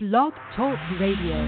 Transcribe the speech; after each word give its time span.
Blog 0.00 0.32
Talk 0.54 0.78
Radio. 1.00 1.42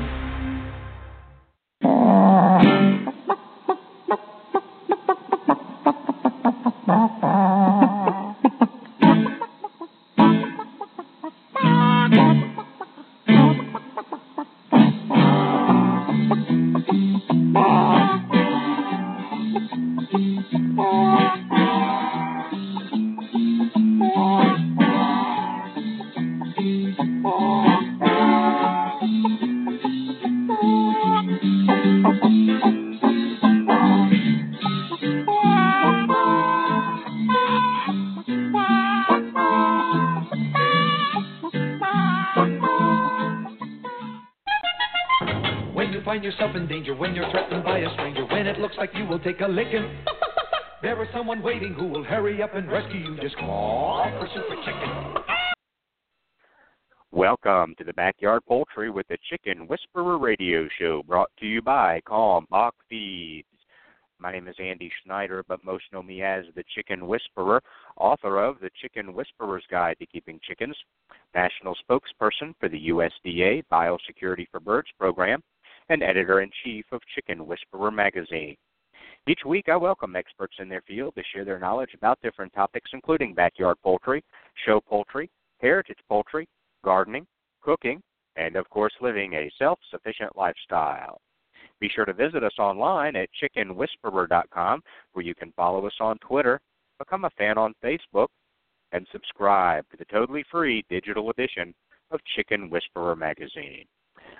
Radio 60.41 60.67
show 60.79 61.03
brought 61.03 61.29
to 61.39 61.45
you 61.45 61.61
by 61.61 62.01
Kalmbach 62.09 62.73
Feeds. 62.89 63.47
My 64.19 64.33
name 64.33 64.49
is 64.49 64.57
Andy 64.59 64.91
Schneider, 65.05 65.45
but 65.47 65.63
most 65.63 65.85
know 65.93 66.03
me 66.03 66.23
as 66.23 66.47
the 66.57 66.65
Chicken 66.75 67.07
Whisperer, 67.07 67.63
author 67.99 68.43
of 68.43 68.59
The 68.59 68.71
Chicken 68.81 69.13
Whisperer's 69.13 69.65
Guide 69.71 69.97
to 69.99 70.07
Keeping 70.07 70.41
Chickens, 70.43 70.75
national 71.35 71.77
spokesperson 71.85 72.55
for 72.59 72.71
the 72.71 72.89
USDA 72.89 73.65
Biosecurity 73.71 74.47
for 74.51 74.61
Birds 74.61 74.89
program, 74.99 75.43
and 75.91 76.03
editor 76.03 76.41
in 76.41 76.49
chief 76.65 76.87
of 76.91 77.03
Chicken 77.15 77.47
Whisperer 77.47 77.91
magazine. 77.91 78.57
Each 79.29 79.41
week, 79.45 79.69
I 79.69 79.77
welcome 79.77 80.17
experts 80.17 80.55
in 80.59 80.71
their 80.71 80.83
field 80.89 81.17
to 81.17 81.23
share 81.35 81.45
their 81.45 81.59
knowledge 81.59 81.91
about 81.95 82.19
different 82.23 82.55
topics, 82.55 82.91
including 82.95 83.35
backyard 83.35 83.77
poultry, 83.83 84.25
show 84.65 84.81
poultry, 84.81 85.29
heritage 85.59 85.99
poultry, 86.09 86.49
gardening, 86.83 87.27
cooking, 87.61 88.01
and 88.41 88.57
of 88.57 88.69
course, 88.71 88.93
living 89.01 89.35
a 89.35 89.51
self 89.59 89.79
sufficient 89.91 90.35
lifestyle. 90.37 91.21
Be 91.79 91.91
sure 91.95 92.07
to 92.07 92.13
visit 92.13 92.43
us 92.43 92.59
online 92.59 93.15
at 93.17 93.29
chickenwhisperer.com, 93.41 94.83
where 95.13 95.25
you 95.25 95.35
can 95.35 95.53
follow 95.53 95.87
us 95.87 95.95
on 96.01 96.19
Twitter, 96.19 96.61
become 96.99 97.25
a 97.25 97.31
fan 97.31 97.59
on 97.59 97.75
Facebook, 97.85 98.29
and 98.93 99.07
subscribe 99.13 99.85
to 99.91 99.97
the 99.97 100.05
totally 100.07 100.45
free 100.51 100.85
digital 100.89 101.31
edition 101.31 101.75
of 102.11 102.21
Chicken 102.37 102.71
Whisperer 102.71 103.15
magazine. 103.15 103.85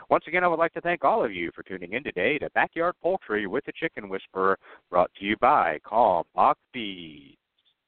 Once 0.09 0.25
again, 0.27 0.45
I 0.45 0.49
would 0.49 0.59
like 0.59 0.73
to 0.75 0.81
thank 0.81 1.05
all 1.05 1.25
of 1.25 1.33
you 1.33 1.51
for 1.55 1.63
tuning 1.63 1.93
in 1.93 2.03
today 2.03 2.39
to 2.39 2.51
Backyard 2.51 2.95
Poultry 3.03 3.47
with 3.47 3.65
the 3.65 3.73
Chicken 3.73 4.09
Whisperer, 4.09 4.59
brought 4.91 5.11
to 5.19 5.25
you 5.25 5.37
by 5.41 5.79
Kalmbach 5.87 6.57
Feeds. 6.73 7.40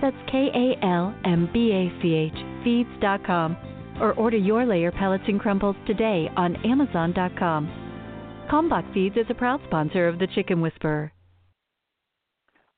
That's 0.00 0.16
K 0.30 0.48
A 0.54 0.84
L 0.84 1.14
M 1.24 1.48
B 1.52 1.72
A 1.72 2.02
C 2.02 2.14
H 2.14 2.32
feeds.com 2.64 3.56
or 4.00 4.12
order 4.14 4.36
your 4.36 4.66
layer 4.66 4.92
pellets 4.92 5.24
and 5.26 5.40
crumbles 5.40 5.76
today 5.86 6.28
on 6.36 6.56
amazon.com. 6.66 7.82
Kalmbach 8.50 8.92
Feeds 8.92 9.16
is 9.16 9.26
a 9.30 9.34
proud 9.34 9.60
sponsor 9.66 10.06
of 10.06 10.18
the 10.18 10.26
Chicken 10.28 10.60
Whisperer. 10.60 11.12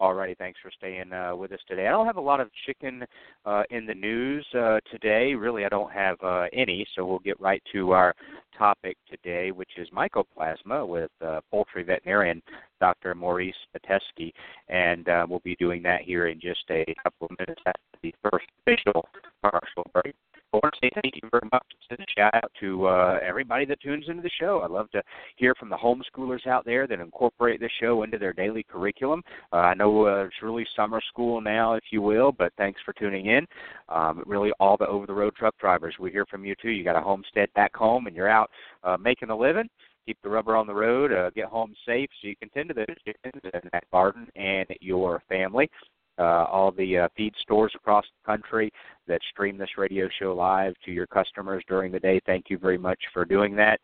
Alrighty, 0.00 0.38
thanks 0.38 0.60
for 0.62 0.70
staying 0.70 1.12
uh, 1.12 1.34
with 1.34 1.50
us 1.50 1.58
today. 1.66 1.88
I 1.88 1.90
don't 1.90 2.06
have 2.06 2.18
a 2.18 2.20
lot 2.20 2.38
of 2.38 2.50
chicken 2.66 3.04
uh, 3.44 3.64
in 3.70 3.84
the 3.84 3.94
news 3.94 4.46
uh, 4.56 4.78
today. 4.92 5.34
Really, 5.34 5.64
I 5.64 5.68
don't 5.68 5.90
have 5.90 6.16
uh, 6.22 6.44
any, 6.52 6.86
so 6.94 7.04
we'll 7.04 7.18
get 7.18 7.40
right 7.40 7.60
to 7.72 7.90
our 7.90 8.14
topic 8.56 8.96
today, 9.10 9.50
which 9.50 9.70
is 9.76 9.88
mycoplasma 9.90 10.86
with 10.86 11.10
uh, 11.20 11.40
poultry 11.50 11.82
veterinarian 11.82 12.40
Dr. 12.80 13.16
Maurice 13.16 13.56
Pitesky, 13.74 14.30
and 14.68 15.08
uh, 15.08 15.26
we'll 15.28 15.40
be 15.40 15.56
doing 15.56 15.82
that 15.82 16.02
here 16.02 16.28
in 16.28 16.38
just 16.38 16.64
a 16.70 16.84
couple 17.02 17.26
of 17.28 17.36
minutes 17.40 17.62
after 17.66 17.98
the 18.00 18.14
first 18.22 18.46
official 18.66 19.04
commercial 19.42 19.84
break. 19.92 20.14
Want 20.52 20.64
to 20.72 20.80
say 20.82 20.90
thank 21.02 21.14
you 21.14 21.28
very 21.30 21.46
much. 21.52 21.62
Send 21.90 22.00
a 22.00 22.04
shout 22.16 22.34
out 22.34 22.50
to 22.60 22.86
uh, 22.86 23.18
everybody 23.22 23.66
that 23.66 23.82
tunes 23.82 24.06
into 24.08 24.22
the 24.22 24.30
show. 24.40 24.62
I 24.64 24.66
love 24.66 24.90
to 24.92 25.02
hear 25.36 25.54
from 25.54 25.68
the 25.68 25.76
homeschoolers 25.76 26.46
out 26.46 26.64
there 26.64 26.86
that 26.86 27.00
incorporate 27.00 27.60
the 27.60 27.68
show 27.80 28.02
into 28.02 28.16
their 28.16 28.32
daily 28.32 28.62
curriculum. 28.62 29.22
Uh, 29.52 29.56
I 29.56 29.74
know 29.74 30.06
uh, 30.06 30.24
it's 30.24 30.42
really 30.42 30.66
summer 30.74 31.02
school 31.06 31.42
now, 31.42 31.74
if 31.74 31.84
you 31.90 32.00
will, 32.00 32.32
but 32.32 32.54
thanks 32.56 32.80
for 32.82 32.94
tuning 32.94 33.26
in. 33.26 33.46
Um, 33.90 34.22
really, 34.24 34.50
all 34.58 34.78
the 34.78 34.86
over 34.86 35.06
the 35.06 35.12
road 35.12 35.36
truck 35.36 35.54
drivers, 35.58 35.96
we 36.00 36.10
hear 36.10 36.24
from 36.30 36.46
you 36.46 36.54
too. 36.62 36.70
You 36.70 36.82
got 36.82 36.96
a 36.96 37.02
homestead 37.02 37.52
back 37.54 37.76
home 37.76 38.06
and 38.06 38.16
you're 38.16 38.30
out 38.30 38.50
uh, 38.84 38.96
making 38.96 39.28
a 39.28 39.36
living 39.36 39.68
keep 40.06 40.16
the 40.22 40.28
rubber 40.28 40.56
on 40.56 40.66
the 40.66 40.74
road, 40.74 41.12
uh, 41.12 41.28
get 41.30 41.44
home 41.44 41.74
safe 41.84 42.08
so 42.22 42.28
you 42.28 42.36
can 42.36 42.48
tend 42.48 42.70
to 42.70 42.74
that 42.74 43.84
garden 43.92 44.26
and 44.36 44.66
your 44.80 45.22
family. 45.28 45.68
Uh, 46.18 46.44
all 46.50 46.72
the 46.72 46.98
uh, 46.98 47.08
feed 47.16 47.32
stores 47.40 47.72
across 47.74 48.04
the 48.04 48.26
country 48.26 48.72
that 49.06 49.20
stream 49.30 49.56
this 49.56 49.78
radio 49.78 50.08
show 50.18 50.34
live 50.34 50.74
to 50.84 50.90
your 50.90 51.06
customers 51.06 51.62
during 51.68 51.92
the 51.92 52.00
day. 52.00 52.20
Thank 52.26 52.46
you 52.48 52.58
very 52.58 52.78
much 52.78 52.98
for 53.12 53.24
doing 53.24 53.54
that. 53.56 53.80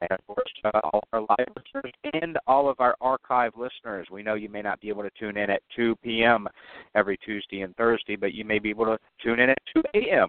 And 0.00 0.10
of 0.12 0.26
course, 0.26 0.52
uh, 0.64 0.80
all 0.84 1.02
our 1.12 1.20
live 1.20 1.48
listeners 1.56 1.92
and 2.22 2.38
all 2.46 2.68
of 2.68 2.78
our 2.78 2.94
archive 3.00 3.52
listeners. 3.56 4.06
We 4.12 4.22
know 4.22 4.34
you 4.34 4.48
may 4.48 4.62
not 4.62 4.80
be 4.80 4.88
able 4.88 5.02
to 5.02 5.10
tune 5.18 5.36
in 5.36 5.50
at 5.50 5.62
2 5.74 5.96
p.m. 6.02 6.46
every 6.94 7.16
Tuesday 7.16 7.62
and 7.62 7.74
Thursday, 7.76 8.16
but 8.16 8.32
you 8.32 8.44
may 8.44 8.58
be 8.58 8.70
able 8.70 8.84
to 8.84 8.98
tune 9.22 9.40
in 9.40 9.50
at 9.50 9.58
2 9.74 9.82
a.m 9.94 10.28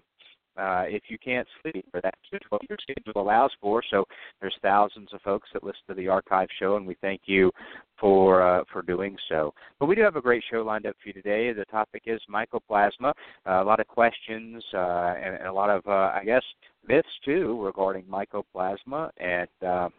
uh, 0.59 0.83
if 0.87 1.03
you 1.07 1.17
can't 1.17 1.47
sleep, 1.61 1.85
or 1.93 2.01
that's 2.01 2.17
what 2.49 2.61
your 2.69 2.77
schedule 2.81 3.21
allows 3.21 3.51
for. 3.61 3.81
So 3.89 4.05
there's 4.41 4.55
thousands 4.61 5.09
of 5.13 5.21
folks 5.21 5.49
that 5.53 5.63
listen 5.63 5.81
to 5.87 5.93
the 5.93 6.07
archive 6.07 6.47
show, 6.59 6.75
and 6.75 6.85
we 6.85 6.95
thank 7.01 7.21
you 7.25 7.51
for 7.99 8.41
uh, 8.41 8.63
for 8.71 8.81
doing 8.81 9.17
so. 9.29 9.53
But 9.79 9.87
we 9.87 9.95
do 9.95 10.01
have 10.01 10.15
a 10.15 10.21
great 10.21 10.43
show 10.51 10.61
lined 10.61 10.85
up 10.85 10.95
for 11.01 11.09
you 11.09 11.13
today. 11.13 11.53
The 11.53 11.65
topic 11.65 12.03
is 12.05 12.21
mycoplasma. 12.29 13.13
Uh, 13.45 13.63
a 13.63 13.63
lot 13.63 13.79
of 13.79 13.87
questions 13.87 14.63
uh, 14.73 15.13
and, 15.23 15.35
and, 15.35 15.47
a 15.47 15.53
lot 15.53 15.69
of, 15.69 15.85
uh, 15.87 16.11
I 16.13 16.23
guess, 16.25 16.43
myths 16.87 17.07
too 17.25 17.63
regarding 17.63 18.03
mycoplasma 18.05 19.09
and. 19.17 19.91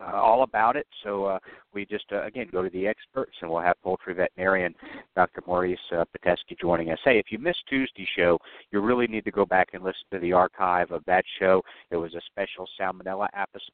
Uh, 0.00 0.16
all 0.16 0.42
about 0.44 0.76
it. 0.76 0.86
So 1.04 1.24
uh, 1.24 1.38
we 1.74 1.84
just 1.84 2.06
uh, 2.12 2.24
again 2.24 2.48
go 2.50 2.62
to 2.62 2.70
the 2.70 2.86
experts, 2.86 3.32
and 3.42 3.50
we'll 3.50 3.60
have 3.60 3.76
poultry 3.82 4.14
veterinarian 4.14 4.74
Dr. 5.14 5.42
Maurice 5.46 5.78
uh, 5.92 6.04
Pitesky 6.16 6.58
joining 6.58 6.90
us. 6.90 6.98
Hey, 7.04 7.18
if 7.18 7.26
you 7.30 7.38
missed 7.38 7.62
Tuesday's 7.68 8.08
show, 8.16 8.38
you 8.70 8.80
really 8.80 9.06
need 9.06 9.24
to 9.24 9.30
go 9.30 9.44
back 9.44 9.68
and 9.74 9.84
listen 9.84 10.04
to 10.12 10.18
the 10.20 10.32
archive 10.32 10.90
of 10.90 11.04
that 11.06 11.24
show. 11.38 11.62
It 11.90 11.96
was 11.96 12.14
a 12.14 12.20
special 12.26 12.66
salmonella 12.80 13.28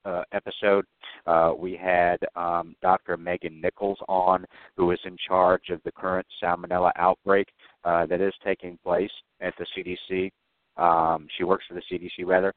uh, 0.04 0.22
episode. 0.32 0.84
Uh, 1.26 1.53
we 1.56 1.77
had 1.77 2.16
um, 2.34 2.74
Dr. 2.83 3.16
Megin 3.16 3.60
Nichols 3.60 3.98
on, 4.09 4.45
who 4.77 4.91
is 4.91 5.00
in 5.04 5.16
charge 5.28 5.71
of 5.71 5.80
the 5.84 5.92
current 5.92 6.27
salmonella 6.42 6.91
outbreak 6.97 7.47
uh, 7.84 8.06
that 8.06 8.21
is 8.21 8.34
taking 8.45 8.78
place 8.83 9.10
at 9.41 9.54
the 9.59 9.66
CDC. 9.77 10.30
Um, 10.77 11.27
she 11.36 11.45
works 11.45 11.65
for 11.68 11.74
the 11.74 11.83
CDC 11.91 12.27
rather, 12.27 12.53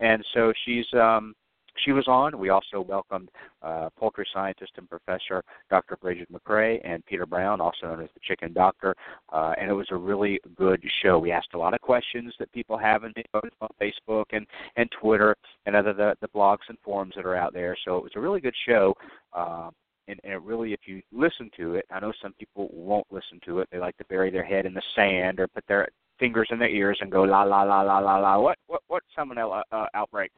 and 0.00 0.22
so 0.34 0.52
she's 0.64 0.84
um, 0.92 1.34
she 1.76 1.92
was 1.92 2.06
on. 2.08 2.38
We 2.38 2.50
also 2.50 2.80
welcomed 2.80 3.30
uh, 3.62 3.88
poultry 3.98 4.26
scientist 4.32 4.72
and 4.76 4.88
professor 4.88 5.42
Dr. 5.70 5.96
Brigid 5.96 6.28
McCrea 6.32 6.80
and 6.84 7.04
Peter 7.06 7.26
Brown, 7.26 7.60
also 7.60 7.86
known 7.86 8.02
as 8.02 8.10
the 8.14 8.20
Chicken 8.22 8.52
Doctor, 8.52 8.94
uh, 9.32 9.54
and 9.58 9.70
it 9.70 9.74
was 9.74 9.88
a 9.90 9.96
really 9.96 10.40
good 10.56 10.82
show. 11.02 11.18
We 11.18 11.32
asked 11.32 11.54
a 11.54 11.58
lot 11.58 11.74
of 11.74 11.80
questions 11.80 12.34
that 12.38 12.52
people 12.52 12.78
have 12.78 13.04
on 13.04 13.12
Facebook 13.80 14.24
and 14.32 14.46
and 14.76 14.90
Twitter 15.00 15.36
and 15.66 15.76
other 15.76 15.92
the, 15.92 16.14
the 16.20 16.28
blogs 16.28 16.68
and 16.68 16.78
forums 16.84 17.14
that 17.16 17.26
are 17.26 17.36
out 17.36 17.52
there. 17.52 17.76
So 17.84 17.96
it 17.96 18.02
was 18.02 18.12
a 18.16 18.20
really 18.20 18.40
good 18.40 18.54
show. 18.66 18.94
Uh, 19.32 19.70
and, 20.08 20.18
and 20.24 20.32
it 20.32 20.42
really, 20.42 20.72
if 20.72 20.80
you 20.86 21.00
listen 21.12 21.50
to 21.56 21.76
it, 21.76 21.86
I 21.90 22.00
know 22.00 22.12
some 22.20 22.32
people 22.34 22.68
won't 22.72 23.06
listen 23.10 23.40
to 23.44 23.60
it. 23.60 23.68
They 23.70 23.78
like 23.78 23.96
to 23.98 24.04
bury 24.06 24.30
their 24.30 24.44
head 24.44 24.66
in 24.66 24.74
the 24.74 24.82
sand 24.96 25.38
or 25.38 25.46
put 25.46 25.64
their 25.68 25.88
fingers 26.22 26.46
in 26.52 26.58
their 26.60 26.68
ears 26.68 26.96
and 27.00 27.10
go 27.10 27.22
la 27.22 27.42
la 27.42 27.62
la 27.62 27.80
la 27.82 27.98
la 27.98 28.16
la. 28.18 28.38
What 28.38 28.56
what 28.68 28.80
what 28.86 29.02
salmonella 29.18 29.62
uh, 29.72 29.86
outbreak? 29.92 30.30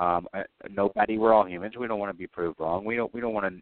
Um, 0.00 0.26
uh, 0.34 0.42
nobody. 0.68 1.16
We're 1.16 1.32
all 1.32 1.46
humans. 1.46 1.76
We 1.78 1.86
don't 1.86 2.00
want 2.00 2.10
to 2.10 2.18
be 2.18 2.26
proved 2.26 2.58
wrong. 2.58 2.84
We 2.84 2.96
don't 2.96 3.14
we 3.14 3.20
don't 3.20 3.32
want 3.32 3.46
to 3.46 3.60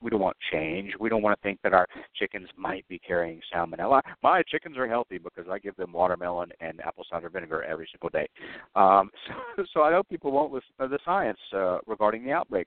we 0.00 0.08
don't 0.08 0.20
want 0.20 0.36
change. 0.50 0.92
We 0.98 1.10
don't 1.10 1.20
want 1.22 1.38
to 1.38 1.42
think 1.42 1.58
that 1.62 1.74
our 1.74 1.86
chickens 2.16 2.48
might 2.56 2.88
be 2.88 2.98
carrying 2.98 3.40
salmonella. 3.54 4.00
My 4.22 4.42
chickens 4.48 4.78
are 4.78 4.88
healthy 4.88 5.18
because 5.18 5.44
I 5.50 5.58
give 5.58 5.76
them 5.76 5.92
watermelon 5.92 6.50
and 6.60 6.80
apple 6.80 7.04
cider 7.10 7.28
vinegar 7.28 7.62
every 7.64 7.88
single 7.92 8.08
day. 8.08 8.28
Um, 8.74 9.10
so, 9.56 9.64
so 9.74 9.82
I 9.82 9.92
hope 9.92 10.08
people 10.08 10.32
won't 10.32 10.52
listen 10.54 10.70
to 10.80 10.88
the 10.88 10.98
science 11.04 11.38
uh, 11.54 11.78
regarding 11.86 12.24
the 12.24 12.32
outbreak. 12.32 12.66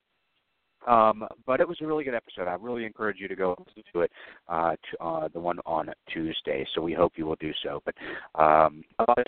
Um, 0.87 1.27
but 1.45 1.59
it 1.59 1.67
was 1.67 1.77
a 1.81 1.85
really 1.85 2.03
good 2.03 2.15
episode. 2.15 2.47
I 2.47 2.55
really 2.55 2.85
encourage 2.85 3.17
you 3.19 3.27
to 3.27 3.35
go 3.35 3.55
listen 3.67 3.83
to 3.93 4.01
it, 4.01 4.11
uh, 4.47 4.71
to, 4.71 5.03
uh, 5.03 5.27
the 5.33 5.39
one 5.39 5.59
on 5.65 5.89
Tuesday. 6.11 6.65
So 6.73 6.81
we 6.81 6.93
hope 6.93 7.13
you 7.15 7.25
will 7.25 7.37
do 7.39 7.51
so. 7.63 7.81
But 7.85 7.95
um, 8.41 8.83
a 8.99 9.05
lot 9.07 9.19
of. 9.19 9.25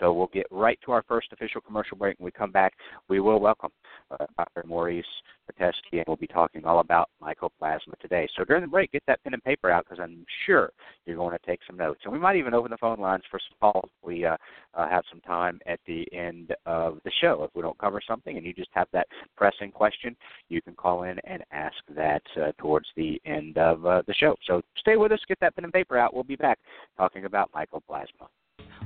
So 0.00 0.12
we'll 0.12 0.30
get 0.32 0.46
right 0.50 0.78
to 0.84 0.92
our 0.92 1.02
first 1.08 1.28
official 1.32 1.60
commercial 1.60 1.96
break. 1.96 2.18
When 2.18 2.26
we 2.26 2.30
come 2.30 2.50
back, 2.50 2.74
we 3.08 3.20
will 3.20 3.40
welcome 3.40 3.70
uh, 4.10 4.26
Dr. 4.36 4.64
Maurice 4.66 5.04
Pitesky, 5.50 5.98
and 5.98 6.04
we'll 6.06 6.16
be 6.16 6.26
talking 6.26 6.64
all 6.64 6.80
about 6.80 7.10
mycoplasma 7.22 7.98
today. 8.00 8.28
So 8.36 8.44
during 8.44 8.62
the 8.62 8.68
break, 8.68 8.92
get 8.92 9.02
that 9.06 9.22
pen 9.24 9.34
and 9.34 9.44
paper 9.44 9.70
out 9.70 9.84
because 9.84 10.02
I'm 10.02 10.24
sure 10.46 10.70
you're 11.06 11.16
going 11.16 11.36
to 11.36 11.46
take 11.46 11.60
some 11.66 11.76
notes. 11.76 12.00
And 12.04 12.12
we 12.12 12.18
might 12.18 12.36
even 12.36 12.54
open 12.54 12.70
the 12.70 12.76
phone 12.76 13.00
lines 13.00 13.22
for 13.30 13.38
some 13.38 13.56
calls. 13.60 13.90
We 14.02 14.24
uh, 14.24 14.36
uh, 14.76 14.88
have 14.88 15.04
some 15.10 15.20
time 15.20 15.60
at 15.66 15.80
the 15.86 16.06
end 16.12 16.54
of 16.66 16.98
the 17.04 17.10
show. 17.20 17.44
If 17.44 17.50
we 17.54 17.62
don't 17.62 17.78
cover 17.78 18.00
something 18.06 18.36
and 18.36 18.44
you 18.44 18.52
just 18.52 18.70
have 18.72 18.88
that 18.92 19.06
pressing 19.36 19.70
question, 19.70 20.16
you 20.48 20.62
can 20.62 20.74
call 20.74 21.04
in 21.04 21.18
and 21.24 21.42
ask 21.52 21.76
that 21.94 22.22
uh, 22.40 22.52
towards 22.58 22.86
the 22.96 23.20
end 23.24 23.58
of 23.58 23.84
uh, 23.86 24.02
the 24.06 24.14
show. 24.14 24.34
So 24.46 24.62
stay 24.78 24.96
with 24.96 25.12
us, 25.12 25.20
get 25.28 25.40
that 25.40 25.54
pen 25.54 25.64
and 25.64 25.72
paper 25.72 25.98
out. 25.98 26.14
We'll 26.14 26.24
be 26.24 26.36
back 26.36 26.58
talking 26.96 27.24
about 27.24 27.50
mycoplasma. 27.52 28.28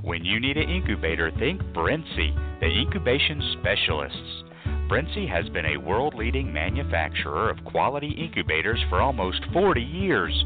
When 0.03 0.25
you 0.25 0.39
need 0.39 0.57
an 0.57 0.69
incubator, 0.69 1.33
think 1.39 1.61
Brinsea, 1.75 2.61
the 2.61 2.67
incubation 2.67 3.57
specialists. 3.59 4.45
Brinsea 4.89 5.29
has 5.29 5.49
been 5.51 5.67
a 5.67 5.77
world 5.77 6.15
leading 6.15 6.53
manufacturer 6.53 7.51
of 7.51 7.63
quality 7.65 8.11
incubators 8.11 8.83
for 8.89 9.01
almost 9.01 9.41
40 9.53 9.83
years. 9.83 10.45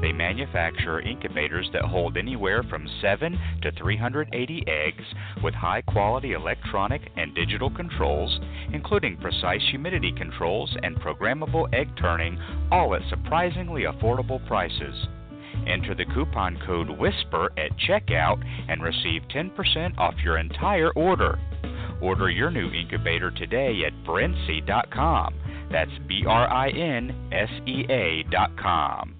They 0.00 0.12
manufacture 0.12 1.00
incubators 1.00 1.68
that 1.72 1.82
hold 1.82 2.16
anywhere 2.16 2.62
from 2.62 2.88
7 3.02 3.38
to 3.62 3.72
380 3.72 4.64
eggs 4.66 5.04
with 5.42 5.54
high 5.54 5.82
quality 5.82 6.32
electronic 6.32 7.02
and 7.16 7.34
digital 7.34 7.70
controls, 7.70 8.40
including 8.72 9.18
precise 9.18 9.62
humidity 9.70 10.12
controls 10.16 10.74
and 10.82 10.96
programmable 10.96 11.72
egg 11.74 11.88
turning, 12.00 12.38
all 12.72 12.94
at 12.94 13.02
surprisingly 13.10 13.82
affordable 13.82 14.44
prices. 14.46 15.06
Enter 15.66 15.94
the 15.94 16.06
coupon 16.14 16.58
code 16.66 16.88
WHISPER 16.88 17.52
at 17.58 17.76
checkout 17.76 18.42
and 18.68 18.82
receive 18.82 19.22
10% 19.34 19.98
off 19.98 20.14
your 20.24 20.38
entire 20.38 20.90
order. 20.92 21.38
Order 22.00 22.30
your 22.30 22.50
new 22.50 22.70
incubator 22.70 23.30
today 23.30 23.82
at 23.86 23.92
brinsea.com. 24.06 25.34
That's 25.70 25.90
B 26.08 26.24
R 26.26 26.48
I 26.50 26.70
N 26.70 27.28
S 27.32 27.50
E 27.66 27.84
A.com. 27.90 29.19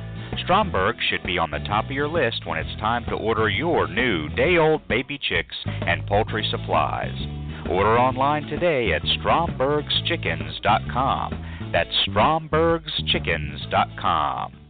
Stromberg 0.39 0.95
should 1.09 1.23
be 1.23 1.37
on 1.37 1.51
the 1.51 1.59
top 1.59 1.85
of 1.85 1.91
your 1.91 2.07
list 2.07 2.45
when 2.45 2.57
it's 2.57 2.79
time 2.79 3.03
to 3.05 3.13
order 3.15 3.47
your 3.49 3.87
new 3.87 4.29
day 4.29 4.57
old 4.57 4.87
baby 4.87 5.17
chicks 5.17 5.55
and 5.65 6.05
poultry 6.07 6.47
supplies. 6.49 7.15
Order 7.69 7.97
online 7.97 8.43
today 8.43 8.93
at 8.93 9.01
strombergschickens.com. 9.03 11.69
That's 11.71 11.89
strombergschickens.com. 12.07 14.60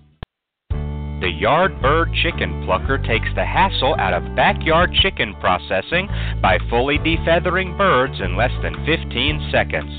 The 1.21 1.27
Yardbird 1.27 2.15
Chicken 2.23 2.65
Plucker 2.65 2.97
takes 2.97 3.29
the 3.35 3.45
hassle 3.45 3.93
out 3.99 4.15
of 4.15 4.35
backyard 4.35 4.91
chicken 5.03 5.35
processing 5.39 6.09
by 6.41 6.57
fully 6.67 6.97
defeathering 6.97 7.77
birds 7.77 8.19
in 8.19 8.35
less 8.35 8.49
than 8.63 8.83
15 8.87 9.49
seconds. 9.51 9.93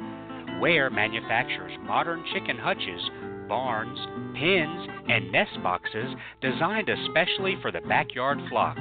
Ware 0.61 0.91
manufactures 0.91 1.71
modern 1.83 2.25
chicken 2.35 2.59
hutches, 2.59 3.11
barns, 3.49 3.97
pens, 4.35 4.89
and 5.09 5.31
nest 5.31 5.57
boxes 5.63 6.17
designed 6.41 6.89
especially 6.89 7.57
for 7.63 7.71
the 7.71 7.83
backyard 7.83 8.41
flock. 8.51 8.77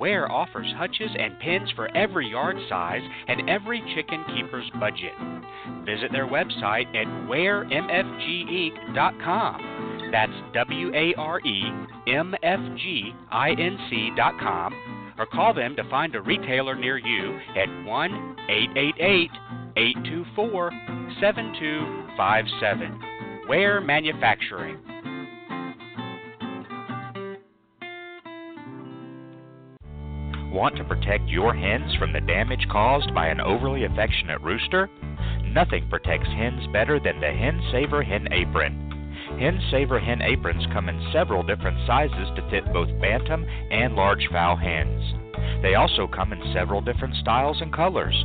Ware 0.00 0.32
offers 0.32 0.72
hutches 0.76 1.10
and 1.18 1.38
pens 1.38 1.70
for 1.76 1.94
every 1.94 2.30
yard 2.30 2.56
size 2.70 3.02
and 3.28 3.50
every 3.50 3.82
chicken 3.94 4.24
keeper's 4.34 4.70
budget. 4.80 5.12
Visit 5.84 6.10
their 6.10 6.26
website 6.26 6.86
at 6.96 7.06
waremfginc.com. 7.28 10.08
That's 10.10 10.32
W 10.54 10.90
A 10.94 11.12
R 11.18 11.38
E 11.40 11.64
M 12.08 12.34
F 12.42 12.60
G 12.78 13.12
I 13.30 13.50
N 13.50 13.78
C.com 13.90 14.74
or 15.18 15.26
call 15.26 15.52
them 15.52 15.76
to 15.76 15.84
find 15.90 16.14
a 16.14 16.22
retailer 16.22 16.74
near 16.74 16.96
you 16.96 17.38
at 17.54 17.68
1 17.84 18.36
888 18.48 19.30
824 19.76 20.70
7257. 21.20 23.00
Ware 23.46 23.82
Manufacturing. 23.82 24.78
Want 30.50 30.76
to 30.76 30.84
protect 30.84 31.28
your 31.28 31.54
hens 31.54 31.94
from 31.96 32.12
the 32.12 32.20
damage 32.20 32.66
caused 32.72 33.14
by 33.14 33.28
an 33.28 33.40
overly 33.40 33.84
affectionate 33.84 34.40
rooster? 34.40 34.90
Nothing 35.44 35.88
protects 35.88 36.26
hens 36.26 36.66
better 36.72 36.98
than 36.98 37.20
the 37.20 37.30
Hen 37.30 37.62
Saver 37.70 38.02
Hen 38.02 38.26
Apron. 38.32 38.90
Hen 39.38 39.60
Saver 39.70 40.00
hen 40.00 40.20
aprons 40.20 40.66
come 40.72 40.88
in 40.88 41.10
several 41.12 41.44
different 41.44 41.78
sizes 41.86 42.28
to 42.34 42.50
fit 42.50 42.64
both 42.72 42.88
bantam 43.00 43.46
and 43.70 43.94
large 43.94 44.26
fowl 44.32 44.56
hens. 44.56 45.14
They 45.62 45.76
also 45.76 46.08
come 46.08 46.32
in 46.32 46.52
several 46.52 46.80
different 46.80 47.14
styles 47.16 47.60
and 47.60 47.72
colors. 47.72 48.24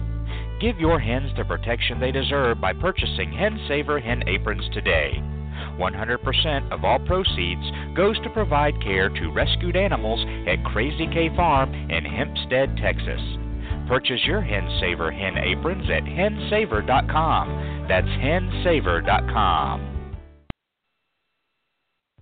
Give 0.59 0.79
your 0.79 0.99
hens 0.99 1.31
the 1.37 1.45
protection 1.45 1.99
they 1.99 2.11
deserve 2.11 2.59
by 2.59 2.73
purchasing 2.73 3.31
Hen 3.31 3.59
Saver 3.67 3.99
hen 3.99 4.23
aprons 4.27 4.67
today. 4.73 5.21
100% 5.77 6.71
of 6.71 6.83
all 6.83 6.99
proceeds 6.99 7.63
goes 7.95 8.19
to 8.23 8.29
provide 8.29 8.81
care 8.81 9.09
to 9.09 9.31
rescued 9.31 9.75
animals 9.75 10.23
at 10.47 10.63
Crazy 10.65 11.07
K 11.07 11.29
Farm 11.35 11.73
in 11.73 12.05
Hempstead, 12.05 12.77
Texas. 12.77 13.21
Purchase 13.87 14.21
your 14.25 14.41
Hen 14.41 14.67
Saver 14.79 15.11
hen 15.11 15.37
aprons 15.37 15.89
at 15.89 16.03
hensaver.com. 16.03 17.85
That's 17.87 18.07
hensaver.com. 18.07 19.91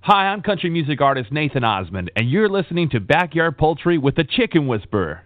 Hi, 0.02 0.28
I'm 0.28 0.42
country 0.42 0.70
music 0.70 1.00
artist 1.00 1.32
Nathan 1.32 1.64
Osmond, 1.64 2.12
and 2.18 2.30
you're 2.30 2.50
listening 2.50 2.90
to 2.90 3.00
Backyard 3.00 3.58
Poultry 3.58 3.98
with 3.98 4.16
the 4.16 4.26
Chicken 4.26 4.68
Whisperer. 4.68 5.22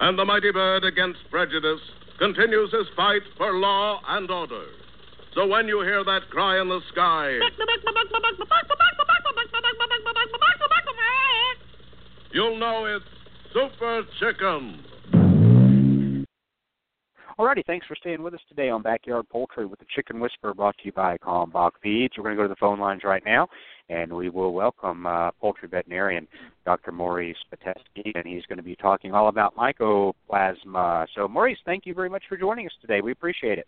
And 0.00 0.18
the 0.18 0.24
mighty 0.24 0.50
bird 0.50 0.82
against 0.82 1.20
prejudice 1.30 1.80
continues 2.18 2.72
his 2.72 2.88
fight 2.96 3.22
for 3.36 3.54
law 3.54 4.00
and 4.08 4.28
order. 4.28 4.64
So 5.34 5.46
when 5.46 5.68
you 5.68 5.80
hear 5.82 6.04
that 6.04 6.22
cry 6.30 6.60
in 6.60 6.68
the 6.68 6.80
sky, 6.92 7.38
you'll 12.32 12.58
know 12.58 12.84
it's 12.86 13.04
Super 13.52 14.02
Chicken. 14.20 14.84
Alrighty, 17.38 17.64
thanks 17.66 17.86
for 17.86 17.94
staying 17.94 18.22
with 18.22 18.34
us 18.34 18.40
today 18.48 18.68
on 18.68 18.82
Backyard 18.82 19.28
Poultry 19.28 19.64
with 19.64 19.78
the 19.78 19.86
Chicken 19.94 20.18
Whisperer 20.18 20.54
brought 20.54 20.76
to 20.78 20.86
you 20.86 20.92
by 20.92 21.16
Kalmbach 21.18 21.70
Feeds. 21.80 22.14
We're 22.16 22.24
going 22.24 22.36
to 22.36 22.42
go 22.42 22.42
to 22.42 22.48
the 22.48 22.56
phone 22.56 22.80
lines 22.80 23.02
right 23.04 23.22
now 23.24 23.46
and 23.90 24.12
we 24.12 24.28
will 24.28 24.52
welcome 24.52 25.06
uh, 25.06 25.30
poultry 25.40 25.68
veterinarian 25.68 26.26
Dr. 26.64 26.92
Maurice 26.92 27.36
Pitesky, 27.52 28.12
and 28.14 28.26
he's 28.26 28.44
going 28.46 28.58
to 28.58 28.62
be 28.62 28.76
talking 28.76 29.14
all 29.14 29.28
about 29.28 29.56
mycoplasma. 29.56 31.06
So, 31.14 31.26
Maurice, 31.28 31.58
thank 31.64 31.86
you 31.86 31.94
very 31.94 32.10
much 32.10 32.24
for 32.28 32.36
joining 32.36 32.66
us 32.66 32.72
today. 32.80 33.00
We 33.00 33.12
appreciate 33.12 33.58
it. 33.58 33.66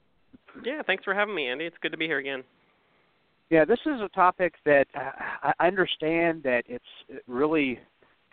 Yeah, 0.64 0.82
thanks 0.86 1.04
for 1.04 1.14
having 1.14 1.34
me, 1.34 1.48
Andy. 1.48 1.64
It's 1.64 1.76
good 1.80 1.92
to 1.92 1.98
be 1.98 2.06
here 2.06 2.18
again. 2.18 2.42
Yeah, 3.50 3.64
this 3.64 3.80
is 3.86 4.00
a 4.00 4.08
topic 4.14 4.54
that 4.64 4.86
uh, 4.94 5.52
I 5.58 5.66
understand 5.66 6.42
that 6.44 6.62
it's 6.66 6.84
really 7.26 7.78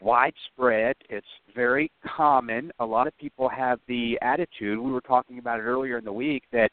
widespread. 0.01 0.95
It's 1.09 1.25
very 1.55 1.91
common. 2.05 2.71
A 2.79 2.85
lot 2.85 3.07
of 3.07 3.17
people 3.17 3.49
have 3.49 3.79
the 3.87 4.17
attitude, 4.21 4.79
we 4.79 4.91
were 4.91 5.01
talking 5.01 5.39
about 5.39 5.59
it 5.59 5.63
earlier 5.63 5.97
in 5.97 6.05
the 6.05 6.13
week, 6.13 6.43
that 6.51 6.69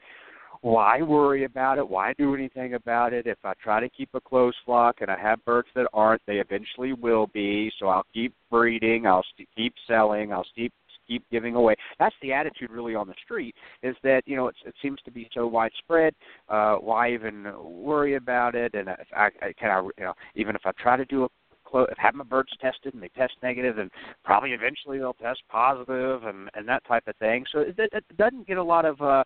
why 0.61 1.02
worry 1.02 1.45
about 1.45 1.76
it? 1.76 1.87
Why 1.87 2.14
do 2.16 2.35
anything 2.35 2.73
about 2.73 3.12
it? 3.12 3.26
If 3.26 3.38
I 3.45 3.52
try 3.62 3.81
to 3.81 3.88
keep 3.90 4.09
a 4.14 4.21
close 4.21 4.54
flock 4.64 4.97
and 5.02 5.11
I 5.11 5.19
have 5.19 5.45
birds 5.45 5.69
that 5.75 5.87
aren't, 5.93 6.23
they 6.26 6.37
eventually 6.37 6.95
will 6.95 7.26
be. 7.26 7.71
So 7.78 7.88
I'll 7.88 8.07
keep 8.14 8.33
breeding. 8.50 9.07
I'll 9.07 9.25
keep 9.57 9.75
selling. 9.87 10.33
I'll 10.33 10.47
keep 10.54 10.73
keep 11.06 11.25
giving 11.30 11.54
away. 11.54 11.75
That's 11.99 12.14
the 12.23 12.32
attitude 12.32 12.70
really 12.70 12.94
on 12.94 13.06
the 13.06 13.14
street. 13.25 13.54
Is 13.82 13.96
that 14.02 14.23
you 14.26 14.37
know 14.37 14.49
it's, 14.49 14.58
it 14.66 14.75
seems 14.82 14.99
to 15.04 15.11
be 15.11 15.28
so 15.32 15.46
widespread. 15.46 16.14
Uh, 16.49 16.76
why 16.76 17.12
even 17.12 17.52
worry 17.62 18.16
about 18.16 18.54
it? 18.54 18.75
And 18.75 18.88
if 18.88 19.08
I, 19.14 19.26
I 19.42 19.52
can 19.58 19.70
I 19.70 19.80
you 19.80 20.04
know 20.04 20.14
even 20.34 20.54
if 20.54 20.62
I 20.64 20.73
try 20.80 20.96
to 20.96 21.04
do 21.04 21.25
a 21.25 21.28
close, 21.66 21.88
have 21.99 22.14
my 22.14 22.25
birds 22.25 22.50
tested 22.61 22.94
and 22.94 23.02
they 23.02 23.11
test 23.16 23.34
negative, 23.42 23.78
and 23.78 23.90
probably 24.25 24.52
eventually 24.52 24.99
they'll 24.99 25.14
test 25.14 25.42
positive 25.49 26.25
and 26.25 26.49
and 26.54 26.68
that 26.68 26.84
type 26.87 27.04
of 27.06 27.16
thing. 27.16 27.44
So 27.52 27.61
it, 27.61 27.75
it 27.78 28.04
doesn't 28.16 28.46
get 28.46 28.58
a 28.58 28.62
lot 28.62 28.84
of 28.84 29.00
uh, 29.00 29.25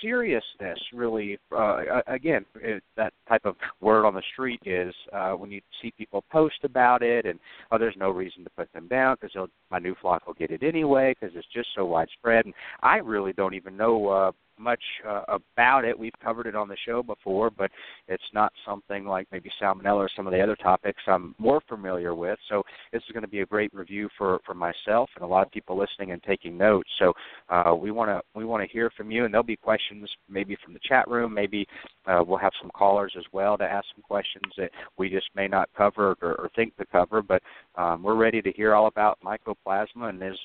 seriousness 0.00 0.78
really 0.92 1.38
uh, 1.56 2.00
again 2.06 2.44
it, 2.56 2.82
that 2.96 3.12
type 3.28 3.44
of 3.44 3.56
word 3.80 4.04
on 4.04 4.14
the 4.14 4.22
street 4.32 4.60
is 4.64 4.94
uh, 5.12 5.32
when 5.32 5.50
you 5.50 5.60
see 5.80 5.92
people 5.96 6.24
post 6.30 6.56
about 6.64 7.02
it 7.02 7.26
and 7.26 7.38
oh 7.72 7.78
there's 7.78 7.96
no 7.98 8.10
reason 8.10 8.44
to 8.44 8.50
put 8.50 8.72
them 8.72 8.88
down 8.88 9.16
because 9.20 9.48
my 9.70 9.78
new 9.78 9.94
flock 10.00 10.26
will 10.26 10.34
get 10.34 10.50
it 10.50 10.62
anyway 10.62 11.14
because 11.18 11.34
it's 11.36 11.46
just 11.52 11.68
so 11.74 11.84
widespread. 11.84 12.44
And 12.44 12.54
i 12.82 12.96
really 12.96 13.32
don't 13.32 13.54
even 13.54 13.76
know 13.76 14.08
uh, 14.08 14.32
much 14.58 14.82
uh, 15.06 15.22
about 15.28 15.84
it. 15.84 15.98
We've 15.98 16.12
covered 16.22 16.46
it 16.46 16.54
on 16.54 16.68
the 16.68 16.76
show 16.86 17.02
before, 17.02 17.50
but 17.50 17.70
it's 18.08 18.22
not 18.32 18.52
something 18.66 19.04
like 19.04 19.26
maybe 19.32 19.50
salmonella 19.60 19.96
or 19.96 20.10
some 20.14 20.26
of 20.26 20.32
the 20.32 20.40
other 20.40 20.56
topics 20.56 21.00
I'm 21.06 21.34
more 21.38 21.60
familiar 21.68 22.14
with. 22.14 22.38
So 22.48 22.62
this 22.92 23.02
is 23.06 23.12
going 23.12 23.22
to 23.22 23.28
be 23.28 23.40
a 23.40 23.46
great 23.46 23.72
review 23.74 24.08
for 24.16 24.40
for 24.44 24.54
myself 24.54 25.10
and 25.16 25.24
a 25.24 25.26
lot 25.26 25.46
of 25.46 25.52
people 25.52 25.78
listening 25.78 26.12
and 26.12 26.22
taking 26.22 26.56
notes. 26.56 26.88
So 26.98 27.12
uh, 27.48 27.74
we 27.74 27.90
want 27.90 28.10
to 28.10 28.20
we 28.34 28.44
want 28.44 28.62
to 28.62 28.72
hear 28.72 28.90
from 28.96 29.10
you, 29.10 29.24
and 29.24 29.32
there'll 29.32 29.44
be 29.44 29.56
questions 29.56 30.08
maybe 30.28 30.56
from 30.64 30.72
the 30.72 30.80
chat 30.82 31.08
room. 31.08 31.34
Maybe 31.34 31.66
uh, 32.06 32.22
we'll 32.26 32.38
have 32.38 32.52
some 32.60 32.70
callers 32.70 33.14
as 33.18 33.24
well 33.32 33.56
to 33.58 33.64
ask 33.64 33.86
some 33.94 34.02
questions 34.02 34.52
that 34.56 34.70
we 34.98 35.08
just 35.08 35.28
may 35.34 35.48
not 35.48 35.68
cover 35.76 36.16
or, 36.22 36.34
or 36.34 36.50
think 36.54 36.76
to 36.76 36.86
cover. 36.86 37.22
But 37.22 37.42
um, 37.76 38.02
we're 38.02 38.14
ready 38.14 38.42
to 38.42 38.52
hear 38.52 38.74
all 38.74 38.86
about 38.86 39.18
mycoplasma 39.24 40.08
and 40.08 40.20
there's 40.20 40.40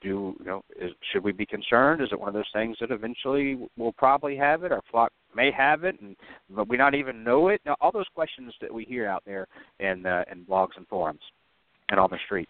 do 0.00 0.34
you 0.38 0.44
know 0.44 0.62
is, 0.78 0.92
should 1.12 1.24
we 1.24 1.32
be 1.32 1.46
concerned? 1.46 2.00
Is 2.00 2.08
it 2.12 2.18
one 2.18 2.28
of 2.28 2.34
those 2.34 2.50
things 2.52 2.76
that 2.80 2.90
eventually 2.90 3.58
we'll 3.76 3.92
probably 3.92 4.36
have 4.36 4.64
it? 4.64 4.72
Our 4.72 4.82
flock 4.90 5.12
may 5.34 5.50
have 5.50 5.84
it, 5.84 6.00
and 6.00 6.16
but 6.48 6.68
we 6.68 6.76
not 6.76 6.94
even 6.94 7.22
know 7.22 7.48
it. 7.48 7.60
Now, 7.64 7.76
all 7.80 7.92
those 7.92 8.08
questions 8.14 8.52
that 8.60 8.72
we 8.72 8.84
hear 8.84 9.06
out 9.06 9.22
there 9.26 9.46
in 9.78 10.06
uh, 10.06 10.24
in 10.30 10.44
blogs 10.44 10.76
and 10.76 10.86
forums 10.88 11.20
and 11.90 12.00
on 12.00 12.08
the 12.10 12.18
street. 12.24 12.48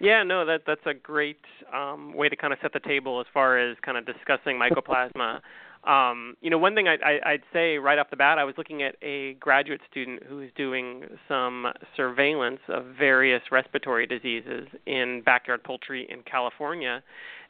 Yeah, 0.00 0.22
no, 0.22 0.44
that 0.46 0.62
that's 0.66 0.86
a 0.86 0.94
great 0.94 1.40
um, 1.74 2.14
way 2.14 2.28
to 2.28 2.36
kind 2.36 2.52
of 2.52 2.58
set 2.62 2.72
the 2.72 2.80
table 2.80 3.20
as 3.20 3.26
far 3.34 3.58
as 3.58 3.76
kind 3.84 3.98
of 3.98 4.06
discussing 4.06 4.58
mycoplasma. 4.58 5.40
Um, 5.84 6.36
you 6.40 6.50
know, 6.50 6.58
one 6.58 6.74
thing 6.74 6.88
I, 6.88 6.96
I, 7.04 7.32
I'd 7.32 7.42
say 7.52 7.78
right 7.78 7.98
off 7.98 8.10
the 8.10 8.16
bat, 8.16 8.38
I 8.38 8.44
was 8.44 8.54
looking 8.58 8.82
at 8.82 8.96
a 9.00 9.34
graduate 9.34 9.80
student 9.90 10.22
who 10.24 10.40
is 10.40 10.50
doing 10.56 11.04
some 11.28 11.66
surveillance 11.96 12.60
of 12.68 12.84
various 12.98 13.42
respiratory 13.50 14.06
diseases 14.06 14.68
in 14.86 15.22
backyard 15.24 15.62
poultry 15.64 16.06
in 16.10 16.22
California, 16.22 17.02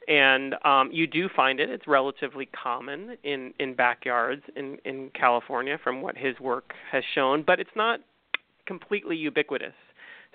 and 0.06 0.54
um, 0.64 0.90
you 0.92 1.06
do 1.06 1.28
find 1.34 1.58
it. 1.58 1.70
It's 1.70 1.86
relatively 1.86 2.46
common 2.46 3.16
in 3.24 3.54
in 3.58 3.74
backyards 3.74 4.42
in 4.56 4.78
in 4.84 5.10
California, 5.10 5.78
from 5.82 6.02
what 6.02 6.16
his 6.16 6.38
work 6.38 6.74
has 6.92 7.02
shown, 7.14 7.42
but 7.46 7.60
it's 7.60 7.70
not 7.74 8.00
completely 8.66 9.16
ubiquitous. 9.16 9.74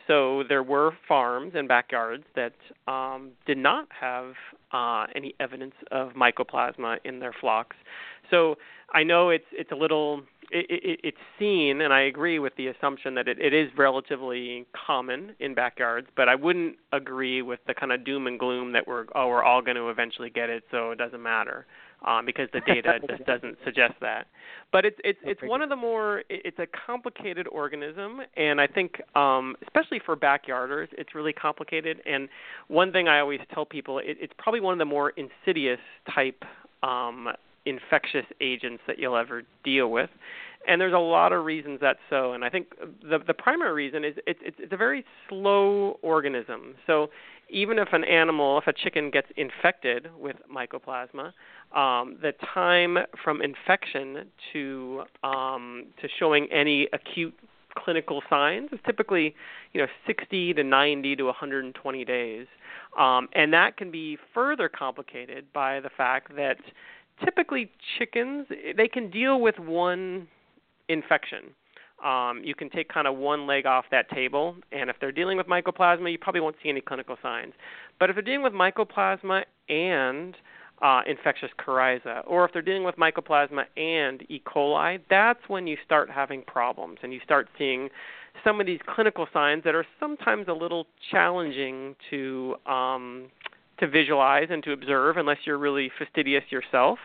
So 0.08 0.44
there 0.48 0.64
were 0.64 0.92
farms 1.08 1.54
and 1.56 1.68
backyards 1.68 2.24
that 2.36 2.54
um, 2.88 3.32
did 3.46 3.58
not 3.58 3.88
have 4.00 4.34
uh, 4.72 5.06
any 5.16 5.34
evidence 5.40 5.76
of 5.92 6.12
mycoplasma 6.14 6.98
in 7.06 7.20
their 7.20 7.34
flocks. 7.40 7.76
So 8.30 8.56
I 8.94 9.04
know 9.04 9.30
it's 9.30 9.46
it's 9.52 9.72
a 9.72 9.76
little 9.76 10.24
it, 10.52 10.66
it, 10.70 11.00
it's 11.04 11.18
seen, 11.40 11.82
and 11.82 11.94
I 11.94 12.02
agree 12.02 12.38
with 12.40 12.56
the 12.58 12.68
assumption 12.68 13.16
that 13.16 13.28
it, 13.28 13.40
it 13.40 13.54
is 13.54 13.70
relatively 13.78 14.66
common 14.86 15.36
in 15.40 15.56
backyards. 15.56 16.08
But 16.16 16.30
I 16.30 16.36
wouldn't 16.36 16.76
agree 16.92 17.42
with 17.42 17.60
the 17.66 17.74
kind 17.74 17.92
of 17.92 18.04
doom 18.04 18.28
and 18.28 18.38
gloom 18.38 18.74
that 18.74 18.88
we're 18.88 19.06
oh 19.16 19.28
we're 19.28 19.44
all 19.44 19.62
going 19.62 19.78
to 19.78 19.90
eventually 19.90 20.30
get 20.30 20.50
it, 20.50 20.64
so 20.72 20.92
it 20.92 20.98
doesn't 20.98 21.22
matter 21.22 21.66
um, 22.06 22.26
because 22.26 22.48
the 22.54 22.62
data 22.62 23.00
just 23.10 23.26
doesn't 23.26 23.58
suggest 23.64 23.94
that. 24.02 24.28
But 24.72 24.86
it's 24.86 24.98
it's 25.04 25.20
it's 25.24 25.42
one 25.44 25.62
of 25.62 25.70
the 25.70 25.76
more 25.76 26.24
it's 26.30 26.60
a 26.60 26.68
complicated 26.86 27.48
organism, 27.48 28.22
and 28.36 28.60
I 28.60 28.68
think 28.68 29.02
um, 29.16 29.56
especially 29.64 30.02
for 30.04 30.16
backyarders, 30.16 30.88
it's 30.94 31.14
really 31.16 31.34
complicated. 31.34 32.02
And 32.06 32.28
one 32.68 32.92
thing 32.92 33.08
I 33.08 33.20
always 33.20 33.40
tell 33.54 33.66
people, 33.66 34.00
it, 34.00 34.18
it's 34.20 34.34
probably 34.38 34.62
one 34.62 34.74
of 34.74 34.80
the 34.80 34.86
more 34.86 35.12
insidious 35.12 35.80
type 36.14 36.44
um, 36.82 37.30
infectious 37.66 38.26
agents 38.42 38.84
that 38.88 39.00
you'll 39.00 39.16
ever 39.16 39.44
deal 39.64 39.90
with. 39.90 40.10
And 40.68 40.80
there's 40.80 40.94
a 40.94 40.98
lot 40.98 41.34
of 41.34 41.44
reasons 41.44 41.80
that's 41.82 42.00
so, 42.10 42.34
and 42.34 42.46
I 42.46 42.50
think 42.50 42.68
the 43.02 43.20
the 43.20 43.34
primary 43.34 43.74
reason 43.74 44.04
is 44.04 44.16
it's 44.26 44.40
it's, 44.44 44.58
it's 44.60 44.74
a 44.74 44.78
very 44.78 45.06
slow 45.28 46.00
organism. 46.02 46.76
So 46.88 47.10
even 47.50 47.78
if 47.78 47.90
an 47.94 48.04
animal, 48.04 48.58
if 48.58 48.68
a 48.68 48.74
chicken 48.74 49.12
gets 49.12 49.28
infected 49.38 50.10
with 50.18 50.38
mycoplasma, 50.54 51.34
um, 51.76 52.18
the 52.22 52.34
time 52.54 52.98
from 53.24 53.42
infection 53.42 54.26
to 54.52 55.04
um, 55.24 55.86
to 56.02 56.08
showing 56.20 56.48
any 56.52 56.88
acute 56.94 57.34
clinical 57.78 58.22
signs 58.30 58.70
is 58.72 58.80
typically 58.86 59.36
you 59.74 59.82
know 59.82 59.88
60 60.08 60.54
to 60.54 60.64
90 60.64 61.16
to 61.16 61.24
120 61.26 62.06
days, 62.06 62.48
um, 62.98 63.28
and 63.34 63.54
that 63.54 63.78
can 63.78 63.92
be 63.92 64.18
further 64.34 64.70
complicated 64.70 65.46
by 65.54 65.80
the 65.80 65.90
fact 65.90 66.36
that 66.36 66.58
typically 67.24 67.72
chickens 67.98 68.48
they 68.76 68.88
can 68.88 69.10
deal 69.10 69.40
with 69.40 69.60
one 69.60 70.28
infection. 70.94 71.54
Um, 72.04 72.42
you 72.44 72.54
can 72.54 72.70
take 72.70 72.90
kind 72.90 73.08
of 73.08 73.16
one 73.16 73.48
leg 73.48 73.66
off 73.66 73.86
that 73.92 74.10
table, 74.10 74.56
and 74.72 74.90
if 74.90 74.98
they're 75.00 75.12
dealing 75.12 75.38
with 75.38 75.48
mycoplasma, 75.48 76.12
you 76.12 76.18
probably 76.18 76.42
won't 76.42 76.58
see 76.62 76.70
any 76.70 76.82
clinical 76.82 77.16
signs. 77.22 77.54
But 78.00 78.10
if 78.10 78.16
they're 78.16 78.24
dealing 78.24 78.44
with 78.44 78.54
mycoplasma 78.54 79.44
and 79.70 80.36
uh, 80.82 81.02
infectious 81.08 81.50
coryza, 81.66 82.24
or 82.28 82.44
if 82.44 82.52
they're 82.52 82.62
dealing 82.62 82.84
with 82.84 82.98
mycoplasma 82.98 83.64
and 83.78 84.22
E. 84.30 84.42
coli, 84.46 85.00
that's 85.10 85.40
when 85.48 85.66
you 85.66 85.78
start 85.86 86.10
having 86.10 86.42
problems 86.42 87.00
and 87.04 87.14
you 87.14 87.22
start 87.24 87.48
seeing 87.58 87.90
some 88.44 88.60
of 88.60 88.66
these 88.66 88.80
clinical 88.86 89.28
signs 89.32 89.64
that 89.64 89.76
are 89.76 89.86
sometimes 90.00 90.48
a 90.50 90.54
little 90.54 90.88
challenging 91.10 91.96
to 92.10 92.56
um, 92.66 93.28
to 93.80 93.88
visualize 93.88 94.48
and 94.50 94.64
to 94.64 94.72
observe 94.72 95.18
unless 95.18 95.38
you're 95.46 95.58
really 95.58 95.92
fastidious 95.98 96.44
yourself. 96.50 97.00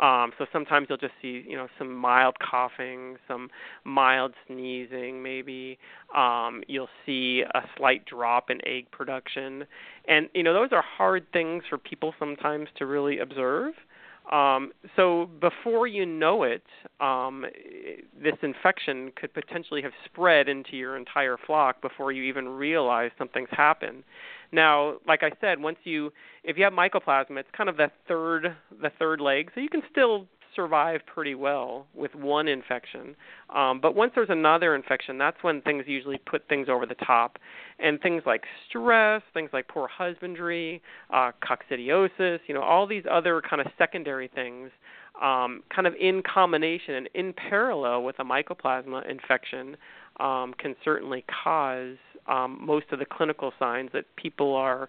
Um, 0.00 0.32
so 0.38 0.46
sometimes 0.52 0.86
you'll 0.88 0.98
just 0.98 1.14
see, 1.20 1.44
you 1.48 1.56
know, 1.56 1.66
some 1.76 1.92
mild 1.92 2.36
coughing, 2.38 3.16
some 3.26 3.50
mild 3.84 4.32
sneezing, 4.46 5.22
maybe. 5.22 5.76
Um, 6.16 6.62
you'll 6.68 6.88
see 7.04 7.42
a 7.54 7.60
slight 7.76 8.04
drop 8.06 8.48
in 8.48 8.64
egg 8.64 8.90
production, 8.92 9.64
and 10.06 10.28
you 10.34 10.44
know 10.44 10.54
those 10.54 10.68
are 10.70 10.82
hard 10.82 11.26
things 11.32 11.64
for 11.68 11.78
people 11.78 12.14
sometimes 12.18 12.68
to 12.76 12.86
really 12.86 13.18
observe. 13.18 13.74
Um, 14.30 14.72
so 14.94 15.30
before 15.40 15.86
you 15.86 16.04
know 16.04 16.42
it, 16.42 16.62
um, 17.00 17.46
this 18.22 18.34
infection 18.42 19.10
could 19.16 19.32
potentially 19.32 19.80
have 19.82 19.92
spread 20.04 20.48
into 20.48 20.76
your 20.76 20.96
entire 20.96 21.38
flock 21.46 21.80
before 21.80 22.12
you 22.12 22.22
even 22.24 22.46
realize 22.46 23.10
something's 23.16 23.48
happened. 23.50 24.04
Now, 24.52 24.94
like 25.06 25.22
I 25.22 25.30
said, 25.40 25.60
once 25.60 25.78
you 25.84 26.12
if 26.44 26.56
you 26.56 26.64
have 26.64 26.72
mycoplasma, 26.72 27.38
it's 27.38 27.48
kind 27.56 27.68
of 27.68 27.76
the 27.76 27.90
third 28.06 28.56
the 28.82 28.90
third 28.98 29.20
leg, 29.20 29.50
so 29.54 29.60
you 29.60 29.68
can 29.68 29.82
still 29.90 30.26
survive 30.58 31.00
pretty 31.06 31.36
well 31.36 31.86
with 31.94 32.12
one 32.16 32.48
infection. 32.48 33.14
Um, 33.54 33.80
but 33.80 33.94
once 33.94 34.12
there's 34.16 34.30
another 34.30 34.74
infection, 34.74 35.16
that's 35.16 35.36
when 35.42 35.60
things 35.62 35.84
usually 35.86 36.18
put 36.26 36.48
things 36.48 36.68
over 36.68 36.84
the 36.84 36.96
top. 36.96 37.38
And 37.78 38.00
things 38.00 38.24
like 38.26 38.42
stress, 38.68 39.22
things 39.32 39.50
like 39.52 39.68
poor 39.68 39.86
husbandry, 39.86 40.82
uh, 41.10 41.30
coccidiosis, 41.42 42.40
you 42.48 42.54
know, 42.54 42.62
all 42.62 42.88
these 42.88 43.04
other 43.08 43.40
kind 43.48 43.60
of 43.60 43.68
secondary 43.78 44.26
things, 44.26 44.70
um, 45.22 45.62
kind 45.72 45.86
of 45.86 45.94
in 45.94 46.22
combination 46.22 46.94
and 46.94 47.08
in 47.14 47.32
parallel 47.34 48.02
with 48.02 48.18
a 48.18 48.24
mycoplasma 48.24 49.08
infection, 49.08 49.76
um, 50.18 50.54
can 50.58 50.74
certainly 50.84 51.24
cause 51.44 51.96
um, 52.28 52.58
most 52.60 52.86
of 52.92 52.98
the 52.98 53.06
clinical 53.06 53.52
signs 53.58 53.90
that 53.92 54.04
people 54.16 54.54
are 54.54 54.88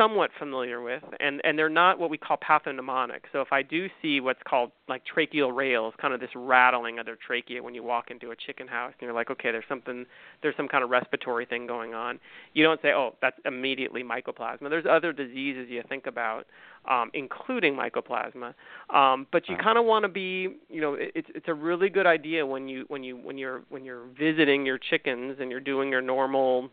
somewhat 0.00 0.30
familiar 0.38 0.80
with, 0.80 1.02
and 1.20 1.40
and 1.44 1.58
they're 1.58 1.68
not 1.68 1.98
what 1.98 2.10
we 2.10 2.16
call 2.16 2.38
pathognomonic. 2.38 3.20
So 3.32 3.40
if 3.40 3.52
I 3.52 3.62
do 3.62 3.88
see 4.00 4.20
what's 4.20 4.40
called 4.48 4.70
like 4.88 5.02
tracheal 5.04 5.54
rales, 5.54 5.94
kind 6.00 6.14
of 6.14 6.20
this 6.20 6.30
rattling 6.34 6.98
of 6.98 7.06
their 7.06 7.18
trachea 7.24 7.62
when 7.62 7.74
you 7.74 7.82
walk 7.82 8.10
into 8.10 8.30
a 8.30 8.36
chicken 8.36 8.66
house, 8.66 8.92
and 8.98 9.06
you're 9.06 9.14
like, 9.14 9.30
okay, 9.30 9.50
there's 9.52 9.64
something, 9.68 10.06
there's 10.42 10.56
some 10.56 10.68
kind 10.68 10.82
of 10.82 10.90
respiratory 10.90 11.44
thing 11.44 11.66
going 11.66 11.94
on. 11.94 12.18
You 12.54 12.64
don't 12.64 12.80
say, 12.80 12.92
oh, 12.92 13.16
that's 13.20 13.36
immediately 13.44 14.02
mycoplasma. 14.02 14.70
There's 14.70 14.86
other 14.88 15.12
diseases 15.12 15.66
you 15.68 15.82
think 15.88 16.06
about, 16.06 16.46
um, 16.90 17.10
including 17.12 17.74
mycoplasma, 17.74 18.54
um, 18.94 19.26
but 19.30 19.48
you 19.48 19.56
kind 19.56 19.78
of 19.78 19.84
want 19.84 20.04
to 20.04 20.08
be, 20.08 20.56
you 20.68 20.80
know, 20.80 20.96
it's 20.98 21.28
it's 21.34 21.48
a 21.48 21.54
really 21.54 21.90
good 21.90 22.06
idea 22.06 22.44
when 22.46 22.68
you 22.68 22.84
when 22.88 23.04
you 23.04 23.16
when 23.16 23.36
you're 23.36 23.62
when 23.68 23.84
you're 23.84 24.06
visiting 24.18 24.64
your 24.64 24.78
chickens 24.78 25.36
and 25.40 25.50
you're 25.50 25.60
doing 25.60 25.90
your 25.90 26.00
normal 26.02 26.70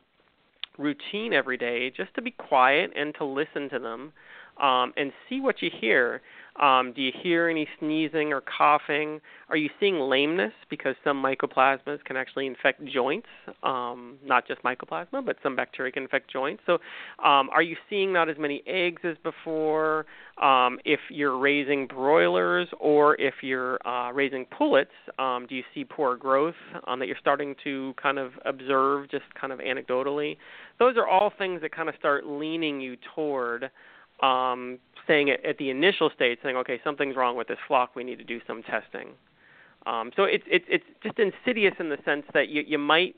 routine 0.78 1.34
every 1.34 1.58
day 1.58 1.90
just 1.90 2.14
to 2.16 2.22
be 2.22 2.32
quiet 2.32 2.92
and 2.96 3.14
to 3.16 3.26
listen 3.26 3.70
to 3.70 3.80
them 3.80 4.14
um, 4.62 4.94
and 4.98 5.12
see 5.30 5.42
what 5.42 5.62
you 5.62 5.70
hear. 5.82 6.22
Um, 6.60 6.94
do 6.94 7.02
you 7.02 7.12
hear 7.22 7.50
any 7.50 7.68
sneezing 7.80 8.34
or 8.34 8.42
coughing? 8.42 9.22
Are 9.50 9.58
you 9.58 9.70
seeing 9.80 10.00
lameness? 10.00 10.54
Because 10.70 10.96
some 11.04 11.22
mycoplasmas 11.22 12.04
can 12.04 12.18
actually 12.18 12.48
infect 12.48 12.84
joints, 12.86 13.28
um, 13.64 14.18
not 14.26 14.48
just 14.48 14.64
mycoplasma, 14.64 15.26
but 15.26 15.38
some 15.44 15.56
bacteria 15.56 15.92
can 15.92 16.04
infect 16.04 16.32
joints. 16.32 16.64
So, 16.66 16.74
um, 17.24 17.50
are 17.52 17.62
you 17.62 17.76
seeing 17.90 18.12
not 18.12 18.30
as 18.30 18.38
many 18.38 18.64
eggs 18.66 19.02
as 19.04 19.18
before? 19.24 20.06
Um, 20.42 20.80
if 20.86 21.00
you're 21.10 21.38
raising 21.38 21.88
broilers 21.88 22.68
or 22.80 23.20
if 23.20 23.36
you're 23.42 23.80
uh, 23.88 24.12
raising 24.12 24.46
pullets, 24.46 24.92
um, 25.20 25.46
do 25.48 25.56
you 25.56 25.64
see 25.74 25.84
poor 25.84 26.16
growth 26.16 26.56
um, 26.86 27.00
that 27.00 27.08
you're 27.08 27.18
starting 27.20 27.56
to 27.64 27.94
kind 28.02 28.20
of 28.20 28.32
observe 28.46 29.10
just 29.10 29.26
kind 29.40 29.54
of 29.54 29.60
anecdotally? 29.60 30.38
Those 30.80 30.98
are 30.98 31.08
all 31.08 31.32
things 31.38 31.62
that 31.62 31.72
kind 31.72 31.90
of 31.90 31.96
start 31.96 32.26
leaning 32.26 32.82
you 32.82 32.98
toward 33.16 33.70
um, 34.22 34.80
saying 35.08 35.30
it 35.30 35.44
at 35.46 35.58
the 35.58 35.70
initial 35.70 36.10
stage, 36.14 36.40
saying, 36.44 36.58
okay, 36.58 36.80
something's 36.84 37.16
wrong 37.16 37.36
with 37.38 37.48
this 37.48 37.58
flock, 37.68 37.96
we 37.96 38.04
need 38.04 38.18
to 38.18 38.24
do 38.24 38.40
some 38.46 38.64
testing. 38.64 39.10
Um, 39.86 40.12
so 40.16 40.24
it's 40.24 40.44
it's 40.48 40.66
it's 40.68 40.84
just 41.02 41.18
insidious 41.18 41.74
in 41.80 41.90
the 41.90 41.98
sense 42.04 42.26
that 42.34 42.50
you 42.50 42.64
you 42.68 42.78
might 42.78 43.16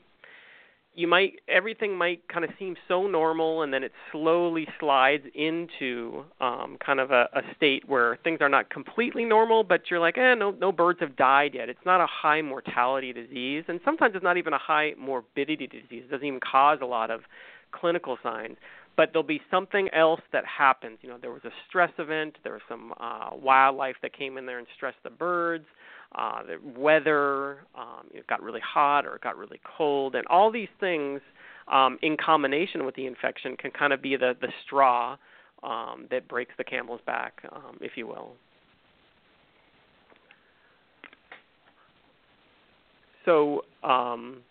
you 0.94 1.08
might 1.08 1.40
everything 1.48 1.96
might 1.96 2.26
kind 2.28 2.44
of 2.44 2.50
seem 2.58 2.76
so 2.86 3.06
normal 3.08 3.62
and 3.62 3.72
then 3.72 3.82
it 3.82 3.92
slowly 4.12 4.68
slides 4.78 5.24
into 5.34 6.24
um 6.40 6.76
kind 6.84 7.00
of 7.00 7.10
a, 7.10 7.28
a 7.32 7.42
state 7.56 7.88
where 7.88 8.18
things 8.22 8.38
are 8.40 8.48
not 8.48 8.70
completely 8.70 9.24
normal 9.24 9.64
but 9.64 9.90
you're 9.90 9.98
like 9.98 10.16
eh 10.16 10.34
no 10.34 10.52
no 10.52 10.70
birds 10.70 11.00
have 11.00 11.16
died 11.16 11.54
yet. 11.54 11.68
It's 11.68 11.84
not 11.84 12.00
a 12.00 12.06
high 12.06 12.42
mortality 12.42 13.12
disease 13.12 13.64
and 13.66 13.80
sometimes 13.84 14.14
it's 14.14 14.24
not 14.24 14.36
even 14.36 14.52
a 14.52 14.58
high 14.58 14.94
morbidity 14.96 15.66
disease. 15.66 16.04
It 16.04 16.10
doesn't 16.10 16.26
even 16.26 16.40
cause 16.40 16.78
a 16.82 16.86
lot 16.86 17.10
of 17.10 17.22
clinical 17.72 18.16
signs 18.22 18.56
but 19.00 19.14
there'll 19.14 19.26
be 19.26 19.40
something 19.50 19.88
else 19.94 20.20
that 20.30 20.44
happens. 20.44 20.98
You 21.00 21.08
know, 21.08 21.16
there 21.18 21.30
was 21.30 21.40
a 21.46 21.50
stress 21.66 21.90
event, 21.96 22.36
there 22.44 22.52
was 22.52 22.60
some 22.68 22.92
uh, 23.00 23.30
wildlife 23.32 23.96
that 24.02 24.12
came 24.12 24.36
in 24.36 24.44
there 24.44 24.58
and 24.58 24.66
stressed 24.76 24.98
the 25.02 25.08
birds. 25.08 25.64
Uh, 26.14 26.42
the 26.42 26.78
weather, 26.78 27.60
um, 27.74 28.04
it 28.12 28.26
got 28.26 28.42
really 28.42 28.60
hot 28.60 29.06
or 29.06 29.16
it 29.16 29.22
got 29.22 29.38
really 29.38 29.58
cold, 29.78 30.16
and 30.16 30.26
all 30.26 30.52
these 30.52 30.68
things 30.80 31.22
um, 31.72 31.98
in 32.02 32.14
combination 32.14 32.84
with 32.84 32.94
the 32.94 33.06
infection 33.06 33.56
can 33.56 33.70
kind 33.70 33.94
of 33.94 34.02
be 34.02 34.16
the 34.16 34.36
the 34.42 34.48
straw 34.66 35.16
um, 35.62 36.06
that 36.10 36.28
breaks 36.28 36.52
the 36.58 36.64
camel's 36.64 37.00
back, 37.06 37.40
um, 37.52 37.78
if 37.80 37.92
you 37.96 38.06
will. 38.06 38.32
So 43.24 43.64
um, 43.82 44.42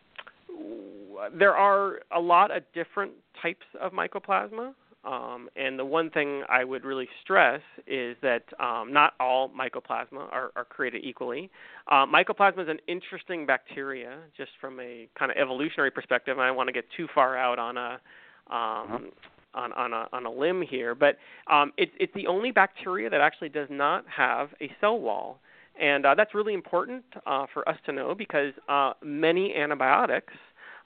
there 1.37 1.55
are 1.55 1.99
a 2.15 2.19
lot 2.19 2.55
of 2.55 2.63
different 2.73 3.11
types 3.41 3.65
of 3.79 3.91
mycoplasma. 3.91 4.73
Um, 5.05 5.47
and 5.55 5.79
the 5.79 5.85
one 5.85 6.09
thing 6.09 6.43
I 6.49 6.65
would 6.65 6.83
really 6.83 7.07
stress 7.21 7.61
is 7.87 8.17
that 8.21 8.43
um, 8.59 8.91
not 8.91 9.13
all 9.19 9.49
mycoplasma 9.49 10.31
are, 10.31 10.51
are 10.57 10.65
created 10.65 11.05
equally. 11.05 11.49
Uh, 11.89 12.05
mycoplasma 12.05 12.63
is 12.63 12.67
an 12.67 12.79
interesting 12.87 13.45
bacteria, 13.45 14.17
just 14.35 14.51
from 14.59 14.77
a 14.81 15.07
kind 15.17 15.31
of 15.31 15.37
evolutionary 15.37 15.89
perspective. 15.89 16.33
And 16.33 16.41
I 16.41 16.47
don't 16.47 16.57
want 16.57 16.67
to 16.67 16.73
get 16.73 16.83
too 16.97 17.07
far 17.15 17.37
out 17.37 17.59
on 17.59 17.77
a 17.77 18.01
um, 18.49 18.57
uh-huh. 18.57 18.97
on, 19.53 19.73
on 19.73 19.93
a 19.93 20.07
on 20.11 20.25
a 20.25 20.31
limb 20.31 20.61
here, 20.61 20.95
but 20.95 21.17
um, 21.51 21.71
it's 21.77 21.91
it's 21.99 22.13
the 22.13 22.27
only 22.27 22.51
bacteria 22.51 23.09
that 23.09 23.21
actually 23.21 23.49
does 23.49 23.67
not 23.69 24.03
have 24.07 24.49
a 24.59 24.69
cell 24.81 24.99
wall, 24.99 25.39
and 25.79 26.05
uh, 26.05 26.15
that's 26.15 26.33
really 26.33 26.53
important 26.53 27.03
uh, 27.25 27.45
for 27.53 27.67
us 27.69 27.77
to 27.85 27.91
know 27.91 28.15
because 28.15 28.53
uh, 28.67 28.93
many 29.03 29.55
antibiotics 29.55 30.33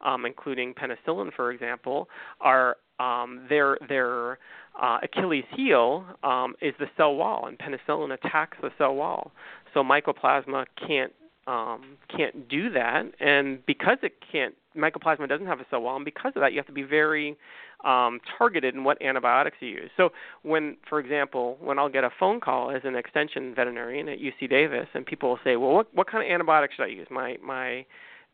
um, 0.03 0.25
including 0.25 0.73
penicillin, 0.73 1.33
for 1.33 1.51
example, 1.51 2.09
are 2.41 2.77
um, 2.99 3.45
their 3.49 3.77
their 3.87 4.39
uh, 4.81 4.99
Achilles 5.03 5.45
heel 5.55 6.05
um, 6.23 6.55
is 6.61 6.73
the 6.79 6.87
cell 6.97 7.15
wall, 7.15 7.47
and 7.47 7.57
penicillin 7.57 8.13
attacks 8.13 8.57
the 8.61 8.71
cell 8.77 8.95
wall. 8.95 9.31
So 9.73 9.83
mycoplasma 9.83 10.65
can't 10.87 11.13
um, 11.47 11.97
can't 12.15 12.47
do 12.47 12.69
that, 12.71 13.03
and 13.19 13.65
because 13.65 13.97
it 14.01 14.13
can't, 14.31 14.55
mycoplasma 14.77 15.27
doesn't 15.27 15.47
have 15.47 15.59
a 15.59 15.65
cell 15.69 15.81
wall, 15.81 15.95
and 15.97 16.05
because 16.05 16.31
of 16.35 16.41
that, 16.41 16.53
you 16.53 16.59
have 16.59 16.67
to 16.67 16.71
be 16.71 16.83
very 16.83 17.37
um, 17.83 18.21
targeted 18.37 18.75
in 18.75 18.83
what 18.85 19.01
antibiotics 19.01 19.57
you 19.59 19.67
use. 19.67 19.89
So 19.97 20.11
when, 20.43 20.77
for 20.87 20.99
example, 20.99 21.57
when 21.59 21.77
I'll 21.79 21.89
get 21.89 22.05
a 22.05 22.09
phone 22.17 22.39
call 22.39 22.71
as 22.71 22.81
an 22.85 22.95
extension 22.95 23.53
veterinarian 23.53 24.07
at 24.07 24.19
UC 24.19 24.49
Davis, 24.49 24.87
and 24.93 25.05
people 25.05 25.29
will 25.29 25.39
say, 25.43 25.57
"Well, 25.57 25.73
what 25.73 25.93
what 25.93 26.09
kind 26.09 26.25
of 26.25 26.31
antibiotics 26.31 26.75
should 26.75 26.83
I 26.83 26.87
use? 26.87 27.07
My 27.11 27.37
my 27.43 27.85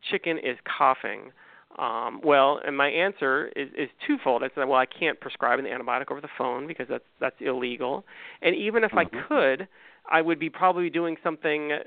chicken 0.08 0.38
is 0.38 0.56
coughing." 0.78 1.32
Um, 1.78 2.20
well, 2.24 2.60
and 2.66 2.76
my 2.76 2.88
answer 2.88 3.50
is, 3.56 3.68
is 3.76 3.88
twofold. 4.06 4.42
I 4.42 4.48
said, 4.54 4.64
well, 4.64 4.78
I 4.78 4.86
can't 4.86 5.18
prescribe 5.20 5.58
an 5.58 5.66
antibiotic 5.66 6.10
over 6.10 6.20
the 6.20 6.28
phone 6.36 6.66
because 6.66 6.86
that's 6.88 7.04
that's 7.20 7.36
illegal. 7.40 8.04
And 8.42 8.56
even 8.56 8.84
if 8.84 8.90
mm-hmm. 8.90 9.16
I 9.16 9.26
could, 9.28 9.68
I 10.10 10.20
would 10.20 10.38
be 10.38 10.50
probably 10.50 10.90
doing 10.90 11.16
something 11.22 11.72
uh, 11.72 11.78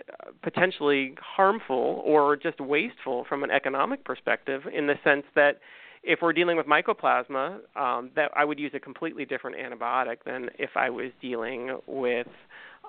potentially 0.42 1.16
harmful 1.20 2.02
or 2.06 2.38
just 2.38 2.60
wasteful 2.60 3.26
from 3.28 3.44
an 3.44 3.52
economic 3.52 4.04
perspective, 4.06 4.64
in 4.74 4.88
the 4.88 4.96
sense 5.04 5.26
that 5.36 5.60
if 6.04 6.20
we're 6.22 6.34
dealing 6.34 6.58
with 6.58 6.66
mycoplasma, 6.66 7.60
um, 7.76 8.12
that 8.16 8.32
I 8.36 8.46
would 8.46 8.60
use 8.60 8.72
a 8.74 8.80
completely 8.80 9.26
different 9.26 9.58
antibiotic 9.58 10.18
than 10.26 10.50
if 10.60 10.72
I 10.76 10.90
was 10.90 11.12
dealing 11.22 11.78
with 11.88 12.28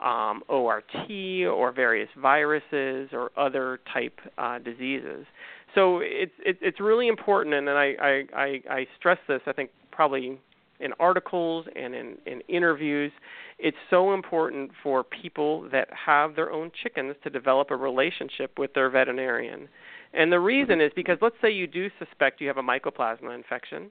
um, 0.02 0.42
ORT 0.48 1.10
or 1.48 1.72
various 1.72 2.08
viruses 2.20 3.10
or 3.12 3.30
other 3.36 3.80
type 3.92 4.18
uh, 4.38 4.58
diseases 4.58 5.26
so 5.74 6.00
it's 6.02 6.32
it, 6.44 6.58
it's 6.60 6.80
really 6.80 7.08
important, 7.08 7.54
and 7.54 7.68
I, 7.70 7.94
I 8.00 8.24
I 8.34 8.60
I 8.70 8.86
stress 8.98 9.18
this. 9.28 9.40
I 9.46 9.52
think 9.52 9.70
probably 9.90 10.38
in 10.80 10.92
articles 10.98 11.66
and 11.76 11.94
in 11.94 12.16
in 12.26 12.40
interviews, 12.48 13.12
it's 13.58 13.76
so 13.90 14.14
important 14.14 14.70
for 14.82 15.04
people 15.04 15.68
that 15.70 15.88
have 15.92 16.36
their 16.36 16.50
own 16.50 16.70
chickens 16.82 17.16
to 17.24 17.30
develop 17.30 17.70
a 17.70 17.76
relationship 17.76 18.58
with 18.58 18.72
their 18.74 18.90
veterinarian. 18.90 19.68
And 20.12 20.30
the 20.30 20.40
reason 20.40 20.80
is 20.80 20.92
because 20.94 21.18
let's 21.20 21.36
say 21.42 21.50
you 21.50 21.66
do 21.66 21.90
suspect 21.98 22.40
you 22.40 22.48
have 22.48 22.58
a 22.58 22.62
mycoplasma 22.62 23.34
infection. 23.34 23.90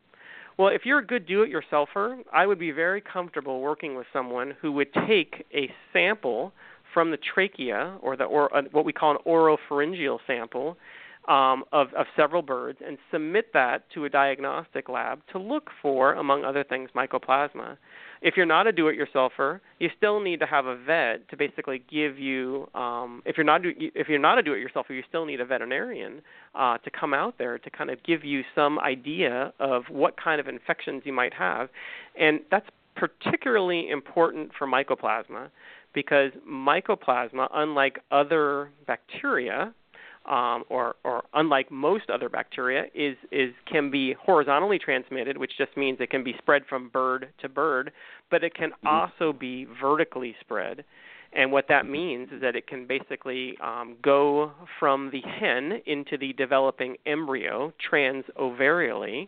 Well, 0.57 0.67
if 0.67 0.85
you're 0.85 0.99
a 0.99 1.05
good 1.05 1.25
do-it-yourselfer, 1.25 2.19
I 2.31 2.45
would 2.45 2.59
be 2.59 2.69
very 2.69 3.01
comfortable 3.01 3.59
working 3.59 3.95
with 3.95 4.05
someone 4.13 4.53
who 4.61 4.71
would 4.73 4.93
take 5.07 5.45
a 5.51 5.67
sample 5.91 6.53
from 6.93 7.09
the 7.09 7.17
trachea 7.17 7.97
or 8.01 8.15
the 8.15 8.25
or 8.25 8.55
uh, 8.55 8.61
what 8.71 8.85
we 8.85 8.93
call 8.93 9.11
an 9.11 9.17
oropharyngeal 9.25 10.19
sample 10.27 10.77
um, 11.27 11.63
of, 11.71 11.87
of 11.93 12.05
several 12.15 12.41
birds 12.41 12.79
and 12.85 12.97
submit 13.11 13.53
that 13.53 13.89
to 13.93 14.05
a 14.05 14.09
diagnostic 14.09 14.89
lab 14.89 15.21
to 15.31 15.39
look 15.39 15.69
for, 15.81 16.13
among 16.13 16.43
other 16.43 16.63
things, 16.63 16.89
mycoplasma. 16.95 17.77
If 18.21 18.35
you're 18.37 18.45
not 18.45 18.67
a 18.67 18.71
do-it-yourselfer, 18.71 19.59
you 19.79 19.89
still 19.97 20.19
need 20.19 20.39
to 20.39 20.45
have 20.45 20.65
a 20.65 20.77
vet 20.77 21.27
to 21.29 21.37
basically 21.37 21.83
give 21.89 22.17
you. 22.17 22.69
Um, 22.73 23.21
if 23.25 23.37
you're 23.37 23.45
not 23.45 23.61
if 23.63 24.07
you're 24.07 24.19
not 24.19 24.37
a 24.37 24.41
do-it-yourselfer, 24.41 24.91
you 24.91 25.03
still 25.07 25.25
need 25.25 25.41
a 25.41 25.45
veterinarian 25.45 26.21
uh, 26.55 26.77
to 26.79 26.89
come 26.89 27.13
out 27.13 27.35
there 27.37 27.57
to 27.57 27.69
kind 27.69 27.89
of 27.89 28.01
give 28.03 28.23
you 28.23 28.43
some 28.55 28.79
idea 28.79 29.53
of 29.59 29.83
what 29.89 30.15
kind 30.21 30.39
of 30.39 30.47
infections 30.47 31.03
you 31.05 31.13
might 31.13 31.33
have, 31.33 31.69
and 32.19 32.39
that's 32.49 32.67
particularly 32.95 33.89
important 33.89 34.51
for 34.57 34.67
mycoplasma 34.67 35.49
because 35.93 36.31
mycoplasma, 36.49 37.47
unlike 37.53 37.99
other 38.11 38.69
bacteria, 38.87 39.73
um, 40.25 40.63
or, 40.69 40.95
or 41.03 41.23
unlike 41.33 41.69
most 41.71 42.09
other 42.09 42.29
bacteria, 42.29 42.85
is, 42.93 43.17
is 43.31 43.53
can 43.69 43.91
be 43.91 44.13
horizontally 44.13 44.79
transmitted, 44.79 45.37
which 45.37 45.57
just 45.57 45.75
means 45.75 45.97
it 45.99 46.09
can 46.09 46.23
be 46.23 46.35
spread 46.37 46.63
from 46.67 46.89
bird 46.89 47.29
to 47.41 47.49
bird, 47.49 47.91
but 48.31 48.43
it 48.43 48.53
can 48.53 48.69
mm-hmm. 48.69 48.87
also 48.87 49.33
be 49.33 49.67
vertically 49.81 50.35
spread. 50.39 50.83
And 51.35 51.51
what 51.51 51.67
that 51.69 51.87
means 51.87 52.29
is 52.31 52.41
that 52.41 52.55
it 52.55 52.67
can 52.67 52.85
basically 52.85 53.57
um, 53.61 53.95
go 54.03 54.51
from 54.79 55.09
the 55.11 55.21
hen 55.21 55.81
into 55.85 56.17
the 56.17 56.33
developing 56.33 56.95
embryo 57.05 57.73
transovarially, 57.91 59.27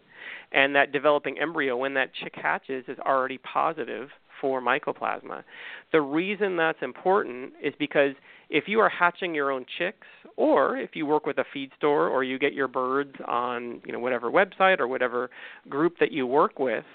and 0.51 0.75
that 0.75 0.91
developing 0.91 1.39
embryo, 1.39 1.75
when 1.75 1.95
that 1.95 2.11
chick 2.13 2.33
hatches, 2.35 2.85
is 2.87 2.99
already 2.99 3.39
positive 3.39 4.09
for 4.39 4.61
mycoplasma. 4.61 5.43
The 5.91 6.01
reason 6.01 6.57
that's 6.57 6.77
important 6.81 7.53
is 7.63 7.73
because 7.79 8.13
if 8.49 8.65
you 8.67 8.79
are 8.79 8.89
hatching 8.89 9.33
your 9.33 9.51
own 9.51 9.65
chicks 9.77 10.07
or 10.37 10.77
if 10.77 10.91
you 10.93 11.05
work 11.05 11.25
with 11.25 11.37
a 11.37 11.45
feed 11.53 11.71
store 11.77 12.07
or 12.07 12.23
you 12.23 12.37
get 12.37 12.53
your 12.53 12.67
birds 12.67 13.15
on, 13.27 13.81
you 13.85 13.91
know, 13.91 13.99
whatever 13.99 14.29
website 14.31 14.79
or 14.79 14.87
whatever 14.87 15.29
group 15.69 15.95
that 15.99 16.11
you 16.11 16.27
work 16.27 16.59
with, 16.59 16.85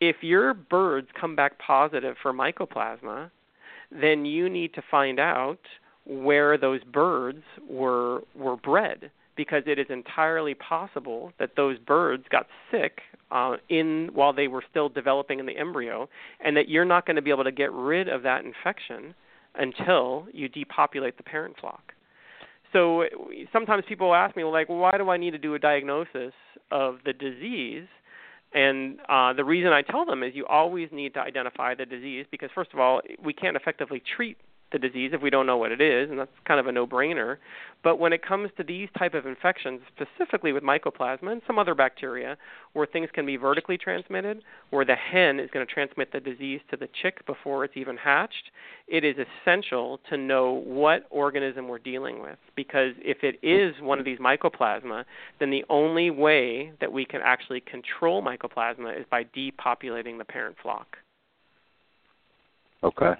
if 0.00 0.16
your 0.22 0.54
birds 0.54 1.08
come 1.18 1.34
back 1.34 1.58
positive 1.58 2.16
for 2.22 2.32
mycoplasma, 2.32 3.30
then 3.90 4.24
you 4.24 4.48
need 4.48 4.74
to 4.74 4.82
find 4.90 5.18
out 5.18 5.60
where 6.06 6.58
those 6.58 6.82
birds 6.84 7.42
were 7.68 8.22
were 8.34 8.56
bred 8.56 9.10
because 9.36 9.62
it 9.66 9.78
is 9.78 9.86
entirely 9.88 10.54
possible 10.54 11.32
that 11.38 11.50
those 11.56 11.78
birds 11.78 12.24
got 12.30 12.46
sick 12.70 13.00
uh, 13.32 13.56
in 13.68 14.10
while 14.12 14.32
they 14.32 14.46
were 14.46 14.62
still 14.70 14.88
developing 14.88 15.40
in 15.40 15.46
the 15.46 15.56
embryo, 15.56 16.08
and 16.44 16.56
that 16.56 16.68
you're 16.68 16.84
not 16.84 17.04
going 17.06 17.16
to 17.16 17.22
be 17.22 17.30
able 17.30 17.44
to 17.44 17.52
get 17.52 17.72
rid 17.72 18.08
of 18.08 18.22
that 18.22 18.44
infection 18.44 19.14
until 19.56 20.26
you 20.32 20.48
depopulate 20.48 21.16
the 21.16 21.22
parent 21.22 21.56
flock. 21.60 21.92
So 22.72 23.04
sometimes 23.52 23.84
people 23.88 24.14
ask 24.14 24.36
me, 24.36 24.42
like, 24.44 24.68
why 24.68 24.98
do 24.98 25.08
I 25.08 25.16
need 25.16 25.30
to 25.30 25.38
do 25.38 25.54
a 25.54 25.58
diagnosis 25.58 26.32
of 26.72 26.98
the 27.04 27.12
disease? 27.12 27.86
And 28.52 28.98
uh, 29.08 29.32
the 29.32 29.44
reason 29.44 29.72
I 29.72 29.82
tell 29.82 30.04
them 30.04 30.22
is 30.22 30.32
you 30.34 30.46
always 30.46 30.88
need 30.92 31.14
to 31.14 31.20
identify 31.20 31.74
the 31.74 31.86
disease 31.86 32.26
because, 32.30 32.50
first 32.54 32.72
of 32.72 32.80
all, 32.80 33.00
we 33.22 33.32
can't 33.32 33.56
effectively 33.56 34.02
treat 34.16 34.38
the 34.74 34.78
disease 34.78 35.12
if 35.14 35.22
we 35.22 35.30
don't 35.30 35.46
know 35.46 35.56
what 35.56 35.72
it 35.72 35.80
is, 35.80 36.10
and 36.10 36.18
that's 36.18 36.30
kind 36.46 36.60
of 36.60 36.66
a 36.66 36.72
no-brainer. 36.72 37.36
But 37.84 37.98
when 37.98 38.12
it 38.12 38.26
comes 38.26 38.50
to 38.56 38.64
these 38.64 38.88
type 38.98 39.14
of 39.14 39.24
infections, 39.24 39.80
specifically 39.94 40.52
with 40.52 40.64
mycoplasma 40.64 41.30
and 41.30 41.42
some 41.46 41.58
other 41.58 41.74
bacteria, 41.74 42.36
where 42.72 42.86
things 42.86 43.08
can 43.12 43.24
be 43.24 43.36
vertically 43.36 43.78
transmitted, 43.78 44.42
where 44.70 44.84
the 44.84 44.96
hen 44.96 45.38
is 45.38 45.48
going 45.52 45.64
to 45.64 45.72
transmit 45.72 46.10
the 46.10 46.18
disease 46.18 46.60
to 46.70 46.76
the 46.76 46.88
chick 47.02 47.24
before 47.24 47.64
it's 47.64 47.76
even 47.76 47.96
hatched, 47.96 48.50
it 48.88 49.04
is 49.04 49.14
essential 49.16 50.00
to 50.10 50.16
know 50.16 50.62
what 50.66 51.06
organism 51.10 51.68
we're 51.68 51.78
dealing 51.78 52.20
with. 52.20 52.38
Because 52.56 52.94
if 52.98 53.18
it 53.22 53.38
is 53.46 53.74
one 53.80 54.00
of 54.00 54.04
these 54.04 54.18
mycoplasma, 54.18 55.04
then 55.38 55.50
the 55.50 55.64
only 55.70 56.10
way 56.10 56.72
that 56.80 56.90
we 56.90 57.04
can 57.04 57.20
actually 57.22 57.60
control 57.60 58.22
mycoplasma 58.22 58.98
is 58.98 59.06
by 59.08 59.24
depopulating 59.24 60.18
the 60.18 60.24
parent 60.24 60.56
flock. 60.60 60.96
Okay 62.82 63.14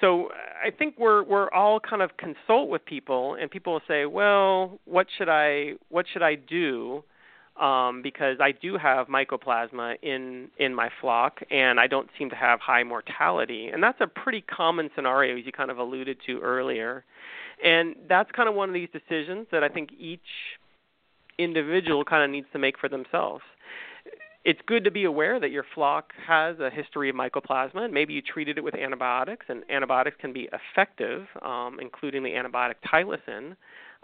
so 0.00 0.28
I 0.64 0.70
think 0.70 0.98
we're 0.98 1.22
we're 1.22 1.50
all 1.50 1.80
kind 1.80 2.02
of 2.02 2.16
consult 2.16 2.68
with 2.68 2.84
people, 2.84 3.36
and 3.40 3.50
people 3.50 3.74
will 3.74 3.82
say, 3.86 4.06
"Well, 4.06 4.78
what 4.84 5.06
should 5.16 5.28
I 5.28 5.74
what 5.88 6.06
should 6.12 6.22
I 6.22 6.34
do?" 6.34 7.04
Um, 7.60 8.02
because 8.02 8.38
I 8.40 8.50
do 8.50 8.76
have 8.76 9.06
mycoplasma 9.06 9.96
in 10.02 10.48
in 10.58 10.74
my 10.74 10.90
flock, 11.00 11.40
and 11.50 11.78
I 11.78 11.86
don't 11.86 12.08
seem 12.18 12.30
to 12.30 12.36
have 12.36 12.60
high 12.60 12.82
mortality, 12.82 13.68
and 13.68 13.82
that's 13.82 14.00
a 14.00 14.06
pretty 14.06 14.40
common 14.42 14.90
scenario, 14.96 15.38
as 15.38 15.46
you 15.46 15.52
kind 15.52 15.70
of 15.70 15.78
alluded 15.78 16.18
to 16.26 16.40
earlier. 16.40 17.04
And 17.62 17.94
that's 18.08 18.30
kind 18.32 18.48
of 18.48 18.56
one 18.56 18.68
of 18.68 18.74
these 18.74 18.88
decisions 18.92 19.46
that 19.52 19.62
I 19.62 19.68
think 19.68 19.90
each 19.98 20.20
individual 21.38 22.04
kind 22.04 22.24
of 22.24 22.30
needs 22.30 22.46
to 22.52 22.58
make 22.58 22.78
for 22.78 22.88
themselves 22.88 23.42
it's 24.44 24.60
good 24.66 24.84
to 24.84 24.90
be 24.90 25.04
aware 25.04 25.40
that 25.40 25.50
your 25.50 25.64
flock 25.74 26.12
has 26.26 26.58
a 26.60 26.68
history 26.70 27.08
of 27.08 27.16
mycoplasma, 27.16 27.84
and 27.84 27.94
maybe 27.94 28.12
you 28.12 28.20
treated 28.20 28.58
it 28.58 28.64
with 28.64 28.74
antibiotics, 28.74 29.46
and 29.48 29.62
antibiotics 29.70 30.16
can 30.20 30.32
be 30.32 30.48
effective, 30.52 31.26
um, 31.42 31.78
including 31.80 32.22
the 32.22 32.30
antibiotic 32.30 32.74
tylosin. 32.86 33.56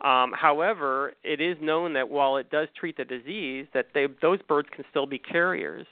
Um, 0.03 0.33
however, 0.33 1.13
it 1.23 1.43
is 1.43 1.59
known 1.61 1.93
that 1.93 2.09
while 2.09 2.39
it 2.39 2.51
does 2.51 2.69
treat 2.79 2.97
the 2.97 3.05
disease, 3.05 3.67
that 3.75 3.89
they, 3.93 4.07
those 4.23 4.41
birds 4.49 4.69
can 4.75 4.85
still 4.91 5.07
be 5.07 5.19
carriers. 5.19 5.87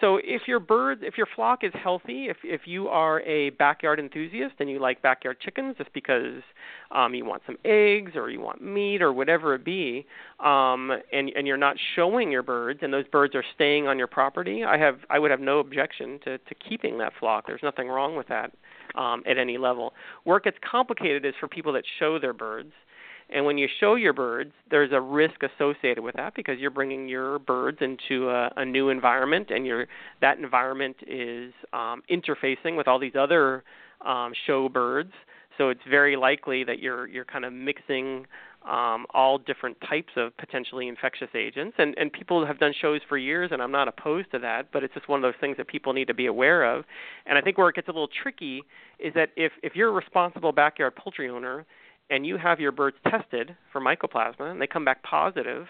So 0.00 0.18
if 0.22 0.42
your 0.48 0.60
bird, 0.60 0.98
if 1.02 1.16
your 1.16 1.28
flock 1.34 1.62
is 1.62 1.72
healthy, 1.74 2.26
if 2.26 2.38
if 2.42 2.62
you 2.66 2.88
are 2.88 3.20
a 3.20 3.50
backyard 3.50 4.00
enthusiast 4.00 4.54
and 4.58 4.68
you 4.68 4.78
like 4.78 5.00
backyard 5.02 5.38
chickens 5.40 5.76
just 5.78 5.92
because 5.92 6.42
um, 6.90 7.14
you 7.14 7.24
want 7.24 7.42
some 7.46 7.56
eggs 7.64 8.12
or 8.14 8.28
you 8.28 8.40
want 8.40 8.62
meat 8.62 9.02
or 9.02 9.12
whatever 9.12 9.54
it 9.54 9.64
be, 9.64 10.06
um, 10.40 10.90
and 11.12 11.30
and 11.36 11.46
you're 11.46 11.56
not 11.56 11.76
showing 11.94 12.32
your 12.32 12.42
birds 12.42 12.80
and 12.82 12.92
those 12.92 13.06
birds 13.08 13.34
are 13.34 13.44
staying 13.54 13.86
on 13.86 13.96
your 13.96 14.08
property, 14.08 14.64
I 14.64 14.78
have 14.78 14.98
I 15.10 15.18
would 15.18 15.30
have 15.30 15.40
no 15.40 15.60
objection 15.60 16.18
to 16.24 16.38
to 16.38 16.54
keeping 16.54 16.98
that 16.98 17.12
flock. 17.20 17.46
There's 17.46 17.62
nothing 17.62 17.88
wrong 17.88 18.16
with 18.16 18.28
that 18.28 18.52
um, 18.96 19.22
at 19.26 19.38
any 19.38 19.58
level. 19.58 19.94
Where 20.24 20.38
it 20.38 20.44
gets 20.44 20.58
complicated 20.68 21.24
is 21.24 21.34
for 21.38 21.48
people 21.48 21.72
that 21.74 21.84
show 21.98 22.18
their 22.18 22.32
birds 22.32 22.72
and 23.30 23.44
when 23.44 23.58
you 23.58 23.68
show 23.80 23.94
your 23.94 24.12
birds, 24.12 24.52
there's 24.70 24.92
a 24.92 25.00
risk 25.00 25.42
associated 25.42 26.02
with 26.02 26.14
that 26.16 26.34
because 26.34 26.58
you're 26.58 26.70
bringing 26.70 27.08
your 27.08 27.38
birds 27.38 27.78
into 27.80 28.28
a, 28.28 28.50
a 28.56 28.64
new 28.64 28.90
environment, 28.90 29.50
and 29.50 29.66
you 29.66 29.84
that 30.20 30.38
environment 30.38 30.96
is 31.06 31.52
um, 31.72 32.02
interfacing 32.10 32.76
with 32.76 32.86
all 32.86 32.98
these 32.98 33.16
other 33.18 33.64
um, 34.04 34.32
show 34.46 34.68
birds. 34.68 35.12
So 35.56 35.68
it's 35.68 35.80
very 35.88 36.16
likely 36.16 36.64
that 36.64 36.80
you're 36.80 37.06
you're 37.08 37.24
kind 37.24 37.44
of 37.44 37.52
mixing 37.52 38.26
um, 38.64 39.06
all 39.12 39.38
different 39.38 39.76
types 39.88 40.12
of 40.16 40.36
potentially 40.38 40.88
infectious 40.88 41.28
agents. 41.34 41.76
And, 41.78 41.94
and 41.98 42.12
people 42.12 42.46
have 42.46 42.58
done 42.58 42.72
shows 42.80 43.00
for 43.08 43.18
years, 43.18 43.50
and 43.52 43.60
I'm 43.60 43.70
not 43.70 43.88
opposed 43.88 44.30
to 44.32 44.38
that, 44.38 44.72
but 44.72 44.82
it's 44.82 44.94
just 44.94 45.08
one 45.08 45.22
of 45.22 45.22
those 45.22 45.38
things 45.40 45.56
that 45.58 45.68
people 45.68 45.92
need 45.92 46.06
to 46.06 46.14
be 46.14 46.26
aware 46.26 46.64
of. 46.64 46.84
And 47.26 47.36
I 47.36 47.42
think 47.42 47.58
where 47.58 47.68
it 47.68 47.76
gets 47.76 47.88
a 47.88 47.90
little 47.90 48.08
tricky 48.22 48.64
is 48.98 49.12
that 49.14 49.30
if, 49.36 49.52
if 49.62 49.76
you're 49.76 49.90
a 49.90 49.92
responsible 49.92 50.52
backyard 50.52 50.96
poultry 50.96 51.28
owner 51.28 51.66
and 52.10 52.26
you 52.26 52.36
have 52.36 52.60
your 52.60 52.72
birds 52.72 52.96
tested 53.08 53.56
for 53.72 53.80
mycoplasma 53.80 54.50
and 54.50 54.60
they 54.60 54.66
come 54.66 54.84
back 54.84 55.02
positive, 55.02 55.66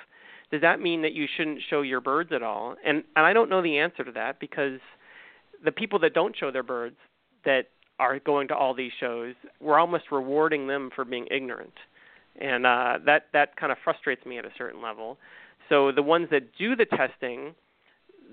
does 0.51 0.61
that 0.61 0.81
mean 0.81 1.03
that 1.03 1.13
you 1.13 1.27
shouldn't 1.37 1.61
show 1.69 1.83
your 1.83 2.01
birds 2.01 2.31
at 2.33 2.43
all? 2.43 2.77
And 2.85 3.05
and 3.17 3.27
I 3.27 3.33
don't 3.33 3.51
know 3.51 3.63
the 3.63 3.79
answer 3.79 4.05
to 4.05 4.13
that 4.13 4.41
because 4.41 4.81
the 5.65 5.73
people 5.73 5.99
that 6.01 6.15
don't 6.15 6.37
show 6.37 6.51
their 6.51 6.63
birds 6.63 6.97
that 7.45 7.69
are 7.99 8.19
going 8.19 8.49
to 8.49 8.55
all 8.55 8.75
these 8.75 8.93
shows, 8.99 9.35
we're 9.61 9.79
almost 9.79 10.05
rewarding 10.11 10.67
them 10.67 10.91
for 10.95 11.05
being 11.05 11.27
ignorant. 11.31 11.75
And 12.41 12.67
uh 12.67 12.99
that 13.07 13.27
that 13.33 13.57
kind 13.57 13.73
of 13.73 13.79
frustrates 13.85 14.25
me 14.27 14.39
at 14.39 14.45
a 14.45 14.53
certain 14.59 14.83
level. 14.83 15.19
So 15.69 15.93
the 15.93 16.03
ones 16.03 16.29
that 16.31 16.55
do 16.59 16.77
the 16.77 16.85
testing 16.85 17.55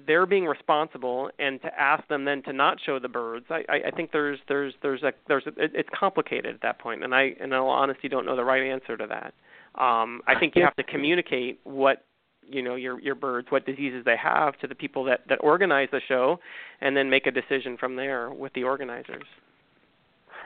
they're 0.08 0.26
being 0.26 0.46
responsible 0.46 1.30
and 1.40 1.62
to 1.62 1.80
ask 1.80 2.08
them 2.08 2.26
then 2.26 2.42
to 2.44 2.54
not 2.54 2.78
show 2.86 3.00
the 3.00 3.08
birds 3.08 3.46
i 3.50 3.64
i, 3.70 3.76
I 3.88 3.92
think 3.92 4.12
there's 4.12 4.40
there's 4.48 4.74
there's 4.82 5.04
a 5.04 5.14
there's 5.28 5.44
a, 5.46 5.50
it, 5.62 5.72
it's 5.74 5.90
complicated 5.98 6.56
at 6.56 6.62
that 6.62 6.80
point 6.80 7.04
and 7.04 7.14
i 7.14 7.36
in 7.40 7.54
all 7.54 7.70
honesty 7.70 8.08
don't 8.08 8.26
know 8.26 8.36
the 8.36 8.44
right 8.44 8.64
answer 8.64 8.98
to 8.98 9.08
that. 9.08 9.34
Um 9.82 10.22
i 10.28 10.38
think 10.40 10.56
you 10.56 10.64
have 10.64 10.76
to 10.76 10.84
communicate 10.84 11.60
what 11.64 12.06
you 12.48 12.62
know 12.62 12.76
your 12.76 13.00
your 13.00 13.16
birds 13.16 13.48
what 13.50 13.66
diseases 13.66 14.04
they 14.06 14.18
have 14.18 14.58
to 14.60 14.68
the 14.68 14.76
people 14.76 15.04
that 15.06 15.22
that 15.30 15.38
organize 15.42 15.90
the 15.92 16.02
show 16.08 16.40
and 16.82 16.96
then 16.96 17.10
make 17.10 17.28
a 17.28 17.32
decision 17.32 17.78
from 17.78 17.96
there 17.96 18.32
with 18.32 18.54
the 18.54 18.64
organizers 18.64 19.26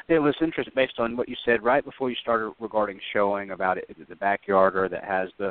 it 0.08 0.20
was 0.20 0.36
interesting 0.42 0.74
based 0.76 1.00
on 1.00 1.18
what 1.18 1.28
you 1.28 1.36
said 1.46 1.64
right 1.64 1.84
before 1.84 2.10
you 2.10 2.16
started 2.22 2.52
regarding 2.60 3.00
showing 3.14 3.52
about 3.52 3.78
it, 3.78 3.86
the 4.08 4.16
backyarder 4.16 4.90
that 4.90 5.04
has 5.04 5.30
the. 5.40 5.48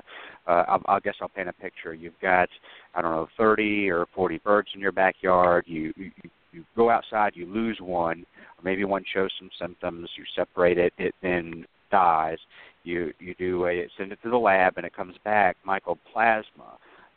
Uh, 0.47 0.79
I, 0.87 0.97
I 0.97 1.01
guess 1.01 1.15
I'll 1.21 1.29
paint 1.29 1.49
a 1.49 1.53
picture. 1.53 1.95
You've 1.95 2.19
got 2.23 2.49
I 2.95 3.03
don't 3.03 3.11
know 3.11 3.29
30 3.37 3.91
or 3.91 4.07
40 4.15 4.39
birds 4.39 4.69
in 4.75 4.81
your 4.81 4.93
backyard. 4.93 5.65
You 5.67 5.93
you, 5.97 6.11
you 6.53 6.65
go 6.77 6.89
outside, 6.91 7.33
you 7.35 7.47
lose 7.47 7.79
one, 7.81 8.21
or 8.37 8.63
maybe 8.63 8.85
one 8.85 9.05
shows 9.13 9.31
some 9.39 9.51
symptoms. 9.61 10.09
You 10.17 10.25
separate 10.37 10.79
it, 10.79 10.93
it 10.99 11.15
then 11.23 11.67
dies. 11.91 12.39
You 12.85 13.13
you 13.19 13.35
do 13.35 13.67
a 13.67 13.89
send 13.99 14.13
it 14.13 14.19
to 14.23 14.31
the 14.31 14.37
lab, 14.37 14.75
and 14.77 14.87
it 14.87 14.95
comes 14.95 15.17
back 15.25 15.57
mycoplasma. 15.67 16.45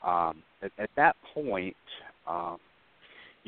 Um, 0.04 0.44
at, 0.62 0.72
at 0.80 0.90
that 0.96 1.16
point, 1.34 1.76
um, 2.28 2.58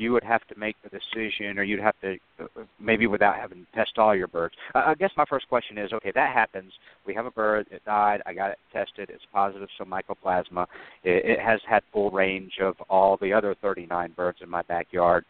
you 0.00 0.12
would 0.12 0.24
have 0.24 0.40
to 0.48 0.58
make 0.58 0.76
the 0.82 0.88
decision, 0.88 1.58
or 1.58 1.62
you'd 1.62 1.78
have 1.78 1.94
to 2.00 2.16
uh, 2.40 2.62
maybe 2.80 3.06
without 3.06 3.36
having 3.36 3.66
to 3.66 3.76
test 3.76 3.98
all 3.98 4.16
your 4.16 4.28
birds. 4.28 4.54
I 4.74 4.94
guess 4.94 5.10
my 5.14 5.26
first 5.28 5.46
question 5.48 5.76
is, 5.76 5.92
okay, 5.92 6.10
that 6.14 6.32
happens. 6.32 6.72
We 7.06 7.14
have 7.14 7.26
a 7.26 7.30
bird, 7.30 7.66
it 7.70 7.84
died. 7.84 8.22
I 8.24 8.32
got 8.32 8.50
it 8.50 8.58
tested. 8.72 9.10
It's 9.10 9.22
positive, 9.30 9.68
so 9.76 9.84
mycoplasma. 9.84 10.66
It, 11.04 11.38
it 11.38 11.40
has 11.40 11.60
had 11.68 11.82
full 11.92 12.10
range 12.10 12.54
of 12.62 12.76
all 12.88 13.18
the 13.20 13.32
other 13.32 13.54
39 13.60 14.14
birds 14.16 14.38
in 14.42 14.48
my 14.48 14.62
backyard. 14.62 15.26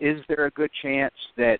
Is 0.00 0.18
there 0.26 0.46
a 0.46 0.50
good 0.50 0.70
chance 0.82 1.14
that 1.36 1.58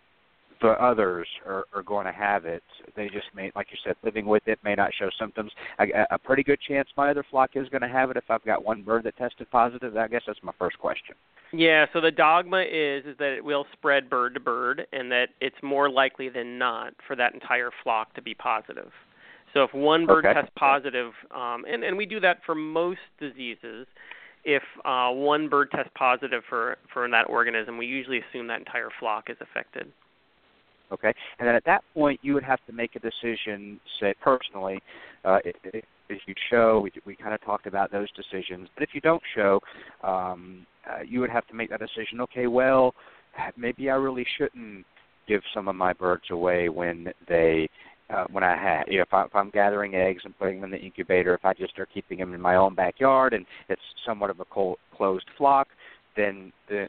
the 0.65 0.83
others 0.83 1.29
are, 1.47 1.65
are 1.75 1.83
going 1.83 2.07
to 2.07 2.13
have 2.13 2.47
it. 2.47 2.63
They 2.97 3.09
just 3.09 3.27
may, 3.35 3.53
like 3.55 3.67
you 3.71 3.77
said, 3.85 3.97
living 4.03 4.25
with 4.25 4.43
it 4.47 4.59
may 4.65 4.75
not 4.75 4.91
show 4.99 5.11
symptoms. 5.21 5.53
A, 5.79 5.85
a 6.11 6.19
pretty 6.19 6.43
good 6.43 6.59
chance 6.67 6.89
my 6.97 7.11
other 7.11 7.25
flock 7.31 7.51
is 7.55 7.69
going 7.69 7.83
to 7.83 7.89
have 7.89 8.11
it 8.11 8.17
if 8.17 8.25
I've 8.31 8.45
got 8.45 8.65
one 8.65 8.83
bird 8.83 9.05
that 9.05 9.17
tested 9.19 9.51
positive. 9.51 9.95
I 9.95 10.09
guess 10.09 10.23
that's 10.27 10.39
my 10.43 10.53
first 10.59 10.79
question. 10.79 11.17
Yeah, 11.53 11.85
so 11.93 12.01
the 12.01 12.11
dogma 12.11 12.63
is 12.63 13.05
is 13.05 13.17
that 13.19 13.35
it 13.37 13.45
will 13.45 13.67
spread 13.75 14.09
bird 14.09 14.35
to 14.35 14.41
bird, 14.41 14.87
and 14.93 15.13
that 15.13 15.29
it's 15.41 15.57
more 15.63 15.91
likely 15.91 16.31
than 16.31 16.59
not 16.59 16.95
for 17.07 17.15
that 17.15 17.35
entire 17.35 17.71
flock 17.83 18.15
to 18.15 18.23
be 18.23 18.35
positive. 18.35 18.91
So 19.53 19.63
if 19.63 19.75
one 19.75 20.07
bird 20.07 20.25
okay. 20.25 20.35
tests 20.35 20.51
positive, 20.57 21.13
um, 21.31 21.65
and 21.71 21.85
and 21.85 21.97
we 21.97 22.07
do 22.07 22.21
that 22.21 22.39
for 22.47 22.55
most 22.55 23.01
diseases, 23.21 23.87
if 24.45 24.63
uh, 24.85 25.11
one 25.11 25.49
bird 25.49 25.71
tests 25.71 25.93
positive 25.95 26.43
for 26.49 26.79
for 26.93 27.09
that 27.09 27.29
organism, 27.29 27.77
we 27.77 27.87
usually 27.87 28.21
assume 28.31 28.47
that 28.49 28.59
entire 28.59 28.89
flock 28.99 29.29
is 29.29 29.37
affected. 29.41 29.93
Okay, 30.93 31.13
and 31.39 31.49
then 31.49 31.55
at 31.55 31.65
that 31.65 31.83
point, 31.95 32.21
you 32.23 32.35
would 32.35 32.45
have 32.45 32.61
to 32.67 32.73
make 32.73 32.95
a 32.95 33.01
decision, 33.01 33.81
say 34.01 34.15
personally, 34.21 34.81
uh, 35.25 35.39
if, 35.45 35.81
you 36.09 36.35
show. 36.51 36.81
We 36.81 36.93
we 37.07 37.17
kind 37.17 37.35
of 37.35 37.43
talked 37.43 37.67
about 37.67 37.91
those 37.91 38.09
decisions, 38.13 38.69
but 38.75 38.83
if 38.83 38.91
you 38.93 39.01
don't 39.01 39.23
show, 39.35 39.61
um, 40.03 40.67
uh, 40.89 41.03
you 41.07 41.21
would 41.21 41.31
have 41.31 41.47
to 41.49 41.55
make 41.55 41.71
that 41.71 41.81
decision. 41.81 42.21
Okay, 42.21 42.47
well, 42.47 42.95
maybe 43.57 43.91
I 43.91 43.95
really 43.95 44.27
shouldn't 44.37 44.85
give 45.27 45.41
some 45.55 45.69
of 45.69 45.75
my 45.75 45.93
birds 45.93 46.25
away 46.31 46.69
when 46.69 47.09
they 47.29 47.69
uh, 48.11 48.25
when 48.31 48.45
I 48.45 48.55
have, 48.57 48.87
you 48.89 48.99
know, 48.99 49.03
if, 49.03 49.15
I, 49.15 49.25
if 49.25 49.35
I'm 49.35 49.51
gathering 49.51 49.95
eggs 49.95 50.23
and 50.25 50.39
putting 50.39 50.61
them 50.61 50.73
in 50.73 50.79
the 50.79 50.85
incubator, 50.85 51.35
if 51.35 51.45
I 51.45 51.55
just 51.55 51.79
are 51.79 51.87
keeping 51.87 52.19
them 52.19 52.35
in 52.35 52.41
my 52.41 52.57
own 52.57 52.75
backyard 52.75 53.33
and 53.33 53.47
it's 53.69 53.81
somewhat 54.05 54.31
of 54.31 54.41
a 54.41 54.45
cold, 54.45 54.77
closed 54.95 55.25
flock, 55.39 55.69
then 56.17 56.53
then 56.69 56.89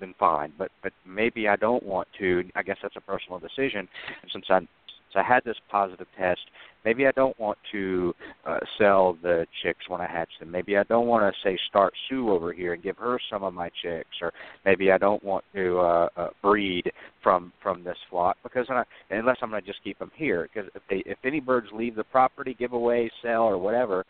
then, 0.00 0.14
fine. 0.18 0.52
But 0.58 0.70
but 0.82 0.92
maybe 1.06 1.48
I 1.48 1.56
don't 1.56 1.82
want 1.82 2.08
to. 2.18 2.44
I 2.54 2.62
guess 2.62 2.76
that's 2.82 2.96
a 2.96 3.00
personal 3.00 3.38
decision. 3.38 3.88
And 4.22 4.30
since 4.32 4.46
I 4.50 4.58
since 4.58 4.68
I 5.16 5.22
had 5.22 5.44
this 5.44 5.56
positive 5.70 6.06
test, 6.18 6.40
maybe 6.84 7.06
I 7.06 7.12
don't 7.12 7.38
want 7.38 7.58
to 7.72 8.14
uh, 8.46 8.58
sell 8.78 9.16
the 9.22 9.46
chicks 9.62 9.88
when 9.88 10.00
I 10.00 10.06
hatch 10.06 10.30
them. 10.40 10.50
Maybe 10.50 10.76
I 10.76 10.82
don't 10.84 11.06
want 11.06 11.22
to 11.22 11.40
say 11.48 11.58
start 11.68 11.94
Sue 12.08 12.30
over 12.30 12.52
here 12.52 12.74
and 12.74 12.82
give 12.82 12.96
her 12.98 13.18
some 13.30 13.42
of 13.42 13.54
my 13.54 13.70
chicks, 13.82 14.16
or 14.20 14.32
maybe 14.64 14.90
I 14.90 14.98
don't 14.98 15.22
want 15.22 15.44
to 15.54 15.78
uh, 15.78 16.08
uh, 16.16 16.28
breed 16.42 16.90
from 17.22 17.52
from 17.62 17.84
this 17.84 17.98
flock 18.10 18.36
because 18.42 18.66
I, 18.70 18.82
unless 19.10 19.38
I'm 19.42 19.50
going 19.50 19.62
to 19.62 19.66
just 19.66 19.82
keep 19.84 19.98
them 19.98 20.10
here. 20.16 20.48
Because 20.52 20.70
if 20.74 20.82
they 20.90 21.02
if 21.10 21.18
any 21.24 21.40
birds 21.40 21.68
leave 21.72 21.96
the 21.96 22.04
property, 22.04 22.56
give 22.58 22.72
away, 22.72 23.10
sell, 23.22 23.42
or 23.42 23.58
whatever, 23.58 24.04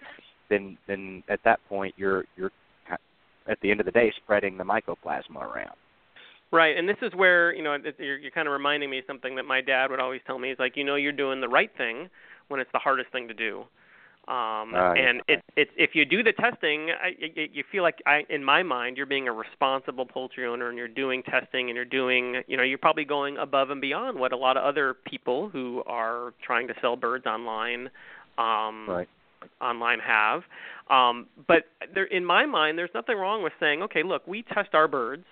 then 0.51 0.77
then 0.87 1.23
at 1.29 1.41
that 1.45 1.61
point 1.69 1.95
you're 1.97 2.25
you're 2.37 2.51
at 3.49 3.61
the 3.61 3.71
end 3.71 3.81
of 3.81 3.87
the 3.87 3.93
day 3.93 4.13
spreading 4.23 4.57
the 4.57 4.65
mycoplasma 4.65 5.37
around. 5.37 5.77
Right, 6.51 6.77
and 6.77 6.89
this 6.89 6.97
is 7.03 7.13
where 7.15 7.55
you 7.55 7.63
know 7.63 7.77
you're, 7.99 8.19
you're 8.19 8.31
kind 8.31 8.47
of 8.47 8.53
reminding 8.53 8.89
me 8.91 8.99
of 8.99 9.05
something 9.07 9.35
that 9.37 9.45
my 9.45 9.61
dad 9.61 9.91
would 9.91 10.01
always 10.01 10.21
tell 10.27 10.39
me. 10.39 10.51
Is 10.51 10.59
like 10.59 10.77
you 10.77 10.85
know 10.85 10.95
you're 10.95 11.13
doing 11.13 11.41
the 11.41 11.49
right 11.49 11.71
thing 11.77 12.09
when 12.49 12.61
it's 12.61 12.71
the 12.73 12.79
hardest 12.79 13.11
thing 13.11 13.29
to 13.29 13.35
do. 13.35 13.65
Um, 14.27 14.75
uh, 14.75 14.95
and 14.95 15.21
yeah. 15.29 15.35
it, 15.35 15.45
it, 15.55 15.69
if 15.77 15.91
you 15.93 16.07
do 16.07 16.23
the 16.23 16.33
testing, 16.33 16.89
I, 16.91 17.11
it, 17.19 17.51
you 17.53 17.63
feel 17.71 17.83
like, 17.83 17.97
I, 18.07 18.23
in 18.31 18.43
my 18.43 18.63
mind, 18.63 18.97
you're 18.97 19.05
being 19.05 19.29
a 19.29 19.33
responsible 19.33 20.07
poultry 20.07 20.47
owner, 20.47 20.71
and 20.71 20.79
you're 20.79 20.89
doing 20.89 21.23
testing, 21.25 21.69
and 21.69 21.77
you're 21.77 21.85
doing, 21.85 22.41
you 22.47 22.57
know, 22.57 22.63
you're 22.63 22.79
probably 22.79 23.05
going 23.05 23.37
above 23.37 23.69
and 23.69 23.83
beyond 23.83 24.19
what 24.19 24.33
a 24.33 24.37
lot 24.37 24.57
of 24.57 24.65
other 24.65 24.95
people 24.95 25.51
who 25.51 25.83
are 25.87 26.33
trying 26.43 26.69
to 26.69 26.75
sell 26.81 26.97
birds 26.97 27.27
online, 27.27 27.91
um, 28.39 28.87
right. 28.89 29.09
Online 29.61 29.99
have. 30.01 30.43
Um, 30.91 31.27
but 31.47 31.65
there, 31.95 32.05
in 32.05 32.25
my 32.25 32.47
mind, 32.47 32.79
there's 32.79 32.91
nothing 32.95 33.17
wrong 33.17 33.43
with 33.43 33.53
saying, 33.59 33.83
okay, 33.83 34.03
look, 34.03 34.27
we 34.27 34.43
test 34.43 34.75
our 34.75 34.89
birds. 34.89 35.25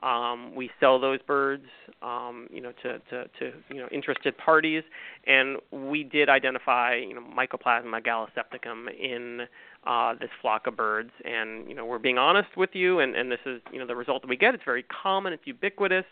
Um, 0.00 0.54
we 0.54 0.70
sell 0.78 1.00
those 1.00 1.20
birds, 1.26 1.64
um, 2.02 2.46
you 2.52 2.60
know, 2.60 2.70
to, 2.84 3.00
to, 3.10 3.24
to 3.40 3.52
you 3.68 3.80
know 3.80 3.88
interested 3.90 4.38
parties, 4.38 4.84
and 5.26 5.56
we 5.72 6.04
did 6.04 6.28
identify, 6.28 6.94
you 6.94 7.14
know, 7.14 7.20
Mycoplasma 7.20 8.00
gallisepticum 8.06 8.86
in 8.96 9.48
uh, 9.84 10.14
this 10.20 10.30
flock 10.40 10.68
of 10.68 10.76
birds, 10.76 11.10
and 11.24 11.68
you 11.68 11.74
know, 11.74 11.84
we're 11.84 11.98
being 11.98 12.16
honest 12.16 12.56
with 12.56 12.70
you, 12.74 13.00
and, 13.00 13.16
and 13.16 13.32
this 13.32 13.40
is, 13.44 13.60
you 13.72 13.80
know, 13.80 13.88
the 13.88 13.96
result 13.96 14.22
that 14.22 14.28
we 14.28 14.36
get. 14.36 14.54
It's 14.54 14.62
very 14.64 14.84
common. 14.84 15.32
It's 15.32 15.46
ubiquitous. 15.46 16.04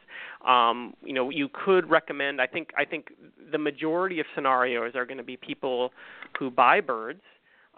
Um, 0.45 0.95
you 1.05 1.13
know, 1.13 1.31
you 1.31 1.49
could 1.53 1.89
recommend. 1.89 2.41
I 2.41 2.49
think 2.49 2.71
I 2.77 2.85
think 2.85 3.13
the 3.53 3.59
majority 3.59 4.19
of 4.19 4.27
scenarios 4.35 4.97
are 4.97 5.07
going 5.07 5.19
to 5.19 5.25
be 5.25 5.37
people 5.37 5.93
who 6.37 6.51
buy 6.51 6.81
birds 6.81 7.23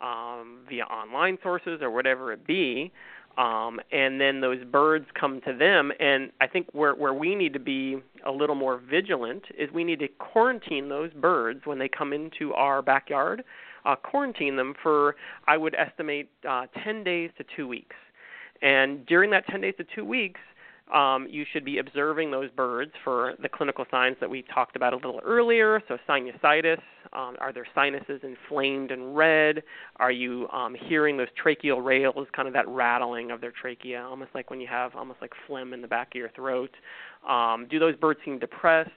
um, 0.02 0.60
via 0.68 0.84
online 0.84 1.38
sources 1.42 1.80
or 1.82 1.90
whatever 1.90 2.32
it 2.32 2.46
be 2.46 2.92
um, 3.38 3.78
and 3.92 4.20
then 4.20 4.40
those 4.40 4.64
birds 4.64 5.06
come 5.18 5.40
to 5.42 5.56
them. 5.56 5.92
And 6.00 6.32
I 6.40 6.48
think 6.48 6.66
where 6.72 6.94
where 6.94 7.14
we 7.14 7.36
need 7.36 7.52
to 7.52 7.60
be 7.60 7.98
a 8.26 8.32
little 8.32 8.56
more 8.56 8.78
vigilant 8.78 9.44
is 9.56 9.70
we 9.72 9.84
need 9.84 10.00
to 10.00 10.08
quarantine 10.08 10.88
those 10.88 11.12
birds 11.12 11.60
when 11.64 11.78
they 11.78 11.88
come 11.88 12.12
into 12.12 12.52
our 12.54 12.82
backyard. 12.82 13.44
Uh, 13.84 13.94
quarantine 13.94 14.56
them 14.56 14.74
for 14.82 15.14
I 15.46 15.56
would 15.56 15.74
estimate 15.76 16.30
uh, 16.46 16.66
10 16.82 17.04
days 17.04 17.30
to 17.38 17.44
two 17.56 17.68
weeks. 17.68 17.94
And 18.60 19.06
during 19.06 19.30
that 19.30 19.46
10 19.46 19.60
days 19.60 19.74
to 19.78 19.84
two 19.94 20.04
weeks, 20.04 20.40
um, 20.92 21.26
you 21.28 21.44
should 21.52 21.64
be 21.64 21.78
observing 21.78 22.30
those 22.30 22.50
birds 22.50 22.92
for 23.04 23.34
the 23.42 23.48
clinical 23.48 23.84
signs 23.90 24.16
that 24.20 24.30
we 24.30 24.42
talked 24.42 24.76
about 24.76 24.92
a 24.92 24.96
little 24.96 25.20
earlier. 25.24 25.82
So, 25.88 25.98
sinusitis 26.08 26.80
um, 27.12 27.36
are 27.40 27.52
their 27.52 27.66
sinuses 27.74 28.20
inflamed 28.22 28.90
and 28.90 29.16
red? 29.16 29.62
Are 29.96 30.12
you 30.12 30.48
um, 30.48 30.74
hearing 30.74 31.16
those 31.16 31.28
tracheal 31.42 31.84
rales, 31.84 32.26
kind 32.32 32.48
of 32.48 32.54
that 32.54 32.68
rattling 32.68 33.30
of 33.30 33.40
their 33.40 33.52
trachea, 33.52 34.02
almost 34.02 34.30
like 34.34 34.50
when 34.50 34.60
you 34.60 34.68
have 34.68 34.94
almost 34.94 35.20
like 35.20 35.32
phlegm 35.46 35.72
in 35.72 35.82
the 35.82 35.88
back 35.88 36.08
of 36.08 36.14
your 36.14 36.30
throat? 36.30 36.74
Um, 37.28 37.66
do 37.70 37.78
those 37.78 37.96
birds 37.96 38.20
seem 38.24 38.38
depressed? 38.38 38.90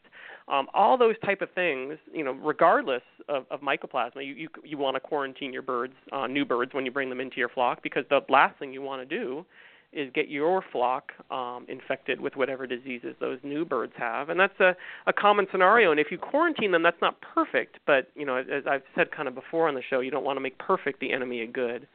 Um, 0.47 0.67
all 0.73 0.97
those 0.97 1.15
type 1.23 1.41
of 1.41 1.49
things, 1.51 1.97
you 2.13 2.23
know, 2.23 2.31
regardless 2.31 3.03
of, 3.29 3.45
of 3.51 3.61
mycoplasma, 3.61 4.25
you 4.25 4.33
you, 4.33 4.49
you 4.63 4.77
want 4.77 4.95
to 4.95 4.99
quarantine 4.99 5.53
your 5.53 5.61
birds, 5.61 5.93
uh, 6.11 6.27
new 6.27 6.45
birds, 6.45 6.73
when 6.73 6.85
you 6.85 6.91
bring 6.91 7.09
them 7.09 7.19
into 7.19 7.37
your 7.37 7.49
flock, 7.49 7.83
because 7.83 8.03
the 8.09 8.21
last 8.27 8.57
thing 8.59 8.73
you 8.73 8.81
want 8.81 9.07
to 9.07 9.17
do 9.17 9.45
is 9.93 10.09
get 10.13 10.29
your 10.29 10.63
flock 10.71 11.11
um, 11.29 11.65
infected 11.67 12.19
with 12.19 12.35
whatever 12.35 12.65
diseases 12.65 13.15
those 13.19 13.39
new 13.43 13.65
birds 13.65 13.93
have, 13.97 14.29
and 14.29 14.39
that's 14.39 14.59
a, 14.59 14.75
a 15.07 15.13
common 15.13 15.47
scenario. 15.51 15.91
And 15.91 15.99
if 15.99 16.07
you 16.11 16.17
quarantine 16.17 16.71
them, 16.71 16.83
that's 16.83 17.01
not 17.01 17.17
perfect, 17.21 17.77
but 17.85 18.09
you 18.15 18.25
know, 18.25 18.37
as 18.37 18.63
I've 18.69 18.83
said 18.95 19.11
kind 19.11 19.27
of 19.27 19.35
before 19.35 19.67
on 19.67 19.75
the 19.75 19.83
show, 19.89 19.99
you 19.99 20.11
don't 20.11 20.23
want 20.23 20.37
to 20.37 20.41
make 20.41 20.57
perfect 20.57 20.99
the 20.99 21.11
enemy 21.11 21.43
of 21.43 21.53
good. 21.53 21.87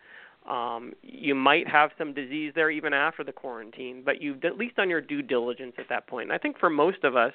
Um, 0.49 0.93
you 1.03 1.35
might 1.35 1.67
have 1.67 1.91
some 1.99 2.15
disease 2.15 2.53
there 2.55 2.71
even 2.71 2.93
after 2.93 3.25
the 3.25 3.33
quarantine, 3.33 4.03
but 4.05 4.23
you've 4.23 4.45
at 4.45 4.57
least 4.57 4.77
done 4.77 4.89
your 4.89 5.01
due 5.01 5.23
diligence 5.23 5.75
at 5.79 5.89
that 5.89 6.07
point. 6.07 6.25
And 6.25 6.33
I 6.33 6.39
think 6.39 6.59
for 6.59 6.71
most 6.71 7.03
of 7.03 7.17
us, 7.17 7.33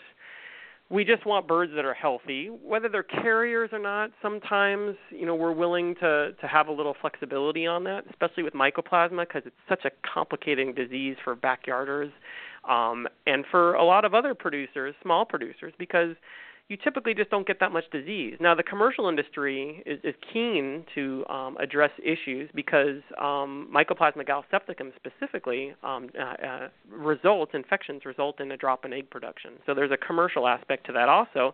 we 0.91 1.05
just 1.05 1.25
want 1.25 1.47
birds 1.47 1.71
that 1.75 1.85
are 1.85 1.93
healthy. 1.93 2.47
Whether 2.47 2.89
they're 2.89 3.03
carriers 3.03 3.69
or 3.71 3.79
not 3.79 4.11
sometimes 4.21 4.97
you 5.09 5.25
know 5.25 5.35
we're 5.35 5.53
willing 5.53 5.95
to 5.95 6.33
to 6.33 6.47
have 6.47 6.67
a 6.67 6.71
little 6.71 6.95
flexibility 6.99 7.65
on 7.65 7.83
that 7.85 8.03
especially 8.09 8.43
with 8.43 8.53
mycoplasma 8.53 9.27
because 9.27 9.43
it's 9.45 9.55
such 9.69 9.85
a 9.85 9.91
complicating 10.13 10.73
disease 10.73 11.15
for 11.23 11.35
backyarders 11.35 12.11
um 12.69 13.07
and 13.25 13.45
for 13.49 13.73
a 13.75 13.83
lot 13.83 14.05
of 14.05 14.13
other 14.13 14.33
producers 14.35 14.93
small 15.01 15.25
producers 15.25 15.73
because 15.77 16.15
you 16.71 16.77
typically 16.77 17.13
just 17.13 17.29
don't 17.29 17.45
get 17.45 17.59
that 17.59 17.73
much 17.73 17.83
disease. 17.91 18.37
Now, 18.39 18.55
the 18.55 18.63
commercial 18.63 19.09
industry 19.09 19.83
is, 19.85 19.99
is 20.05 20.15
keen 20.31 20.85
to 20.95 21.25
um, 21.29 21.57
address 21.57 21.91
issues 22.01 22.49
because 22.55 23.01
um, 23.19 23.69
Mycoplasma 23.75 24.25
gallisepticum 24.25 24.93
specifically 24.95 25.73
um, 25.83 26.09
uh, 26.17 26.23
uh, 26.23 26.67
results, 26.89 27.51
infections 27.53 28.05
result 28.05 28.39
in 28.39 28.53
a 28.53 28.57
drop 28.57 28.85
in 28.85 28.93
egg 28.93 29.09
production. 29.09 29.51
So 29.65 29.73
there's 29.73 29.91
a 29.91 29.97
commercial 29.97 30.47
aspect 30.47 30.85
to 30.85 30.93
that 30.93 31.09
also. 31.09 31.53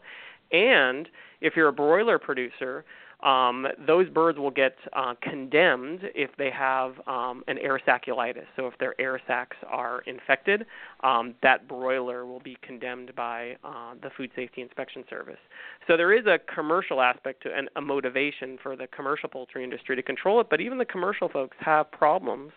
And 0.52 1.10
if 1.42 1.54
you're 1.56 1.70
a 1.70 1.74
broiler 1.74 2.20
producer, 2.20 2.86
um, 3.24 3.66
those 3.88 4.08
birds 4.10 4.38
will 4.38 4.52
get 4.52 4.76
uh, 4.94 5.16
condemned 5.22 6.02
if 6.14 6.30
they 6.38 6.52
have 6.52 6.94
um, 7.08 7.44
an 7.48 7.58
airsacculitis. 7.58 8.46
So 8.56 8.68
if 8.68 8.78
their 8.78 9.00
air 9.02 9.20
sacs 9.26 9.58
are 9.68 10.02
infected, 10.02 10.66
um, 11.04 11.34
that 11.42 11.68
broiler 11.68 12.28
will 12.28 12.40
be 12.40 12.58
condemned 12.62 13.16
by 13.16 13.58
uh, 13.64 13.96
the 14.04 14.12
Food 14.16 14.30
Safety 14.36 14.62
Inspection 14.62 15.04
Service. 15.10 15.40
So 15.88 15.98
there 15.98 16.14
is 16.14 16.28
a 16.28 16.40
commercial 16.54 17.02
aspect 17.02 17.42
to 17.44 17.56
and 17.56 17.70
a 17.76 17.82
motivation 17.82 18.60
for 18.62 18.76
the 18.76 18.86
commercial 18.88 19.30
poultry 19.30 19.64
industry 19.64 19.96
to 19.96 20.04
control 20.04 20.40
it, 20.40 20.48
but 20.50 20.62
even 20.62 20.78
the 20.78 20.86
commercial 20.86 21.28
folks 21.28 21.58
have 21.60 21.92
problems. 21.92 22.52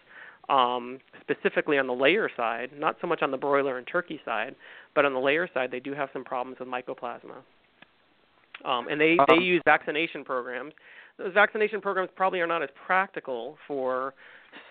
Um, 0.49 0.99
specifically 1.20 1.79
on 1.79 1.87
the 1.87 1.92
layer 1.92 2.29
side, 2.37 2.70
not 2.77 2.96
so 3.01 3.07
much 3.07 3.23
on 3.23 3.31
the 3.31 3.37
broiler 3.37 3.79
and 3.79 3.87
turkey 3.87 4.20
side, 4.25 4.57
but 4.96 5.05
on 5.05 5.12
the 5.14 5.20
layer 5.20 5.49
side, 5.55 5.70
they 5.70 5.79
do 5.79 5.94
have 5.94 6.09
some 6.12 6.25
problems 6.25 6.59
with 6.59 6.66
mycoplasma 6.66 7.37
um, 8.64 8.88
and 8.88 9.01
they 9.01 9.16
they 9.29 9.37
Um, 9.37 9.42
use 9.42 9.62
vaccination 9.64 10.25
programs. 10.25 10.75
Those 11.18 11.35
vaccination 11.35 11.81
programs 11.81 12.11
probably 12.16 12.40
are 12.40 12.46
not 12.46 12.62
as 12.62 12.70
practical 12.87 13.59
for 13.66 14.14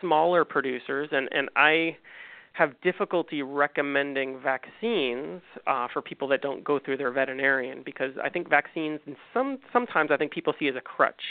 smaller 0.02 0.46
producers, 0.46 1.10
and 1.12 1.30
and 1.32 1.50
I 1.56 1.98
have 2.54 2.80
difficulty 2.82 3.42
recommending 3.42 4.40
vaccines 4.42 5.42
uh, 5.68 5.88
for 5.94 6.02
people 6.02 6.28
that 6.28 6.42
don't 6.42 6.64
go 6.64 6.80
through 6.80 6.98
their 6.98 7.12
veterinarian 7.12 7.84
because 7.86 8.12
I 8.22 8.30
think 8.30 8.50
vaccines 8.50 9.00
and 9.06 9.16
some 9.34 9.60
sometimes 9.72 10.12
I 10.12 10.18
think 10.18 10.32
people 10.32 10.54
see 10.60 10.68
as 10.68 10.76
a 10.76 10.82
crutch 10.82 11.22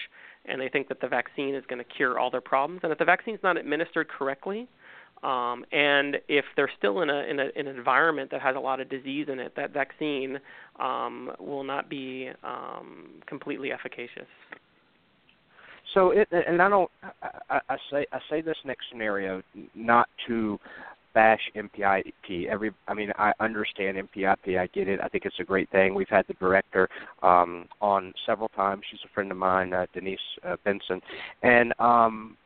and 0.46 0.60
they 0.60 0.68
think 0.68 0.88
that 0.88 1.00
the 1.00 1.08
vaccine 1.08 1.54
is 1.54 1.64
going 1.68 1.78
to 1.78 1.84
cure 1.84 2.18
all 2.18 2.30
their 2.30 2.40
problems 2.40 2.80
and 2.82 2.92
if 2.92 2.98
the 2.98 3.04
vaccine's 3.04 3.40
not 3.42 3.56
administered 3.58 4.08
correctly 4.08 4.68
um, 5.22 5.64
and 5.72 6.16
if 6.28 6.44
they're 6.56 6.70
still 6.78 7.02
in 7.02 7.10
a, 7.10 7.22
in 7.22 7.40
a 7.40 7.48
in 7.56 7.66
an 7.66 7.76
environment 7.76 8.30
that 8.30 8.40
has 8.40 8.56
a 8.56 8.60
lot 8.60 8.80
of 8.80 8.88
disease 8.88 9.26
in 9.30 9.38
it, 9.38 9.52
that 9.56 9.72
vaccine 9.72 10.38
um, 10.78 11.30
will 11.38 11.64
not 11.64 11.88
be 11.88 12.30
um, 12.44 13.20
completely 13.26 13.72
efficacious. 13.72 14.26
So 15.94 16.10
it, 16.10 16.28
and 16.30 16.60
I 16.60 16.68
don't. 16.68 16.90
I, 17.50 17.60
I 17.68 17.76
say 17.90 18.06
I 18.12 18.18
say 18.30 18.40
this 18.42 18.56
next 18.64 18.86
scenario 18.90 19.42
not 19.74 20.08
to 20.26 20.58
bash 21.14 21.40
NPIP. 21.56 22.46
Every, 22.48 22.70
I 22.86 22.94
mean, 22.94 23.10
I 23.18 23.32
understand 23.40 23.96
NPIP. 23.96 24.58
I 24.58 24.66
get 24.68 24.86
it. 24.86 25.00
I 25.02 25.08
think 25.08 25.24
it's 25.24 25.40
a 25.40 25.44
great 25.44 25.68
thing. 25.70 25.94
We've 25.94 26.08
had 26.08 26.26
the 26.28 26.34
director 26.34 26.88
um, 27.22 27.66
on 27.80 28.12
several 28.26 28.48
times. 28.50 28.82
She's 28.90 29.00
a 29.04 29.12
friend 29.12 29.30
of 29.32 29.36
mine, 29.36 29.72
uh, 29.72 29.86
Denise 29.92 30.18
uh, 30.46 30.56
Benson, 30.64 31.00
and 31.42 31.72
um, 31.80 32.36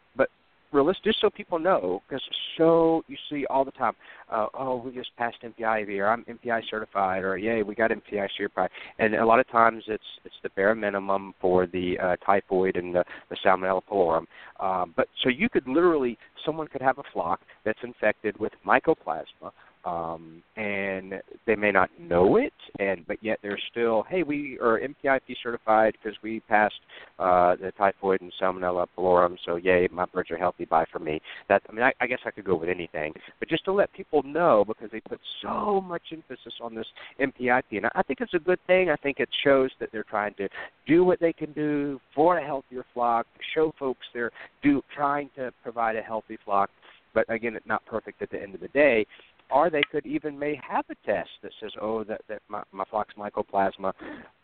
realistic, 0.73 1.05
just 1.05 1.21
so 1.21 1.31
people 1.31 1.59
know, 1.59 2.03
because 2.09 2.23
so 2.57 3.05
you 3.09 3.17
see 3.31 3.47
all 3.47 3.65
the 3.65 3.71
time, 3.73 3.95
uh, 4.31 4.47
oh, 4.55 4.77
we 4.77 4.93
just 4.93 5.15
passed 5.17 5.37
MPI 5.43 5.89
here. 5.89 6.09
I'm 6.09 6.25
MPI 6.25 6.63
certified, 6.71 7.25
or 7.25 7.37
yay, 7.37 7.63
we 7.63 7.75
got 7.75 7.91
MPI 7.91 8.29
certified. 8.37 8.71
And 8.99 9.15
a 9.15 9.25
lot 9.25 9.41
of 9.41 9.49
times 9.49 9.85
it's 9.89 10.03
it's 10.25 10.35
the 10.43 10.51
bare 10.51 10.75
minimum 10.75 11.35
for 11.41 11.67
the 11.67 11.99
uh, 12.03 12.17
typhoid 12.25 12.77
and 12.77 12.95
the, 12.95 13.05
the 13.31 13.37
Salmonella 13.45 13.83
pullorum. 13.91 14.25
Um, 14.61 14.95
but 14.97 15.09
so 15.23 15.29
you 15.29 15.49
could 15.49 15.67
literally, 15.67 16.19
someone 16.45 16.69
could 16.69 16.83
have 16.83 16.99
a 16.99 17.05
flock 17.13 17.41
that's 17.65 17.79
infected 17.83 18.39
with 18.39 18.53
mycoplasma. 18.67 19.53
Um, 19.85 20.43
and 20.57 21.15
they 21.47 21.57
may 21.57 21.73
not 21.73 21.91
know 21.99 22.37
it, 22.37 22.53
and 22.79 23.05
but 23.07 23.17
yet 23.21 23.41
they're 23.43 23.59
still, 23.71 24.05
hey, 24.09 24.23
we 24.23 24.59
are 24.61 24.81
NPIP 24.81 25.35
certified 25.43 25.97
because 26.01 26.17
we 26.23 26.41
passed 26.41 26.81
uh, 27.19 27.57
the 27.57 27.73
typhoid 27.73 28.21
and 28.21 28.33
salmonella 28.41 28.87
pullorum, 28.97 29.37
so 29.45 29.57
yay, 29.57 29.89
my 29.91 30.05
birds 30.05 30.31
are 30.31 30.37
healthy. 30.37 30.67
Bye 30.67 30.85
for 30.93 31.01
me. 31.01 31.21
That 31.49 31.63
I 31.69 31.73
mean, 31.73 31.83
I, 31.83 31.93
I 32.01 32.07
guess 32.07 32.21
I 32.25 32.31
could 32.31 32.45
go 32.45 32.55
with 32.55 32.69
anything, 32.69 33.13
but 33.41 33.49
just 33.49 33.65
to 33.65 33.73
let 33.73 33.93
people 33.93 34.23
know 34.23 34.65
because 34.65 34.91
they 34.93 35.01
put 35.01 35.21
so 35.43 35.81
much 35.81 36.03
emphasis 36.13 36.55
on 36.61 36.77
this 36.77 36.87
NPIP, 37.21 37.65
and 37.73 37.87
I 37.95 38.03
think 38.03 38.21
it's 38.21 38.35
a 38.35 38.39
good 38.39 38.61
thing. 38.69 38.89
I 38.89 38.97
think 38.97 39.19
it 39.19 39.29
shows 39.43 39.71
that 39.81 39.89
they're 39.91 40.05
trying 40.05 40.35
to 40.35 40.49
do 40.87 41.03
what 41.03 41.19
they 41.19 41.33
can 41.33 41.53
do 41.53 42.01
for 42.15 42.39
a 42.39 42.45
healthier 42.45 42.85
flock, 42.95 43.27
show 43.55 43.75
folks 43.81 44.07
they're 44.15 44.31
do 44.63 44.81
trying 44.95 45.29
to 45.35 45.53
provide 45.65 45.97
a 45.97 46.03
healthy 46.03 46.39
flock 46.45 46.71
but 47.15 47.29
again, 47.29 47.57
it's 47.57 47.67
not 47.67 47.85
perfect 47.87 48.23
at 48.23 48.31
the 48.31 48.41
end 48.41 48.55
of 48.55 48.61
the 48.61 48.69
day. 48.69 49.07
Or 49.53 49.71
they 49.71 49.83
could 49.91 50.07
even 50.07 50.39
may 50.39 50.59
have 50.67 50.85
a 50.91 50.95
test 51.07 51.31
that 51.43 51.53
says, 51.61 51.73
"Oh, 51.81 52.05
that 52.05 52.23
that 52.29 52.43
my, 52.49 52.63
my 52.73 52.85
flock's 52.85 53.15
mycoplasma," 53.15 53.93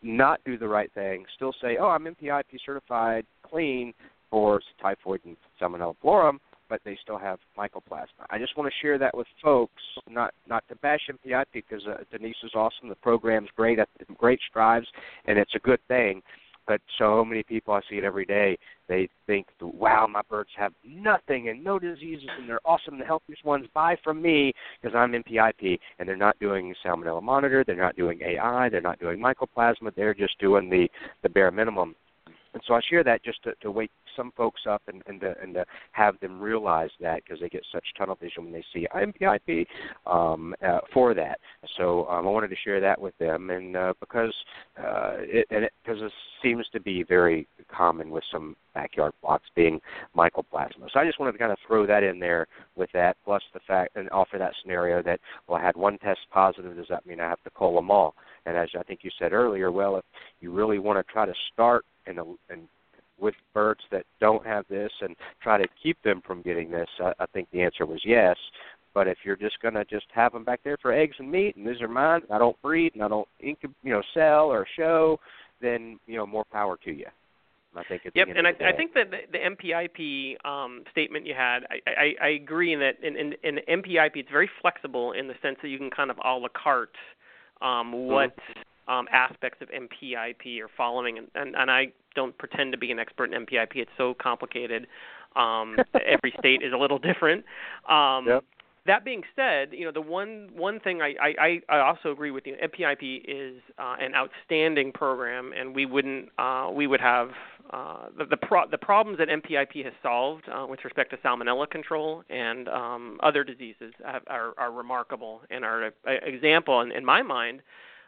not 0.03 0.40
do 0.44 0.59
the 0.59 0.68
right 0.68 0.92
thing, 0.92 1.25
still 1.35 1.55
say, 1.61 1.79
"Oh, 1.79 1.88
I'm 1.88 2.05
NPIP 2.05 2.59
certified, 2.64 3.25
clean 3.42 3.94
for 4.31 4.61
typhoid 4.81 5.21
and 5.25 5.37
salmonella 5.61 5.97
pullorum," 6.05 6.38
but 6.68 6.81
they 6.85 6.99
still 7.03 7.18
have 7.18 7.38
mycoplasma. 7.57 8.27
I 8.31 8.38
just 8.38 8.57
want 8.57 8.71
to 8.71 8.79
share 8.81 8.99
that 8.99 9.16
with 9.16 9.27
folks, 9.42 9.83
not 10.09 10.35
not 10.47 10.62
to 10.68 10.77
bash 10.77 11.09
NPIP 11.11 11.47
because 11.53 11.87
uh, 11.87 12.05
Denise 12.11 12.37
is 12.44 12.53
awesome. 12.55 12.88
The 12.88 12.94
program's 12.97 13.49
great, 13.57 13.79
great 14.16 14.40
strides, 14.49 14.87
and 15.25 15.38
it's 15.38 15.55
a 15.55 15.61
good 15.61 15.81
thing 15.88 16.23
but 16.69 16.81
so 16.99 17.25
many 17.25 17.43
people 17.43 17.75
I 17.75 17.81
see 17.91 17.97
it 17.97 18.05
every 18.05 18.27
day. 18.27 18.57
They 18.87 19.09
think, 19.27 19.47
"Wow, 19.61 20.07
my 20.07 20.21
birds 20.29 20.51
have 20.57 20.73
nothing 20.85 21.49
and 21.49 21.65
no 21.65 21.79
diseases, 21.79 22.29
and 22.39 22.49
they're 22.49 22.61
awesome, 22.65 22.99
the 22.99 23.05
healthiest 23.05 23.45
ones. 23.45 23.67
Buy 23.75 23.97
from 24.05 24.23
me 24.23 24.53
because 24.81 24.95
I'm 24.95 25.13
NPIP." 25.13 25.81
And 25.99 26.09
they're 26.09 26.17
not 26.17 26.39
doing 26.39 26.75
salmonella 26.85 27.23
monitor, 27.23 27.65
they're 27.65 27.75
not 27.75 27.97
doing 27.97 28.21
AI, 28.23 28.69
they're 28.69 28.81
not 28.83 29.01
doing 29.01 29.19
mycoplasma. 29.19 29.95
They're 29.95 30.15
just 30.15 30.39
doing 30.39 30.69
the 30.69 30.89
the 31.23 31.29
bare 31.31 31.51
minimum. 31.51 31.97
And 32.55 32.63
so 32.67 32.75
I 32.75 32.81
share 32.89 33.05
that 33.05 33.23
just 33.25 33.43
to, 33.45 33.55
to 33.63 33.71
wake 33.71 33.91
some 34.19 34.33
folks 34.37 34.63
up 34.69 34.83
and, 34.89 35.03
and, 35.07 35.21
to, 35.21 35.35
and 35.41 35.55
to 35.55 35.65
have 35.93 36.21
them 36.21 36.41
realize 36.41 36.91
that 37.01 37.23
because 37.25 37.41
they 37.41 37.49
get 37.49 37.65
such 37.73 37.85
tunnel 37.97 38.19
vision 38.21 38.45
when 38.45 38.53
they 38.53 38.65
see 38.75 38.87
NPIP 38.95 39.67
um, 40.07 40.55
uh, 40.67 40.81
for 40.93 41.15
that. 41.15 41.39
So 41.79 42.07
um, 42.09 42.27
I 42.27 42.31
wanted 42.31 42.49
to 42.49 42.57
share 42.65 42.81
that 42.81 43.01
with 43.01 43.17
them, 43.19 43.51
and 43.51 43.77
uh, 43.77 43.95
because 44.01 44.35
uh, 44.79 45.15
it, 45.19 45.47
and 45.51 45.65
it, 45.65 45.73
because 45.83 46.03
it 46.03 46.13
seems 46.43 46.67
to 46.73 46.81
be 46.81 47.05
very 47.05 47.47
common 47.75 48.11
with 48.11 48.25
some 48.31 48.57
backyard 48.75 49.13
flocks 49.21 49.47
being 49.55 49.81
mycoplasma. 50.17 50.91
So 50.93 51.01
I 51.01 51.07
just 51.07 51.19
wanted 51.19 51.33
to 51.33 51.39
kind 51.39 51.53
of 51.53 51.59
throw 51.67 51.87
that 51.87 52.03
in 52.03 52.19
there 52.19 52.47
with 52.77 52.91
that, 52.93 53.17
plus 53.25 53.43
the 53.55 53.61
fact 53.67 53.97
and 53.97 54.11
offer 54.11 54.39
that 54.39 54.53
scenario 54.63 55.03
that 55.03 55.21
well, 55.47 55.59
I 55.59 55.65
had 55.65 55.77
one 55.77 55.99
test 55.99 56.21
positive. 56.33 56.77
Does 56.77 56.87
that 56.91 57.07
mean 57.07 57.21
I 57.21 57.29
have 57.29 57.43
to 57.45 57.51
cull 57.51 57.75
them 57.75 57.91
all? 57.91 58.15
And 58.47 58.57
as 58.57 58.69
I 58.79 58.83
think 58.83 59.01
you 59.03 59.11
said 59.19 59.33
earlier, 59.33 59.71
well, 59.71 59.97
if 59.97 60.05
you 60.41 60.53
really 60.53 60.79
want 60.79 61.05
to 61.05 61.13
try 61.13 61.27
to 61.27 61.35
start 61.53 61.85
in 62.07 62.19
a, 62.19 62.25
in 62.53 62.69
with 63.21 63.35
birds 63.55 63.81
that 63.91 64.05
don't 64.21 64.47
have 64.47 64.65
this 64.69 64.93
and 65.01 65.17
try 65.43 65.59
to 65.59 65.69
keep 65.83 66.01
them 66.03 66.23
from 66.27 66.43
getting 66.43 66.71
this? 66.71 66.89
I, 67.01 67.13
I 67.21 67.27
think 67.27 67.49
the 67.53 67.63
answer 67.63 67.87
was 67.87 68.01
yes. 68.05 68.37
But 68.95 69.07
if 69.07 69.19
you're 69.25 69.37
just 69.37 69.61
going 69.61 69.75
to 69.75 69.85
just 69.85 70.07
have 70.13 70.33
them 70.33 70.45
back 70.45 70.61
there 70.65 70.77
for 70.81 70.93
eggs 70.93 71.17
and 71.19 71.31
meat, 71.31 71.57
and 71.57 71.67
these 71.67 71.81
are 71.81 71.89
mine, 71.89 72.23
I 72.33 72.39
don't 72.39 72.61
breed 72.63 72.95
and 72.95 73.03
I 73.03 73.09
don't 73.09 73.29
incub- 73.45 73.75
you 73.83 73.93
know 73.93 74.03
sell 74.15 74.47
or 74.47 74.67
show, 74.77 75.21
then 75.61 75.99
you 76.07 76.17
know 76.17 76.27
more 76.27 76.45
power 76.51 76.77
to 76.85 76.91
you. 76.91 77.07
I 77.77 77.85
think 77.85 78.03
it's 78.05 78.17
yep, 78.17 78.29
and 78.35 78.47
I, 78.47 78.51
I 78.51 78.73
think 78.73 78.95
that 78.95 79.11
the, 79.11 79.19
the 79.31 79.39
NPIP 79.39 80.45
um, 80.45 80.85
statement 80.91 81.27
you 81.27 81.35
had, 81.35 81.61
I, 81.71 81.81
I, 81.87 82.15
I 82.21 82.29
agree 82.31 82.73
in 82.73 82.81
that 82.81 82.97
in, 83.03 83.15
in, 83.17 83.35
in 83.45 83.83
NPIP 83.83 84.13
it's 84.17 84.31
very 84.31 84.51
flexible 84.61 85.13
in 85.13 85.29
the 85.29 85.35
sense 85.43 85.59
that 85.63 85.69
you 85.69 85.79
can 85.79 85.91
kind 85.91 86.11
of 86.11 86.17
a 86.25 86.31
la 86.31 86.49
carte 86.49 86.97
um, 87.62 87.92
what 87.92 88.37
mm-hmm. 88.37 88.92
um, 88.92 89.07
aspects 89.12 89.61
of 89.62 89.68
NPIP 89.68 90.37
you're 90.44 90.71
following, 90.77 91.18
and, 91.18 91.29
and, 91.35 91.55
and 91.57 91.71
I 91.71 91.88
don't 92.14 92.37
pretend 92.38 92.73
to 92.73 92.79
be 92.79 92.90
an 92.90 92.99
expert 92.99 93.33
in 93.33 93.47
NPIP. 93.47 93.77
It's 93.77 93.90
so 93.97 94.14
complicated. 94.14 94.87
Um, 95.37 95.77
every 96.07 96.35
state 96.38 96.62
is 96.62 96.73
a 96.73 96.77
little 96.77 96.99
different. 96.99 97.44
Um, 97.88 98.27
yep. 98.27 98.44
That 98.87 99.05
being 99.05 99.23
said, 99.37 99.68
you 99.73 99.85
know 99.85 99.92
the 99.92 100.01
one 100.01 100.49
one 100.57 100.81
thing 100.81 101.03
I 101.03 101.14
I, 101.21 101.61
I 101.68 101.79
also 101.81 102.11
agree 102.11 102.31
with 102.31 102.47
you. 102.47 102.57
NPIP 102.57 103.23
is 103.29 103.61
uh, 103.79 103.97
an 104.01 104.14
outstanding 104.14 104.92
program, 104.92 105.53
and 105.53 105.75
we 105.75 105.85
wouldn't 105.85 106.31
uh, 106.38 106.71
we 106.73 106.87
would 106.87 107.01
have 107.01 107.29
uh, 107.71 108.07
the 108.17 108.25
the, 108.25 108.37
pro- 108.37 108.69
the 108.69 108.79
problems 108.79 109.19
that 109.19 109.29
NPIP 109.29 109.85
has 109.85 109.93
solved 110.03 110.45
uh, 110.49 110.67
with 110.67 110.85
respect 110.85 111.11
to 111.11 111.17
salmonella 111.19 111.69
control 111.69 112.23
and 112.31 112.69
um, 112.69 113.19
other 113.23 113.45
diseases 113.45 113.93
have, 114.05 114.23
are, 114.27 114.55
are 114.59 114.73
remarkable 114.73 115.43
and 115.51 115.65
are 115.65 115.85
an 115.85 115.93
example 116.05 116.81
in, 116.81 116.93
in 116.93 117.05
my 117.05 117.23
mind 117.23 117.63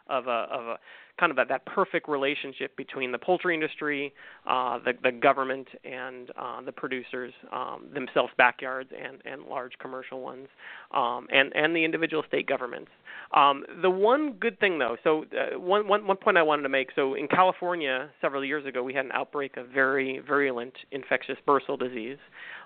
of 0.08 0.26
a 0.26 0.30
of 0.50 0.66
a 0.66 0.78
kind 1.20 1.30
of 1.30 1.38
a, 1.38 1.44
that 1.48 1.66
perfect 1.66 2.08
relationship 2.08 2.74
between 2.76 3.12
the 3.12 3.18
poultry 3.18 3.54
industry, 3.54 4.12
uh, 4.48 4.78
the, 4.78 4.94
the 5.02 5.12
government, 5.12 5.68
and 5.84 6.30
uh, 6.38 6.62
the 6.62 6.72
producers 6.72 7.32
um, 7.52 7.86
themselves, 7.92 8.32
backyards 8.38 8.90
and, 8.98 9.18
and 9.26 9.42
large 9.48 9.72
commercial 9.78 10.22
ones, 10.22 10.48
um, 10.94 11.26
and 11.30 11.54
and 11.54 11.76
the 11.76 11.84
individual 11.84 12.22
state 12.26 12.46
governments. 12.46 12.90
Um, 13.36 13.64
the 13.82 13.90
one 13.90 14.32
good 14.32 14.58
thing, 14.58 14.78
though, 14.78 14.96
so 15.04 15.24
uh, 15.24 15.58
one, 15.58 15.86
one 15.86 16.06
one 16.06 16.16
point 16.16 16.38
I 16.38 16.42
wanted 16.42 16.62
to 16.62 16.70
make. 16.70 16.88
So 16.96 17.14
in 17.14 17.28
California, 17.28 18.08
several 18.20 18.44
years 18.44 18.64
ago, 18.66 18.82
we 18.82 18.94
had 18.94 19.04
an 19.04 19.12
outbreak 19.12 19.58
of 19.58 19.68
very 19.68 20.20
virulent 20.26 20.72
infectious 20.90 21.36
bursal 21.46 21.78
disease, 21.78 22.18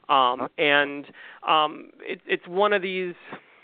um, 0.09 0.49
and 0.57 1.07
um, 1.47 1.90
it, 2.01 2.21
it's 2.27 2.47
one 2.47 2.73
of 2.73 2.83
these 2.83 3.14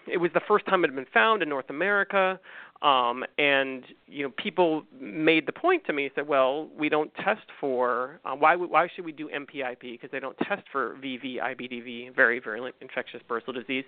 it 0.07 0.19
was 0.19 0.31
the 0.35 0.41
first 0.47 0.67
time 0.67 0.85
it 0.85 0.89
had 0.89 0.97
been 0.97 1.07
found 1.13 1.43
in 1.43 1.49
North 1.49 1.71
America. 1.71 2.39
Um, 2.83 3.25
and 3.37 3.85
you 4.07 4.23
know, 4.23 4.33
people 4.39 4.85
made 4.99 5.47
the 5.47 5.53
point 5.53 5.85
to 5.87 5.93
me 5.93 6.11
said, 6.15 6.27
"Well, 6.27 6.69
we 6.79 6.89
don't 6.89 7.15
test 7.17 7.47
for 7.61 8.21
uh, 8.25 8.35
why 8.35 8.57
why 8.57 8.89
should 8.95 9.05
we 9.05 9.13
do 9.13 9.29
NPIP 9.29 9.83
because 9.83 10.11
they 10.11 10.19
don't 10.19 10.37
test 10.39 10.63
for 10.73 10.97
VV 10.97 11.37
IBDV, 11.43 12.17
very 12.17 12.39
virulent 12.39 12.75
infectious 12.81 13.21
bursal 13.29 13.53
disease," 13.53 13.85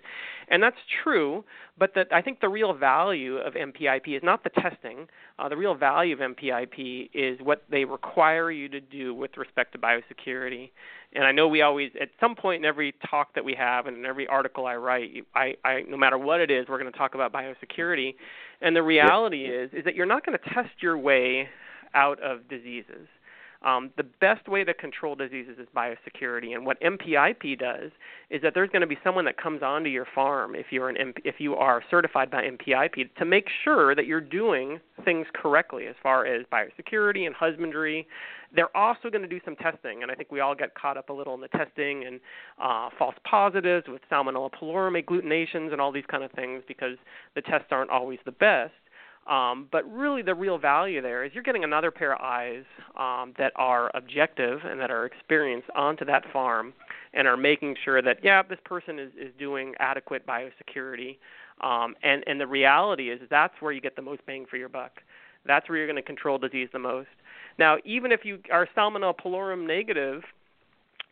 and 0.49 0.63
that's 0.63 0.77
true. 1.03 1.43
But 1.79 1.95
that 1.95 2.09
I 2.13 2.21
think 2.21 2.41
the 2.41 2.51
real 2.51 2.75
value 2.75 3.39
of 3.39 3.55
NPIP 3.55 4.15
is 4.15 4.23
not 4.23 4.45
the 4.45 4.51
testing. 4.51 5.09
Uh, 5.39 5.49
the 5.49 5.57
real 5.57 5.75
value 5.75 6.15
of 6.15 6.21
NPIP 6.21 7.09
is 7.15 7.41
what 7.43 7.65
they 7.71 7.87
require 7.87 8.51
you 8.51 8.69
to 8.69 8.81
do 8.81 9.15
with 9.15 9.39
respect 9.39 9.73
to 9.73 9.79
biosecurity. 9.79 10.71
And 11.15 11.25
I 11.25 11.33
know 11.33 11.47
we 11.47 11.61
always, 11.61 11.91
at 12.01 12.09
some 12.21 12.35
point 12.35 12.63
in 12.63 12.65
every 12.65 12.95
talk 13.11 13.35
that 13.35 13.45
we 13.45 13.55
have 13.55 13.87
and 13.87 13.99
in 13.99 14.07
every 14.07 14.27
article 14.27 14.67
I 14.67 14.77
write, 14.77 15.27
I, 15.35 15.55
I 15.65 15.83
no 15.89 15.97
matter 15.97 16.17
what 16.17 16.41
it 16.41 16.51
is, 16.51 16.67
we're 16.69 16.79
going 16.79 16.91
to 16.91 16.99
talk 16.99 17.15
about 17.15 17.33
biosecurity. 17.33 18.15
And 18.63 18.77
the 18.77 18.83
reality 18.83 19.45
is, 19.45 19.71
is 19.73 19.85
that 19.85 19.95
you're 19.95 20.07
not 20.07 20.25
going 20.25 20.39
to 20.39 20.55
test 20.55 20.71
your 20.81 20.97
way 20.97 21.49
out 21.95 22.23
of 22.23 22.49
diseases. 22.49 23.09
Um, 23.65 23.91
the 23.97 24.03
best 24.03 24.49
way 24.49 24.65
to 24.65 24.75
control 24.75 25.15
diseases 25.15 25.57
is 25.59 25.69
biosecurity, 25.75 26.55
and 26.55 26.67
what 26.67 26.81
NPIP 26.81 27.59
does 27.59 27.93
is 28.31 28.43
that 28.43 28.55
there's 28.55 28.71
going 28.71 28.81
to 28.81 28.87
be 28.87 28.99
someone 29.05 29.25
that 29.27 29.37
comes 29.37 29.63
onto 29.63 29.89
your 29.89 30.07
farm 30.15 30.55
if 30.55 30.67
you're 30.71 30.89
an 30.89 30.97
MP, 30.97 31.19
if 31.25 31.37
you 31.39 31.55
are 31.55 31.83
certified 31.91 32.31
by 32.31 32.43
NPIP 32.43 33.15
to 33.17 33.25
make 33.25 33.47
sure 33.63 33.95
that 33.95 34.07
you're 34.07 34.21
doing 34.21 34.81
things 35.05 35.27
correctly 35.35 35.87
as 35.87 35.95
far 36.03 36.27
as 36.27 36.45
biosecurity 36.53 37.27
and 37.27 37.35
husbandry. 37.35 38.07
They're 38.55 38.77
also 38.77 39.09
going 39.09 39.23
to 39.23 39.29
do 39.29 39.41
some 39.45 39.57
testing, 39.57 40.03
and 40.03 40.11
I 40.11 40.15
think 40.15 40.31
we 40.31 40.41
all 40.41 40.55
get 40.55 40.75
caught 40.75 40.97
up 40.99 41.09
a 41.09 41.13
little 41.13 41.35
in 41.35 41.41
the 41.41 41.49
testing 41.49 42.05
and 42.05 42.21
uh, 42.63 42.91
false 42.99 43.15
positives 43.25 43.87
with 43.89 44.03
Salmonella 44.11 44.51
pullorum 44.53 45.01
agglutinations 45.01 45.73
and 45.73 45.81
all 45.81 45.91
these 45.91 46.05
kind 46.11 46.23
of 46.23 46.31
things 46.33 46.63
because 46.69 46.99
the 47.35 47.41
tests 47.43 47.69
aren't 47.71 47.91
always 47.91 48.19
the 48.25 48.33
best. 48.33 48.73
Um, 49.27 49.69
but 49.71 49.91
really, 49.91 50.23
the 50.23 50.35
real 50.35 50.59
value 50.59 51.01
there 51.01 51.25
is 51.25 51.33
you're 51.33 51.45
getting 51.45 51.63
another 51.63 51.91
pair 51.93 52.15
of 52.15 52.21
eyes 52.21 52.65
um, 52.99 53.35
that 53.39 53.53
are 53.55 53.91
objective 53.95 54.61
and 54.65 54.81
that 54.81 54.91
are 54.91 55.07
experienced 55.07 55.69
onto 55.77 56.05
that 56.07 56.25
farm 56.33 56.73
and 57.15 57.29
are 57.29 57.37
making 57.37 57.77
sure 57.85 58.03
that 58.03 58.19
yeah, 58.25 58.43
this 58.43 58.59
person 58.65 58.99
is, 58.99 59.13
is 59.19 59.33
doing 59.39 59.75
adequate 59.79 60.27
biosecurity. 60.27 61.19
Um, 61.61 61.95
and 62.03 62.25
and 62.27 62.41
the 62.41 62.47
reality 62.47 63.11
is 63.11 63.21
that's 63.31 63.55
where 63.61 63.71
you 63.71 63.81
get 63.81 63.95
the 63.95 64.03
most 64.03 64.27
bang 64.27 64.45
for 64.51 64.57
your 64.57 64.69
buck. 64.69 65.01
That's 65.47 65.69
where 65.69 65.79
you're 65.79 65.87
going 65.87 65.97
to 65.97 66.03
control 66.03 66.39
disease 66.39 66.69
the 66.73 66.79
most. 66.79 67.09
Now, 67.59 67.77
even 67.85 68.13
if 68.13 68.25
you 68.25 68.39
are 68.51 68.69
Salmonella 68.77 69.15
pullorum 69.17 69.67
negative, 69.67 70.23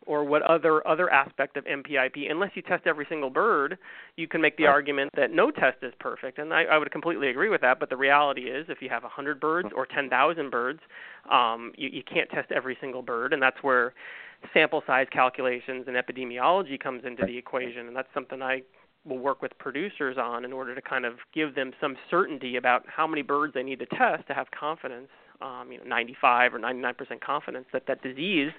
or 0.05 0.23
what 0.23 0.41
other 0.43 0.85
other 0.87 1.09
aspect 1.11 1.57
of 1.57 1.65
NPIP. 1.65 2.29
Unless 2.29 2.51
you 2.55 2.61
test 2.61 2.87
every 2.87 3.05
single 3.09 3.29
bird, 3.29 3.77
you 4.17 4.27
can 4.27 4.41
make 4.41 4.57
the 4.57 4.65
right. 4.65 4.71
argument 4.71 5.11
that 5.15 5.31
no 5.31 5.51
test 5.51 5.77
is 5.81 5.93
perfect, 5.99 6.39
and 6.39 6.53
I, 6.53 6.63
I 6.63 6.77
would 6.77 6.91
completely 6.91 7.29
agree 7.29 7.49
with 7.49 7.61
that. 7.61 7.79
But 7.79 7.89
the 7.89 7.97
reality 7.97 8.43
is, 8.43 8.65
if 8.69 8.81
you 8.81 8.89
have 8.89 9.03
100 9.03 9.39
birds 9.39 9.69
or 9.75 9.85
10,000 9.85 10.49
birds, 10.49 10.79
um, 11.31 11.71
you, 11.77 11.89
you 11.89 12.03
can't 12.03 12.29
test 12.29 12.51
every 12.51 12.77
single 12.81 13.01
bird, 13.01 13.33
and 13.33 13.41
that's 13.41 13.61
where 13.61 13.93
sample 14.53 14.83
size 14.87 15.07
calculations 15.11 15.85
and 15.87 15.95
epidemiology 15.95 16.79
comes 16.79 17.03
into 17.05 17.25
the 17.25 17.37
equation, 17.37 17.87
and 17.87 17.95
that's 17.95 18.09
something 18.13 18.41
I 18.41 18.63
will 19.05 19.19
work 19.19 19.41
with 19.41 19.57
producers 19.57 20.17
on 20.17 20.45
in 20.45 20.53
order 20.53 20.75
to 20.75 20.81
kind 20.81 21.05
of 21.05 21.15
give 21.33 21.55
them 21.55 21.71
some 21.81 21.95
certainty 22.09 22.55
about 22.55 22.85
how 22.87 23.07
many 23.07 23.21
birds 23.21 23.53
they 23.53 23.63
need 23.63 23.79
to 23.79 23.85
test 23.87 24.27
to 24.27 24.33
have 24.33 24.47
confidence 24.51 25.09
um, 25.41 25.71
you 25.71 25.77
know, 25.79 25.83
95 25.85 26.53
or 26.53 26.59
99% 26.59 26.95
confidence 27.21 27.65
that 27.73 27.83
that 27.87 28.01
disease 28.01 28.51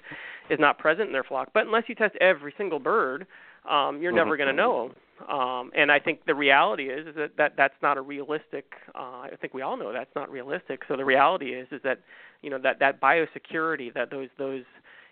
is 0.49 0.59
not 0.59 0.77
present 0.77 1.07
in 1.07 1.13
their 1.13 1.23
flock. 1.23 1.49
But 1.53 1.65
unless 1.65 1.83
you 1.87 1.95
test 1.95 2.15
every 2.17 2.53
single 2.57 2.79
bird, 2.79 3.25
um, 3.69 4.01
you're 4.01 4.11
mm-hmm. 4.11 4.17
never 4.17 4.37
going 4.37 4.49
to 4.49 4.53
know. 4.53 4.91
Um, 5.29 5.71
and 5.75 5.91
I 5.91 5.99
think 5.99 6.25
the 6.25 6.35
reality 6.35 6.89
is, 6.89 7.07
is 7.07 7.15
that, 7.15 7.37
that 7.37 7.53
that's 7.55 7.75
not 7.81 7.97
a 7.97 8.01
realistic. 8.01 8.65
Uh, 8.93 9.21
I 9.23 9.29
think 9.39 9.53
we 9.53 9.61
all 9.61 9.77
know 9.77 9.93
that's 9.93 10.13
not 10.15 10.29
realistic. 10.29 10.81
So 10.87 10.97
the 10.97 11.05
reality 11.05 11.53
is 11.53 11.67
is 11.71 11.81
that 11.83 11.99
you 12.41 12.49
know 12.49 12.59
that 12.59 12.79
that 12.79 12.99
biosecurity, 12.99 13.93
that 13.93 14.09
those 14.11 14.27
those 14.37 14.63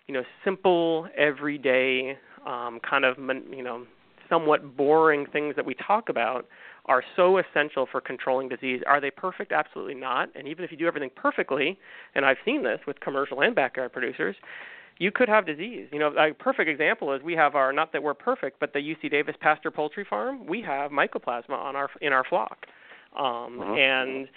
you 0.08 0.14
know 0.14 0.22
simple 0.44 1.08
everyday 1.16 2.18
um, 2.46 2.80
kind 2.88 3.04
of 3.04 3.16
you 3.18 3.62
know 3.62 3.86
somewhat 4.28 4.76
boring 4.76 5.26
things 5.26 5.56
that 5.56 5.64
we 5.64 5.74
talk 5.74 6.08
about 6.08 6.46
are 6.86 7.02
so 7.14 7.38
essential 7.38 7.86
for 7.90 8.00
controlling 8.00 8.48
disease. 8.48 8.82
Are 8.86 9.00
they 9.00 9.10
perfect? 9.10 9.52
Absolutely 9.52 9.94
not. 9.94 10.30
And 10.34 10.48
even 10.48 10.64
if 10.64 10.72
you 10.72 10.76
do 10.76 10.86
everything 10.86 11.10
perfectly, 11.14 11.78
and 12.14 12.24
I've 12.24 12.38
seen 12.44 12.64
this 12.64 12.80
with 12.86 12.98
commercial 13.00 13.40
and 13.40 13.54
backyard 13.54 13.92
producers, 13.92 14.34
you 14.98 15.10
could 15.10 15.28
have 15.28 15.46
disease. 15.46 15.88
You 15.92 15.98
know, 15.98 16.14
a 16.16 16.34
perfect 16.34 16.68
example 16.68 17.12
is 17.12 17.22
we 17.22 17.34
have 17.34 17.54
our 17.54 17.72
not 17.72 17.92
that 17.92 18.02
we're 18.02 18.14
perfect, 18.14 18.58
but 18.60 18.72
the 18.72 18.80
UC 18.80 19.10
Davis 19.10 19.36
Pasture 19.40 19.70
Poultry 19.70 20.04
Farm, 20.08 20.46
we 20.46 20.60
have 20.62 20.90
mycoplasma 20.90 21.50
on 21.50 21.76
our 21.76 21.88
in 22.00 22.12
our 22.12 22.24
flock. 22.24 22.66
Um 23.18 23.60
uh-huh. 23.60 23.74
and 23.74 24.28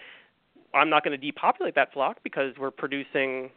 I'm 0.73 0.89
not 0.89 1.03
going 1.03 1.19
to 1.19 1.25
depopulate 1.25 1.75
that 1.75 1.93
flock 1.93 2.17
because 2.23 2.53
we're 2.59 2.71
producing 2.71 3.49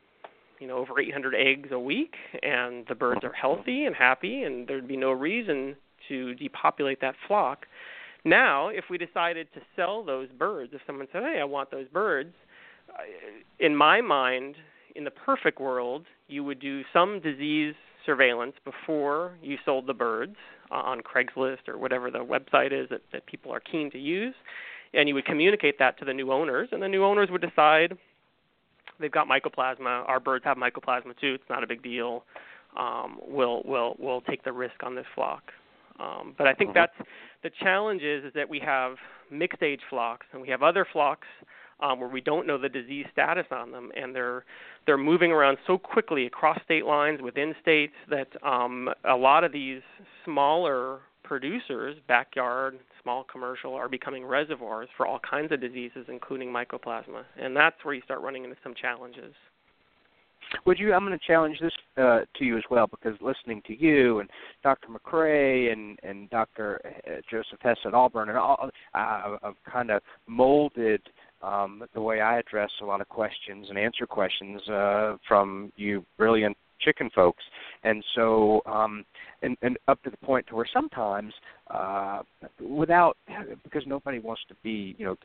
you 0.61 0.67
know 0.67 0.79
over 0.79 0.99
800 1.01 1.35
eggs 1.35 1.71
a 1.73 1.79
week 1.79 2.15
and 2.43 2.87
the 2.89 2.95
birds 2.95 3.21
are 3.25 3.33
healthy 3.33 3.85
and 3.85 3.95
happy 3.95 4.43
and 4.43 4.67
there'd 4.67 4.89
be 4.89 4.97
no 4.97 5.13
reason 5.13 5.77
to 6.09 6.35
depopulate 6.35 7.01
that 7.01 7.15
flock. 7.27 7.67
Now, 8.25 8.69
if 8.69 8.85
we 8.91 8.99
decided 8.99 9.49
to 9.55 9.61
sell 9.77 10.03
those 10.05 10.29
birds, 10.39 10.73
if 10.75 10.81
someone 10.87 11.09
said, 11.13 11.23
"Hey, 11.23 11.41
I 11.41 11.45
want 11.45 11.71
those 11.71 11.89
birds," 11.89 12.35
in 13.59 13.77
my 13.77 14.01
mind, 14.01 14.57
in 14.95 15.05
the 15.05 15.11
perfect 15.11 15.61
world, 15.61 16.05
you 16.27 16.45
would 16.45 16.61
do 16.61 16.83
some 16.93 17.21
disease 17.21 17.75
surveillance 18.05 18.55
before 18.65 19.33
you 19.43 19.57
sold 19.65 19.87
the 19.87 19.95
birds 19.95 20.37
uh, 20.71 20.77
on 20.77 21.01
Craigslist 21.03 21.69
or 21.69 21.79
whatever 21.79 22.11
the 22.11 22.19
website 22.19 22.73
is 22.73 22.89
that, 22.89 23.03
that 23.13 23.27
people 23.27 23.53
are 23.53 23.61
keen 23.61 23.91
to 23.91 23.99
use, 23.99 24.35
and 24.95 25.09
you 25.09 25.15
would 25.15 25.27
communicate 25.27 25.79
that 25.79 25.99
to 25.99 26.05
the 26.05 26.15
new 26.15 26.33
owners, 26.33 26.71
and 26.73 26.83
the 26.83 26.89
new 26.89 27.05
owners 27.05 27.29
would 27.31 27.43
decide 27.43 27.97
they've 28.99 29.13
got 29.13 29.29
mycoplasma. 29.29 30.09
Our 30.09 30.21
birds 30.21 30.45
have 30.45 30.57
mycoplasma 30.57 31.19
too. 31.21 31.35
It's 31.35 31.51
not 31.51 31.63
a 31.63 31.67
big 31.67 31.83
deal. 31.83 32.25
Um, 32.79 33.19
we'll 33.27 33.63
we'll 33.65 33.97
we'll 33.99 34.21
take 34.23 34.45
the 34.45 34.53
risk 34.53 34.83
on 34.83 34.95
this 34.95 35.07
flock. 35.15 35.43
Um, 35.99 36.35
but 36.37 36.47
I 36.47 36.55
think 36.55 36.71
mm-hmm. 36.71 36.79
that's 36.79 37.09
the 37.43 37.51
challenge 37.63 38.03
is 38.03 38.25
is 38.25 38.33
that 38.35 38.49
we 38.49 38.61
have 38.61 38.97
mixed 39.31 39.63
age 39.63 39.81
flocks 39.91 40.27
and 40.33 40.41
we 40.41 40.49
have 40.49 40.63
other 40.63 40.87
flocks 40.93 41.27
um, 41.81 42.01
where 42.01 42.09
we 42.09 42.21
don't 42.21 42.47
know 42.47 42.59
the 42.59 42.69
disease 42.69 43.07
status 43.13 43.47
on 43.51 43.71
them, 43.71 43.91
and 43.97 44.15
they're 44.15 44.45
they're 44.87 44.99
moving 44.99 45.31
around 45.31 45.59
so 45.67 45.79
quickly 45.79 46.27
across 46.27 46.59
state 46.65 46.85
lines 46.85 47.21
within 47.23 47.55
states 47.61 47.95
that 48.11 48.29
um, 48.45 48.89
a 49.09 49.15
lot 49.15 49.45
of 49.45 49.53
these 49.53 49.83
smaller 50.25 51.01
producers, 51.23 51.97
backyard, 52.09 52.79
small 53.03 53.23
commercial, 53.23 53.75
are 53.75 53.89
becoming 53.89 54.25
reservoirs 54.25 54.89
for 54.97 55.07
all 55.07 55.21
kinds 55.21 55.53
of 55.53 55.61
diseases, 55.61 56.07
including 56.09 56.49
mycoplasma, 56.49 57.23
and 57.41 57.57
that's 57.57 57.77
where 57.85 57.95
you 57.95 58.03
start 58.03 58.23
running 58.23 58.45
into 58.45 58.57
some 58.63 58.75
challenges. 58.75 59.35
Would 60.65 60.79
you? 60.79 60.93
I'm 60.93 61.05
going 61.05 61.19
to 61.19 61.27
challenge 61.27 61.59
this 61.61 61.73
uh, 61.97 62.21
to 62.37 62.45
you 62.45 62.57
as 62.57 62.65
well 62.71 62.87
because 62.87 63.19
listening 63.21 63.63
to 63.67 63.79
you 63.79 64.21
and 64.21 64.31
Dr. 64.63 64.89
McCrea 64.89 65.73
and 65.73 65.99
and 66.03 66.31
Dr. 66.31 66.81
Uh, 66.85 67.21
Joseph 67.31 67.61
Hess 67.61 67.77
at 67.85 67.95
Auburn 67.95 68.29
and 68.29 68.39
all, 68.39 68.71
uh, 68.95 69.37
I've 69.43 69.55
kind 69.71 69.91
of 69.91 70.03
molded 70.27 71.03
um, 71.43 71.85
the 71.95 72.01
way 72.01 72.21
I 72.21 72.39
address 72.39 72.71
a 72.83 72.85
lot 72.85 73.01
of 73.01 73.09
questions 73.09 73.67
and 73.69 73.79
answer 73.79 74.07
questions 74.07 74.67
uh, 74.69 75.17
from 75.27 75.73
you 75.77 76.05
brilliant 76.17 76.57
chicken 76.81 77.11
folks. 77.15 77.43
And 77.85 78.05
so, 78.15 78.63
um, 78.67 79.05
and, 79.43 79.57
and 79.63 79.79
up 79.89 80.03
to 80.03 80.11
the 80.11 80.17
point 80.19 80.47
to 80.49 80.57
where 80.57 80.67
sometimes, 80.73 81.33
uh, 81.71 82.23
without, 82.61 83.17
because 83.63 83.83
nobody 83.87 84.19
wants 84.19 84.43
to 84.49 84.55
be, 84.63 84.95
you 84.99 85.05
know, 85.07 85.17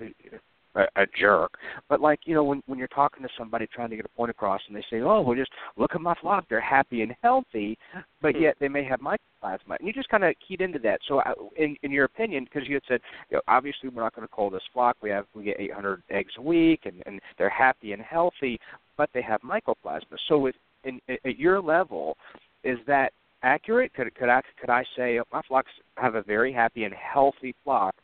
a, 0.75 0.83
a 0.95 1.05
jerk. 1.19 1.53
But 1.89 2.01
like 2.01 2.21
you 2.25 2.33
know, 2.33 2.43
when 2.43 2.61
when 2.65 2.79
you're 2.79 2.87
talking 2.89 3.23
to 3.23 3.29
somebody 3.37 3.67
trying 3.67 3.89
to 3.89 3.95
get 3.95 4.05
a 4.05 4.09
point 4.09 4.31
across, 4.31 4.61
and 4.67 4.75
they 4.75 4.83
say, 4.89 5.01
"Oh, 5.01 5.21
well, 5.21 5.35
just 5.35 5.51
look 5.77 5.91
at 5.95 6.01
my 6.01 6.15
flock; 6.21 6.45
they're 6.49 6.61
happy 6.61 7.01
and 7.01 7.13
healthy," 7.21 7.77
but 8.21 8.39
yet 8.39 8.55
they 8.59 8.67
may 8.67 8.83
have 8.83 8.99
mycoplasma, 8.99 9.77
and 9.79 9.87
you 9.87 9.93
just 9.93 10.09
kind 10.09 10.23
of 10.23 10.33
keyed 10.45 10.61
into 10.61 10.79
that. 10.79 10.99
So, 11.07 11.19
uh, 11.19 11.33
in 11.57 11.75
in 11.83 11.91
your 11.91 12.05
opinion, 12.05 12.45
because 12.45 12.67
you 12.67 12.75
had 12.75 12.83
said, 12.87 13.01
you 13.29 13.37
know, 13.37 13.41
obviously 13.47 13.89
we're 13.89 14.03
not 14.03 14.15
going 14.15 14.27
to 14.27 14.33
call 14.33 14.49
this 14.49 14.63
flock. 14.73 14.97
We 15.01 15.09
have 15.09 15.25
we 15.33 15.43
get 15.43 15.59
800 15.59 16.03
eggs 16.09 16.33
a 16.37 16.41
week, 16.41 16.81
and 16.85 17.01
and 17.05 17.19
they're 17.37 17.49
happy 17.49 17.93
and 17.93 18.01
healthy, 18.01 18.59
but 18.97 19.09
they 19.13 19.21
have 19.21 19.41
mycoplasma. 19.41 20.17
So, 20.27 20.39
with 20.39 20.55
in, 20.83 20.99
at 21.07 21.37
your 21.37 21.61
level, 21.61 22.17
is 22.63 22.77
that 22.87 23.13
accurate? 23.43 23.93
Could 23.93 24.13
could 24.15 24.29
I 24.29 24.41
could 24.59 24.69
I 24.69 24.83
say 24.95 25.19
oh, 25.19 25.23
my 25.31 25.41
flocks 25.47 25.71
have 25.97 26.15
a 26.15 26.23
very 26.23 26.51
happy 26.51 26.85
and 26.85 26.93
healthy 26.93 27.55
flock, 27.63 27.95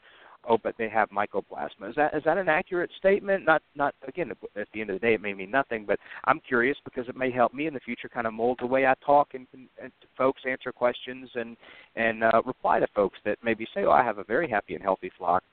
oh, 0.47 0.57
but 0.61 0.75
they 0.77 0.89
have 0.89 1.09
mycoplasma. 1.09 1.89
Is 1.89 1.95
that 1.95 2.13
is 2.15 2.23
that 2.25 2.37
an 2.37 2.49
accurate 2.49 2.91
statement? 2.97 3.45
Not 3.45 3.61
not 3.75 3.95
again. 4.07 4.31
At 4.55 4.67
the 4.73 4.81
end 4.81 4.89
of 4.89 4.99
the 4.99 5.05
day, 5.05 5.13
it 5.13 5.21
may 5.21 5.33
mean 5.33 5.51
nothing, 5.51 5.85
but 5.85 5.99
I'm 6.25 6.39
curious 6.39 6.77
because 6.83 7.07
it 7.07 7.15
may 7.15 7.31
help 7.31 7.53
me 7.53 7.67
in 7.67 7.73
the 7.73 7.79
future, 7.79 8.09
kind 8.09 8.27
of 8.27 8.33
mold 8.33 8.59
the 8.61 8.67
way 8.67 8.85
I 8.85 8.93
talk 9.05 9.29
and, 9.33 9.47
and 9.53 9.91
to 10.01 10.07
folks 10.17 10.41
answer 10.47 10.71
questions 10.71 11.29
and 11.35 11.57
and 11.95 12.23
uh, 12.23 12.41
reply 12.45 12.79
to 12.79 12.87
folks 12.95 13.17
that 13.25 13.37
maybe 13.43 13.67
say, 13.73 13.83
oh, 13.85 13.91
I 13.91 14.03
have 14.03 14.17
a 14.17 14.23
very 14.23 14.49
happy 14.49 14.75
and 14.75 14.83
healthy 14.83 15.11
flock, 15.17 15.43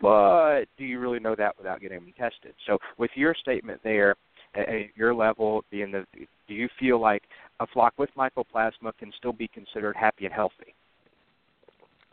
but 0.00 0.64
do 0.78 0.84
you 0.84 0.98
really 0.98 1.20
know 1.20 1.34
that 1.36 1.56
without 1.58 1.80
getting 1.80 2.00
them 2.00 2.14
tested? 2.18 2.54
So 2.66 2.78
with 2.98 3.10
your 3.14 3.34
statement 3.34 3.80
there, 3.84 4.16
at 4.54 4.68
your 4.96 5.14
level, 5.14 5.64
being 5.70 5.92
the, 5.92 6.04
do 6.48 6.54
you 6.54 6.68
feel 6.78 7.00
like 7.00 7.22
a 7.60 7.66
flock 7.66 7.94
with 7.98 8.10
mycoplasma 8.16 8.92
can 8.98 9.12
still 9.16 9.32
be 9.32 9.48
considered 9.48 9.96
happy 9.96 10.26
and 10.26 10.34
healthy? 10.34 10.74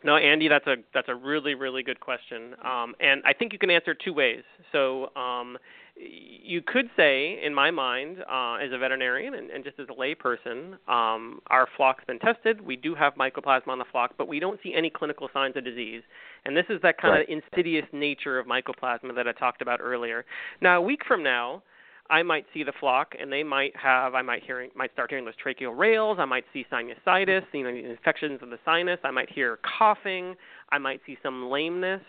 No, 0.04 0.16
Andy, 0.16 0.48
that's 0.48 0.68
a 0.68 0.76
that's 0.94 1.10
a 1.10 1.16
really 1.16 1.56
really 1.56 1.84
good 1.84 2.00
question, 2.00 2.56
um, 2.64 2.96
and 3.00 3.22
I 3.26 3.34
think 3.34 3.54
you 3.54 3.60
can 3.60 3.70
answer 3.70 3.94
two 3.94 4.14
ways. 4.14 4.44
So 4.72 5.14
um, 5.16 5.58
you 6.00 6.62
could 6.62 6.90
say, 6.96 7.40
in 7.44 7.54
my 7.54 7.72
mind, 7.72 8.20
uh, 8.20 8.56
as 8.56 8.72
a 8.72 8.78
veterinarian 8.78 9.34
and, 9.34 9.50
and 9.50 9.64
just 9.64 9.80
as 9.80 9.88
a 9.90 9.94
layperson, 9.94 10.74
um, 10.88 11.42
our 11.48 11.68
flock's 11.76 12.06
been 12.06 12.20
tested. 12.20 12.62
We 12.62 12.78
do 12.78 12.96
have 12.96 13.16
mycoplasma 13.16 13.68
on 13.68 13.80
the 13.80 13.86
flock, 13.92 14.14
but 14.18 14.28
we 14.28 14.40
don't 14.40 14.60
see 14.64 14.74
any 14.74 14.90
clinical 14.90 15.28
signs 15.34 15.58
of 15.58 15.66
disease. 15.66 16.02
And 16.46 16.56
this 16.56 16.66
is 16.70 16.82
that 16.84 16.98
kind 16.98 17.16
right. 17.16 17.30
of 17.30 17.44
insidious 17.44 17.86
nature 17.92 18.40
of 18.40 18.48
mycoplasma 18.48 19.14
that 19.16 19.28
I 19.28 19.34
talked 19.34 19.62
about 19.62 19.82
earlier. 19.82 20.26
Now, 20.62 20.78
a 20.78 20.82
week 20.82 21.02
from 21.06 21.22
now, 21.22 21.64
I 22.10 22.24
might 22.24 22.46
see 22.54 22.64
the 22.64 22.74
flock, 22.80 23.14
and 23.20 23.32
they 23.32 23.44
might 23.44 23.76
have. 23.76 24.16
I 24.16 24.22
might 24.22 24.44
hearing, 24.44 24.72
might 24.76 24.92
start 24.94 25.12
hearing 25.12 25.26
those 25.26 25.36
tracheal 25.44 25.78
rales. 25.78 26.18
I 26.20 26.26
might 26.26 26.46
see 26.52 26.66
sinusitis, 26.72 27.44
you 27.54 27.64
know, 27.64 27.70
infections 27.70 28.40
of 28.42 28.50
the 28.50 28.58
sinus. 28.66 29.00
I 29.04 29.12
might 29.12 29.30
hear 29.30 29.60
coughing. 29.78 30.36
I 30.72 30.80
might 30.80 31.02
see 31.06 31.18
some 31.22 31.50
lameness. 31.50 32.02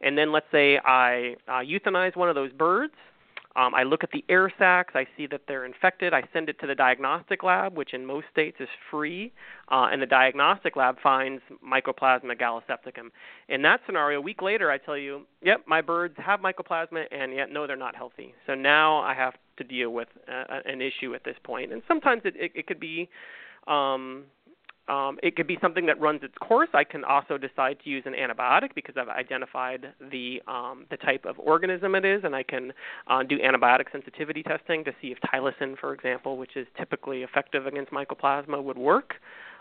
And 0.00 0.16
then 0.16 0.32
let's 0.32 0.46
say 0.50 0.78
I 0.78 1.36
uh, 1.46 1.60
euthanize 1.60 2.16
one 2.16 2.28
of 2.28 2.34
those 2.34 2.52
birds, 2.52 2.94
um, 3.56 3.74
I 3.74 3.82
look 3.82 4.02
at 4.02 4.10
the 4.10 4.24
air 4.28 4.52
sacs. 4.58 4.94
I 4.94 5.06
see 5.16 5.26
that 5.28 5.42
they're 5.46 5.64
infected. 5.64 6.14
I 6.14 6.22
send 6.32 6.48
it 6.48 6.58
to 6.60 6.66
the 6.66 6.74
diagnostic 6.74 7.42
lab, 7.42 7.76
which 7.76 7.92
in 7.92 8.06
most 8.06 8.26
states 8.30 8.56
is 8.60 8.68
free, 8.90 9.32
uh, 9.70 9.88
and 9.92 10.00
the 10.00 10.06
diagnostic 10.06 10.76
lab 10.76 10.96
finds 11.02 11.42
Mycoplasma 11.64 12.40
gallisepticum. 12.40 13.10
In 13.48 13.62
that 13.62 13.80
scenario, 13.86 14.18
a 14.18 14.22
week 14.22 14.40
later, 14.40 14.70
I 14.70 14.78
tell 14.78 14.96
you, 14.96 15.26
yep, 15.42 15.62
my 15.66 15.80
birds 15.80 16.14
have 16.18 16.40
mycoplasma, 16.40 17.04
and 17.10 17.34
yet 17.34 17.52
no, 17.52 17.66
they're 17.66 17.76
not 17.76 17.94
healthy. 17.94 18.34
So 18.46 18.54
now 18.54 18.98
I 18.98 19.14
have 19.14 19.34
to 19.58 19.64
deal 19.64 19.90
with 19.90 20.08
uh, 20.28 20.60
an 20.64 20.80
issue 20.80 21.14
at 21.14 21.24
this 21.24 21.36
point. 21.44 21.72
and 21.72 21.82
sometimes 21.86 22.22
it, 22.24 22.34
it, 22.36 22.52
it 22.54 22.66
could 22.66 22.80
be. 22.80 23.08
Um, 23.68 24.24
um, 24.88 25.18
it 25.22 25.36
could 25.36 25.46
be 25.46 25.58
something 25.60 25.86
that 25.86 26.00
runs 26.00 26.22
its 26.22 26.34
course. 26.38 26.68
I 26.74 26.82
can 26.82 27.04
also 27.04 27.38
decide 27.38 27.78
to 27.84 27.90
use 27.90 28.02
an 28.04 28.14
antibiotic 28.14 28.74
because 28.74 28.96
I've 28.98 29.08
identified 29.08 29.92
the 30.10 30.42
um, 30.48 30.86
the 30.90 30.96
type 30.96 31.24
of 31.24 31.38
organism 31.38 31.94
it 31.94 32.04
is, 32.04 32.22
and 32.24 32.34
I 32.34 32.42
can 32.42 32.72
uh, 33.06 33.22
do 33.22 33.38
antibiotic 33.38 33.92
sensitivity 33.92 34.42
testing 34.42 34.82
to 34.84 34.92
see 35.00 35.08
if 35.08 35.18
tylosin, 35.20 35.78
for 35.78 35.94
example, 35.94 36.36
which 36.36 36.56
is 36.56 36.66
typically 36.76 37.22
effective 37.22 37.66
against 37.66 37.92
mycoplasma, 37.92 38.62
would 38.62 38.78
work. 38.78 39.14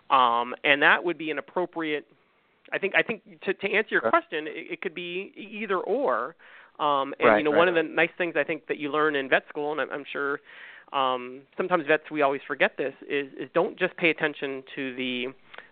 Um, 0.10 0.56
and 0.64 0.82
that 0.82 1.04
would 1.04 1.18
be 1.18 1.30
an 1.30 1.38
appropriate. 1.38 2.08
I 2.74 2.80
think 2.80 2.94
I 2.96 3.04
think 3.04 3.22
to, 3.42 3.54
to 3.54 3.72
answer 3.72 3.90
your 3.92 4.02
question, 4.02 4.48
it, 4.48 4.74
it 4.74 4.82
could 4.82 4.96
be 4.96 5.32
either 5.38 5.78
or. 5.78 6.36
Um, 6.80 7.14
and 7.20 7.30
right, 7.30 7.38
you 7.38 7.44
know, 7.44 7.52
right, 7.52 7.58
one 7.60 7.68
of 7.68 7.76
the 7.76 7.84
nice 7.84 8.10
things 8.18 8.34
I 8.36 8.44
think 8.44 8.66
that 8.68 8.80
you 8.80 8.92
learn 8.92 9.16
in 9.16 9.30
vet 9.30 9.44
school, 9.50 9.72
and 9.72 9.80
I'm, 9.82 9.92
I'm 9.92 10.06
sure 10.12 10.40
um, 10.94 11.42
sometimes 11.58 11.86
vets 11.88 12.04
we 12.12 12.22
always 12.22 12.42
forget 12.48 12.74
this 12.78 12.94
is 13.08 13.28
is 13.40 13.50
don't 13.54 13.78
just 13.78 13.96
pay 13.98 14.10
attention 14.10 14.64
to 14.76 14.96
the 14.96 15.26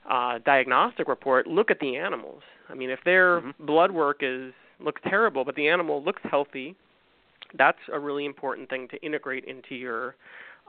uh, 0.09 0.39
diagnostic 0.45 1.07
report. 1.07 1.47
Look 1.47 1.71
at 1.71 1.79
the 1.79 1.97
animals. 1.97 2.41
I 2.69 2.73
mean, 2.73 2.89
if 2.89 2.99
their 3.03 3.41
mm-hmm. 3.41 3.65
blood 3.65 3.91
work 3.91 4.19
is 4.21 4.53
looks 4.79 5.01
terrible, 5.07 5.43
but 5.43 5.55
the 5.55 5.67
animal 5.67 6.03
looks 6.03 6.21
healthy, 6.29 6.75
that's 7.57 7.79
a 7.91 7.99
really 7.99 8.25
important 8.25 8.69
thing 8.69 8.87
to 8.89 8.97
integrate 9.05 9.45
into 9.45 9.75
your 9.75 10.15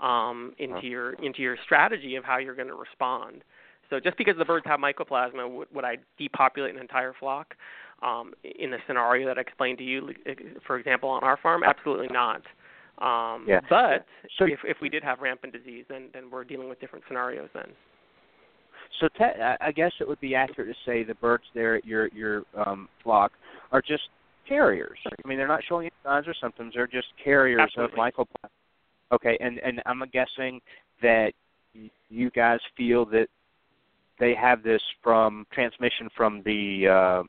um, 0.03 0.53
into 0.59 0.87
your 0.87 1.13
into 1.15 1.43
your 1.43 1.57
strategy 1.65 2.17
of 2.17 2.25
how 2.25 2.39
you're 2.39 2.55
going 2.55 2.69
to 2.69 2.75
respond. 2.75 3.43
So 3.89 3.99
just 3.99 4.17
because 4.17 4.37
the 4.39 4.45
birds 4.45 4.65
have 4.67 4.79
mycoplasma, 4.79 5.51
would, 5.51 5.69
would 5.75 5.85
I 5.85 5.99
depopulate 6.17 6.75
an 6.75 6.81
entire 6.81 7.13
flock? 7.19 7.55
Um, 8.03 8.33
in 8.43 8.71
the 8.71 8.79
scenario 8.87 9.27
that 9.27 9.37
I 9.37 9.43
explained 9.43 9.77
to 9.77 9.85
you, 9.85 10.15
for 10.67 10.79
example, 10.79 11.11
on 11.11 11.23
our 11.23 11.37
farm, 11.37 11.63
absolutely 11.63 12.09
not. 12.09 12.41
Um, 13.01 13.47
yeah. 13.49 13.61
But 13.69 14.05
so, 14.39 14.45
if 14.45 14.59
if 14.65 14.77
we 14.83 14.89
did 14.89 15.03
have 15.03 15.21
rampant 15.21 15.53
disease, 15.53 15.85
then 15.89 16.11
then 16.13 16.31
we're 16.31 16.45
dealing 16.45 16.69
with 16.69 16.81
different 16.81 17.05
scenarios 17.09 17.49
then. 17.55 17.69
So 19.01 19.09
te- 19.17 19.41
I 19.61 19.73
guess 19.73 19.93
it 20.01 20.09
would 20.09 20.21
be 20.21 20.35
accurate 20.35 20.75
to 20.75 20.91
say 20.91 21.05
the 21.05 21.15
birds 21.15 21.45
there 21.55 21.77
at 21.77 21.85
your 21.85 22.09
your 22.09 22.43
um, 22.67 22.89
flock 23.03 23.33
are 23.73 23.81
just 23.81 24.03
carriers. 24.47 24.99
I 25.07 25.29
mean, 25.29 25.39
they're 25.39 25.49
not 25.49 25.63
showing 25.67 25.87
any 25.87 25.93
signs 26.05 26.29
or 26.29 26.35
symptoms; 26.35 26.75
they're 26.75 26.87
just 26.87 27.09
carriers 27.23 27.61
Absolutely. 27.61 27.99
of 27.99 28.13
mycoplasma. 28.15 28.51
Okay, 29.13 29.39
and 29.41 29.59
and 29.61 29.81
I'm 29.87 30.03
guessing 30.13 30.61
that 31.03 31.33
you 32.11 32.31
guys 32.31 32.61
feel 32.77 33.07
that 33.07 33.29
they 34.19 34.35
have 34.35 34.63
this 34.63 34.83
from 35.03 35.47
transmission 35.53 36.09
from 36.15 36.43
the 36.45 36.89
uh, 36.89 37.23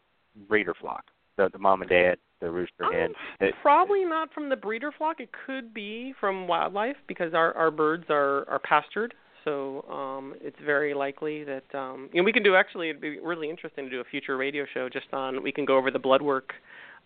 breeder 0.50 0.74
flock, 0.74 1.06
the 1.38 1.50
the 1.54 1.60
mom 1.60 1.82
and 1.82 1.90
dad, 1.90 2.18
the 2.42 2.50
rooster 2.52 2.86
Um, 2.86 2.94
hen. 2.94 3.14
It- 3.40 3.56
Probably 3.62 4.04
not 4.04 4.34
from 4.34 4.50
the 4.50 4.56
breeder 4.58 4.92
flock. 4.92 5.20
It 5.20 5.30
could 5.46 5.74
be 5.74 6.14
from 6.20 6.48
wildlife 6.48 6.98
because 7.08 7.34
our 7.34 7.54
our 7.56 7.72
birds 7.72 8.06
are 8.10 8.48
are 8.50 8.60
pastured. 8.60 9.14
So 9.44 9.84
um, 9.90 10.36
it's 10.40 10.60
very 10.64 10.94
likely 10.94 11.44
that 11.46 11.64
um, 11.74 12.10
you 12.14 12.22
know 12.22 12.26
we 12.26 12.34
can 12.34 12.44
do. 12.44 12.56
Actually, 12.56 12.90
it'd 12.90 13.02
be 13.02 13.20
really 13.20 13.50
interesting 13.50 13.86
to 13.86 13.90
do 13.90 14.00
a 14.00 14.04
future 14.04 14.38
radio 14.38 14.66
show 14.74 14.88
just 14.90 15.12
on. 15.14 15.42
We 15.42 15.52
can 15.52 15.66
go 15.66 15.78
over 15.78 15.90
the 15.90 15.98
blood 16.00 16.22
work, 16.22 16.54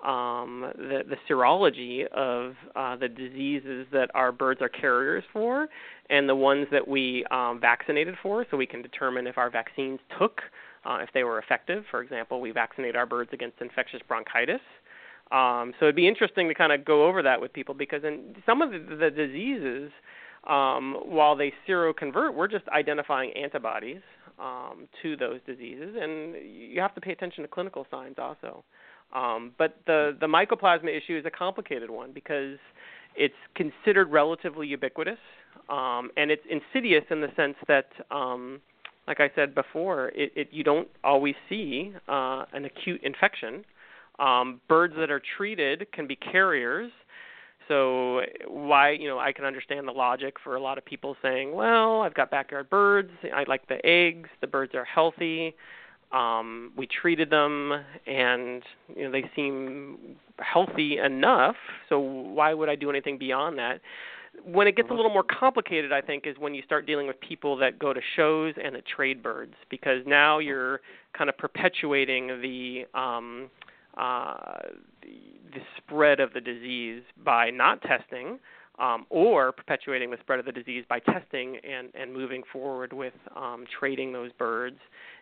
um, 0.03 0.71
the 0.75 1.03
the 1.07 1.15
serology 1.29 2.05
of 2.07 2.55
uh, 2.75 2.95
the 2.97 3.07
diseases 3.07 3.87
that 3.93 4.09
our 4.13 4.31
birds 4.33 4.61
are 4.61 4.67
carriers 4.69 5.23
for, 5.31 5.67
and 6.09 6.27
the 6.27 6.35
ones 6.35 6.67
that 6.71 6.85
we 6.85 7.23
um, 7.31 7.59
vaccinated 7.61 8.15
for, 8.21 8.45
so 8.51 8.57
we 8.57 8.67
can 8.67 8.81
determine 8.81 9.27
if 9.27 9.37
our 9.37 9.49
vaccines 9.49 9.99
took, 10.19 10.41
uh, 10.85 10.97
if 11.01 11.09
they 11.13 11.23
were 11.23 11.39
effective. 11.39 11.85
For 11.89 12.01
example, 12.01 12.41
we 12.41 12.51
vaccinate 12.51 12.97
our 12.97 13.05
birds 13.05 13.29
against 13.31 13.61
infectious 13.61 14.01
bronchitis. 14.09 14.61
Um, 15.31 15.73
so 15.79 15.85
it'd 15.85 15.95
be 15.95 16.07
interesting 16.07 16.47
to 16.47 16.53
kind 16.53 16.71
of 16.71 16.85
go 16.85 17.07
over 17.07 17.23
that 17.23 17.41
with 17.41 17.51
people 17.51 17.73
because 17.73 18.03
in 18.03 18.35
some 18.45 18.61
of 18.61 18.71
the, 18.71 18.79
the 18.95 19.09
diseases, 19.09 19.91
um, 20.47 20.95
while 21.03 21.35
they 21.35 21.51
seroconvert, 21.67 22.35
we're 22.35 22.47
just 22.47 22.67
identifying 22.69 23.31
antibodies 23.33 24.01
um, 24.39 24.87
to 25.01 25.15
those 25.17 25.39
diseases, 25.47 25.95
and 25.99 26.35
you 26.45 26.79
have 26.79 26.93
to 26.95 27.01
pay 27.01 27.11
attention 27.11 27.43
to 27.43 27.47
clinical 27.47 27.87
signs 27.89 28.15
also. 28.19 28.63
Um, 29.13 29.53
but 29.57 29.77
the 29.87 30.15
the 30.19 30.27
mycoplasma 30.27 30.89
issue 30.95 31.17
is 31.17 31.25
a 31.25 31.31
complicated 31.31 31.89
one 31.89 32.11
because 32.11 32.57
it's 33.15 33.35
considered 33.55 34.11
relatively 34.11 34.67
ubiquitous, 34.67 35.19
um, 35.69 36.11
and 36.17 36.31
it's 36.31 36.43
insidious 36.49 37.03
in 37.09 37.21
the 37.21 37.29
sense 37.35 37.55
that, 37.67 37.87
um, 38.11 38.59
like 39.07 39.19
I 39.19 39.31
said 39.35 39.55
before, 39.55 40.09
it, 40.09 40.31
it 40.35 40.49
you 40.51 40.63
don't 40.63 40.89
always 41.03 41.35
see 41.47 41.93
uh, 42.07 42.45
an 42.53 42.65
acute 42.65 43.01
infection. 43.03 43.63
Um, 44.19 44.61
birds 44.67 44.93
that 44.97 45.11
are 45.11 45.21
treated 45.37 45.91
can 45.91 46.07
be 46.07 46.15
carriers. 46.15 46.91
So 47.67 48.21
why 48.47 48.91
you 48.91 49.07
know 49.07 49.17
I 49.17 49.31
can 49.31 49.43
understand 49.43 49.87
the 49.87 49.91
logic 49.91 50.35
for 50.43 50.55
a 50.55 50.61
lot 50.61 50.77
of 50.77 50.85
people 50.85 51.17
saying, 51.21 51.53
well, 51.53 52.01
I've 52.01 52.13
got 52.13 52.29
backyard 52.29 52.69
birds, 52.69 53.11
I 53.33 53.43
like 53.47 53.67
the 53.67 53.83
eggs, 53.85 54.29
the 54.41 54.47
birds 54.47 54.75
are 54.75 54.85
healthy, 54.85 55.55
um, 56.11 56.71
we 56.77 56.87
treated 56.87 57.29
them, 57.29 57.73
and 58.07 58.63
you 58.95 59.05
know 59.05 59.11
they 59.11 59.29
seem 59.35 60.15
healthy 60.39 60.97
enough. 60.97 61.55
So 61.89 61.99
why 61.99 62.53
would 62.53 62.69
I 62.69 62.75
do 62.75 62.89
anything 62.89 63.17
beyond 63.17 63.57
that? 63.57 63.81
When 64.43 64.67
it 64.67 64.75
gets 64.75 64.89
a 64.89 64.93
little 64.93 65.11
more 65.11 65.23
complicated, 65.23 65.93
I 65.93 66.01
think, 66.01 66.27
is 66.27 66.35
when 66.37 66.53
you 66.53 66.61
start 66.63 66.85
dealing 66.85 67.07
with 67.07 67.19
people 67.21 67.55
that 67.57 67.79
go 67.79 67.93
to 67.93 68.01
shows 68.15 68.53
and 68.61 68.75
that 68.75 68.85
trade 68.85 69.23
birds, 69.23 69.53
because 69.69 70.03
now 70.05 70.39
you're 70.39 70.81
kind 71.17 71.29
of 71.29 71.37
perpetuating 71.37 72.27
the 72.41 72.85
um, 72.93 73.49
uh, 73.97 74.57
the, 75.01 75.51
the 75.53 75.61
spread 75.77 76.19
of 76.19 76.33
the 76.33 76.41
disease 76.41 77.01
by 77.23 77.49
not 77.49 77.81
testing, 77.81 78.39
um, 78.77 79.05
or 79.09 79.53
perpetuating 79.53 80.11
the 80.11 80.17
spread 80.19 80.39
of 80.39 80.45
the 80.45 80.51
disease 80.51 80.83
by 80.89 80.99
testing 80.99 81.57
and, 81.63 81.89
and 81.93 82.13
moving 82.13 82.43
forward 82.51 82.91
with 82.91 83.13
um, 83.35 83.65
trading 83.79 84.11
those 84.11 84.31
birds 84.33 84.77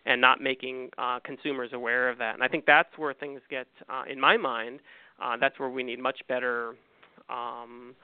and 0.06 0.20
not 0.20 0.40
making 0.40 0.90
uh, 0.98 1.20
consumers 1.24 1.70
aware 1.72 2.10
of 2.10 2.18
that. 2.18 2.34
And 2.34 2.42
I 2.42 2.48
think 2.48 2.66
that's 2.66 2.88
where 2.96 3.14
things 3.14 3.40
get, 3.48 3.68
uh, 3.88 4.02
in 4.10 4.18
my 4.20 4.36
mind, 4.36 4.80
uh, 5.22 5.36
that's 5.40 5.58
where 5.60 5.68
we 5.68 5.84
need 5.84 6.00
much 6.00 6.20
better 6.28 6.74
um, 7.30 7.94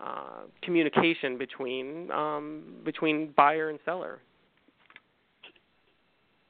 uh, 0.00 0.44
communication 0.62 1.36
between 1.36 2.10
um, 2.10 2.76
between 2.84 3.34
buyer 3.36 3.68
and 3.68 3.78
seller. 3.84 4.20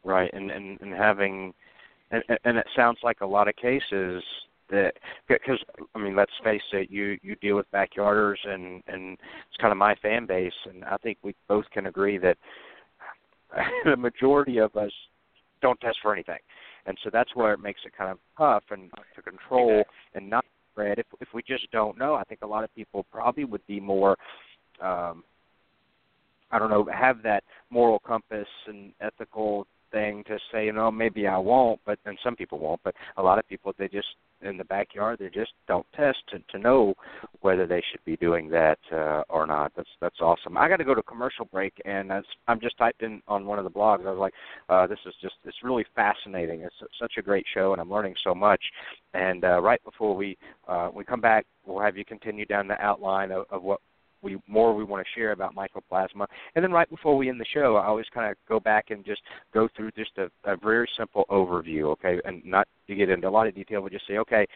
Right, 0.05 0.31
and 0.33 0.51
and, 0.51 0.81
and 0.81 0.93
having, 0.95 1.53
and, 2.11 2.23
and 2.45 2.57
it 2.59 2.67
sounds 2.75 2.99
like 3.03 3.21
a 3.21 3.27
lot 3.27 3.49
of 3.49 3.57
cases 3.57 4.23
that 4.71 4.93
because 5.29 5.59
I 5.95 5.99
mean, 5.99 6.17
let's 6.17 6.33
face 6.45 6.63
it, 6.73 6.91
you 6.91 7.19
you 7.23 7.37
deal 7.37 7.57
with 7.57 7.71
backyarders, 7.73 8.37
and 8.45 8.83
and 8.87 9.13
it's 9.15 9.57
kind 9.61 9.73
of 9.73 9.79
my 9.79 9.95
fan 9.97 10.27
base, 10.27 10.53
and 10.69 10.85
I 10.85 10.97
think 10.99 11.19
we 11.23 11.35
both 11.49 11.65
can 11.73 11.87
agree 11.87 12.19
that 12.19 12.37
the 13.85 13.97
majority 13.97 14.59
of 14.59 14.75
us 14.77 14.93
don't 15.61 15.81
test 15.81 15.99
for 16.03 16.13
anything, 16.13 16.39
and 16.87 16.97
so 17.03 17.11
that's 17.13 17.35
where 17.35 17.53
it 17.53 17.61
makes 17.61 17.81
it 17.85 17.97
kind 17.97 18.11
of 18.11 18.19
tough 18.39 18.65
and 18.71 18.91
to 19.15 19.23
control 19.23 19.83
and 20.15 20.29
not 20.29 20.45
spread. 20.73 20.99
If 20.99 21.07
if 21.21 21.29
we 21.35 21.43
just 21.43 21.71
don't 21.73 21.99
know, 21.99 22.15
I 22.15 22.25
think 22.25 22.41
a 22.43 22.47
lot 22.47 22.65
of 22.65 22.75
people 22.75 23.05
probably 23.11 23.45
would 23.45 23.67
be 23.67 23.81
more. 23.81 24.17
um 24.81 25.25
I 26.53 26.59
don't 26.59 26.71
know, 26.71 26.85
have 26.93 27.23
that 27.23 27.45
moral 27.71 28.01
compass 28.01 28.49
and 28.67 28.93
ethical 29.01 29.69
thing 29.93 30.25
to 30.25 30.39
say, 30.53 30.67
you 30.67 30.73
know, 30.73 30.91
maybe 30.91 31.27
I 31.27 31.39
won't, 31.39 31.81
but 31.85 31.99
and 32.05 32.19
some 32.23 32.37
people 32.37 32.59
won't, 32.59 32.81
but 32.85 32.95
a 33.17 33.23
lot 33.23 33.39
of 33.39 33.49
people 33.49 33.73
they 33.79 33.89
just 33.89 34.09
in 34.43 34.57
the 34.57 34.65
backyard 34.65 35.19
they 35.19 35.29
just 35.29 35.53
don't 35.69 35.87
test 35.95 36.19
to 36.31 36.39
to 36.51 36.59
know 36.59 36.95
whether 37.43 37.67
they 37.67 37.83
should 37.91 38.05
be 38.05 38.17
doing 38.17 38.49
that 38.49 38.79
uh, 38.93 39.23
or 39.29 39.47
not. 39.47 39.73
That's 39.77 39.89
that's 40.01 40.21
awesome. 40.21 40.57
I 40.57 40.69
got 40.69 40.77
to 40.77 40.85
go 40.85 40.95
to 40.95 41.03
commercial 41.03 41.45
break, 41.45 41.73
and 41.85 42.11
that's, 42.11 42.27
I'm 42.49 42.61
just 42.61 42.79
typed 42.79 43.03
in 43.03 43.23
on 43.29 43.47
one 43.47 43.59
of 43.59 43.65
the 43.65 43.71
blogs. 43.71 44.07
I 44.07 44.11
was 44.11 44.19
like, 44.19 44.35
uh, 44.69 44.87
this 44.87 44.99
is 45.07 45.15
just 45.21 45.35
it's 45.45 45.63
really 45.63 45.85
fascinating. 45.95 46.61
It's 46.61 46.75
such 46.99 47.15
a 47.19 47.23
great 47.23 47.47
show, 47.53 47.73
and 47.73 47.81
I'm 47.81 47.91
learning 47.91 48.15
so 48.23 48.35
much. 48.35 48.63
And 49.15 49.45
uh, 49.45 49.61
right 49.61 49.83
before 49.85 50.15
we 50.15 50.39
uh, 50.69 50.91
we 50.95 51.05
come 51.05 51.21
back, 51.21 51.47
we'll 51.67 51.81
have 51.81 51.97
you 51.97 52.05
continue 52.05 52.45
down 52.47 52.69
the 52.69 52.81
outline 52.81 53.31
of, 53.31 53.47
of 53.51 53.63
what 53.63 53.81
we 54.23 54.39
more 54.47 54.75
we 54.75 54.85
want 54.85 55.05
to 55.05 55.19
share 55.19 55.33
about 55.33 55.55
mycoplasma. 55.55 56.27
And 56.55 56.63
then 56.63 56.73
right 56.73 56.89
before 56.89 57.17
we 57.17 57.29
end 57.29 57.41
the 57.41 57.47
show, 57.53 57.77
I 57.77 57.87
always 57.87 58.07
kind 58.13 58.31
of 58.31 58.37
go 58.49 58.61
back 58.61 58.91
and 58.91 59.05
just 59.05 59.23
go 59.53 59.69
through 59.77 59.91
just 59.93 60.13
a, 60.19 60.31
a 60.51 60.57
very 60.57 60.89
simple 60.97 61.25
overview, 61.31 61.85
okay, 61.93 62.21
and 62.25 62.45
not 62.45 62.67
to 62.89 62.95
get 62.95 63.11
into 63.11 63.29
a 63.29 63.31
lot 63.31 63.47
of 63.47 63.55
detail, 63.55 63.83
but 63.83 63.93
just 63.93 64.07
say, 64.07 64.19
okay, 64.19 64.47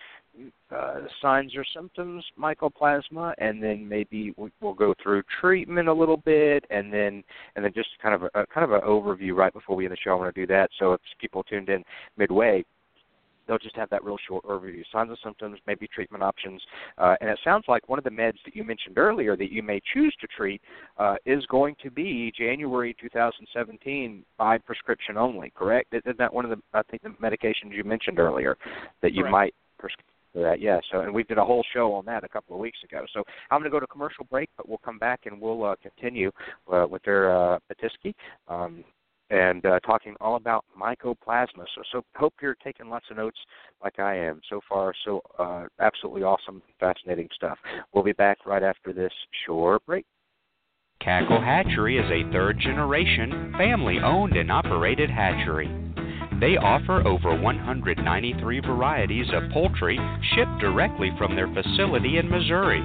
uh, 0.75 1.01
signs 1.23 1.55
or 1.57 1.65
symptoms, 1.75 2.25
mycoplasma, 2.39 3.33
and 3.39 3.63
then 3.63 3.89
maybe 3.89 4.35
we, 4.37 4.51
we'll 4.61 4.75
go 4.75 4.95
through 5.03 5.23
treatment 5.41 5.89
a 5.89 5.93
little 5.93 6.17
bit, 6.17 6.65
and 6.71 6.93
then 6.93 7.23
and 7.57 7.65
then 7.65 7.73
just 7.75 7.89
kind 8.03 8.15
of 8.15 8.23
a, 8.35 8.47
kind 8.47 8.65
of 8.65 8.73
an 8.73 8.81
overview 8.81 9.35
right 9.35 9.53
before 9.53 9.77
we 9.77 9.85
end 9.85 9.93
the 9.93 9.97
show. 10.03 10.13
I 10.13 10.15
want 10.15 10.35
to 10.35 10.41
do 10.41 10.47
that. 10.49 10.71
So 10.79 10.93
if 10.93 11.01
people 11.21 11.43
tuned 11.43 11.69
in 11.69 11.85
midway, 12.17 12.65
they'll 13.47 13.59
just 13.59 13.77
have 13.77 13.91
that 13.91 14.05
real 14.05 14.19
short 14.27 14.45
overview 14.45 14.83
signs 14.93 15.09
and 15.09 15.19
symptoms 15.23 15.59
maybe 15.67 15.87
treatment 15.89 16.23
options 16.23 16.61
uh, 16.99 17.15
and 17.21 17.31
it 17.31 17.39
sounds 17.45 17.65
like 17.69 17.89
one 17.89 17.99
of 17.99 18.05
the 18.05 18.11
meds 18.11 18.39
that 18.45 18.55
you 18.55 18.65
mentioned 18.65 18.99
earlier 18.99 19.37
that 19.37 19.53
you 19.53 19.63
may 19.63 19.81
choose 19.93 20.15
to 20.21 20.27
treat 20.27 20.61
uh, 20.99 21.17
is 21.27 21.45
going 21.47 21.75
to 21.83 21.91
be 21.91 22.33
january 22.37 22.95
2017 23.01 24.25
by 24.39 24.59
prescription 24.59 25.17
only 25.17 25.53
correct 25.57 25.93
isn't 25.93 26.19
that 26.19 26.33
one 26.33 26.45
of 26.45 26.51
the 26.51 26.57
i 26.73 26.83
think 26.91 27.03
the 27.03 27.09
medications 27.23 27.73
you 27.73 27.85
mentioned 27.85 28.19
earlier 28.19 28.57
that 29.03 29.13
you 29.13 29.23
Correct. 29.23 29.33
might 29.33 29.55
prescribe 29.79 30.05
that 30.35 30.61
yeah 30.61 30.81
so 30.91 31.01
and 31.01 31.15
we 31.15 31.23
did 31.23 31.39
a 31.39 31.45
whole 31.45 31.65
show 31.73 31.93
on 31.93 32.05
that 32.05 32.25
a 32.25 32.29
couple 32.29 32.57
of 32.57 32.61
weeks 32.61 32.79
ago 32.83 33.05
so 33.13 33.23
i'm 33.51 33.61
going 33.61 33.71
to 33.71 33.71
go 33.71 33.79
to 33.79 33.87
commercial 33.87 34.27
break 34.31 34.49
but 34.57 34.69
we'll 34.69 34.79
come 34.79 34.99
back 34.99 35.21
and 35.27 35.41
we'll 35.41 35.65
uh, 35.65 35.75
continue 35.81 36.31
uh, 36.73 36.87
with 36.89 37.03
their 37.05 37.35
uh, 37.35 37.59
Pitesky. 37.71 38.15
Um, 38.49 38.85
and 39.35 39.67
uh, 39.67 39.81
talking 39.81 40.15
all 40.21 40.37
about 40.37 40.65
mycoplasma. 40.81 41.65
So, 41.75 41.83
so 41.91 42.05
hope 42.15 42.35
you're 42.41 42.57
taking 42.63 42.89
lots 42.89 43.07
of 43.11 43.17
notes 43.17 43.39
like 43.83 43.99
I 43.99 44.17
am. 44.17 44.41
So 44.49 44.61
far, 44.69 44.95
so 45.05 45.23
uh, 45.39 45.65
absolutely 45.81 46.23
awesome, 46.23 46.63
fascinating 46.79 47.29
stuff. 47.35 47.59
We'll 47.93 48.05
be 48.05 48.13
back 48.13 48.39
right 48.47 48.63
after 48.63 48.93
this 48.93 49.13
short 49.45 49.85
break. 49.87 50.07
Cackle 51.01 51.41
Hatchery 51.41 51.99
is 51.99 52.11
a 52.11 52.31
third 52.33 52.61
generation, 52.61 53.53
family 53.59 53.99
owned 53.99 54.37
and 54.37 54.53
operated 54.53 55.11
hatchery. 55.11 55.69
They 56.41 56.57
offer 56.57 57.07
over 57.07 57.39
193 57.41 58.61
varieties 58.61 59.27
of 59.35 59.51
poultry 59.53 59.99
shipped 60.35 60.61
directly 60.61 61.11
from 61.19 61.35
their 61.35 61.53
facility 61.53 62.19
in 62.19 62.31
Missouri. 62.31 62.83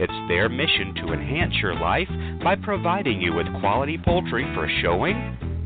It's 0.00 0.28
their 0.28 0.48
mission 0.48 0.94
to 0.96 1.12
enhance 1.12 1.54
your 1.62 1.74
life 1.74 2.08
by 2.42 2.56
providing 2.56 3.20
you 3.20 3.32
with 3.32 3.46
quality 3.60 3.98
poultry 4.04 4.44
for 4.54 4.68
showing, 4.82 5.38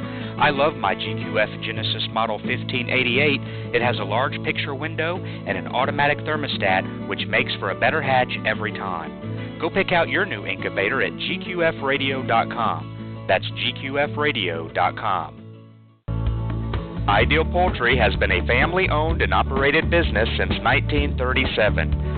I 0.40 0.48
love 0.48 0.76
my 0.76 0.94
GQF 0.94 1.62
Genesis 1.62 2.08
Model 2.12 2.36
1588. 2.36 3.74
It 3.74 3.82
has 3.82 3.98
a 3.98 4.04
large 4.04 4.42
picture 4.44 4.74
window 4.74 5.18
and 5.18 5.58
an 5.58 5.66
automatic 5.66 6.16
thermostat, 6.18 7.06
which 7.06 7.26
makes 7.26 7.54
for 7.56 7.70
a 7.70 7.78
better 7.78 8.00
hatch 8.00 8.32
every 8.46 8.72
time. 8.72 9.38
Go 9.61 9.70
pick 9.70 9.92
out 9.92 10.09
your 10.09 10.24
new 10.24 10.46
incubator 10.46 11.02
at 11.02 11.12
gqfradio.com. 11.12 13.26
That's 13.28 13.44
gqfradio.com. 13.44 15.34
Ideal 17.09 17.44
Poultry 17.46 17.96
has 17.96 18.14
been 18.16 18.32
a 18.32 18.46
family 18.46 18.90
owned 18.90 19.22
and 19.22 19.32
operated 19.32 19.90
business 19.90 20.28
since 20.36 20.52
1937. 20.61 22.17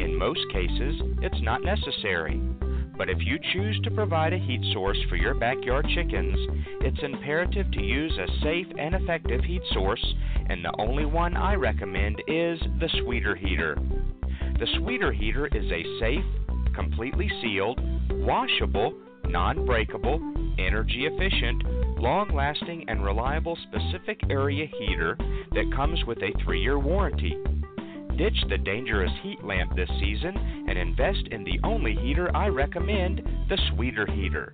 In 0.00 0.16
most 0.16 0.40
cases, 0.50 0.94
it's 1.20 1.42
not 1.42 1.62
necessary. 1.62 2.40
But 2.96 3.10
if 3.10 3.18
you 3.20 3.38
choose 3.52 3.78
to 3.84 3.90
provide 3.90 4.32
a 4.32 4.38
heat 4.38 4.62
source 4.72 4.96
for 5.10 5.16
your 5.16 5.34
backyard 5.34 5.86
chickens, 5.94 6.38
it's 6.80 7.02
imperative 7.02 7.70
to 7.70 7.82
use 7.82 8.12
a 8.16 8.42
safe 8.42 8.66
and 8.78 8.94
effective 8.94 9.44
heat 9.44 9.60
source, 9.74 10.02
and 10.48 10.64
the 10.64 10.74
only 10.78 11.04
one 11.04 11.36
I 11.36 11.54
recommend 11.54 12.22
is 12.26 12.58
the 12.80 12.88
Sweeter 13.02 13.36
Heater. 13.36 13.76
The 14.58 14.66
Sweeter 14.78 15.12
Heater 15.12 15.48
is 15.48 15.70
a 15.70 16.00
safe, 16.00 16.24
completely 16.74 17.30
sealed, 17.42 17.78
washable, 18.24 18.94
non 19.28 19.66
breakable, 19.66 20.18
energy 20.58 21.04
efficient, 21.04 21.62
long 22.00 22.34
lasting, 22.34 22.88
and 22.88 23.04
reliable 23.04 23.58
specific 23.68 24.18
area 24.30 24.66
heater 24.78 25.18
that 25.52 25.70
comes 25.76 26.02
with 26.06 26.18
a 26.22 26.32
three 26.42 26.62
year 26.62 26.78
warranty. 26.78 27.36
Ditch 28.20 28.36
the 28.50 28.58
dangerous 28.58 29.10
heat 29.22 29.42
lamp 29.42 29.74
this 29.74 29.88
season 29.98 30.36
and 30.68 30.76
invest 30.76 31.26
in 31.30 31.42
the 31.42 31.58
only 31.64 31.96
heater 31.96 32.30
I 32.36 32.48
recommend 32.48 33.22
the 33.48 33.56
Sweeter 33.70 34.04
Heater. 34.12 34.52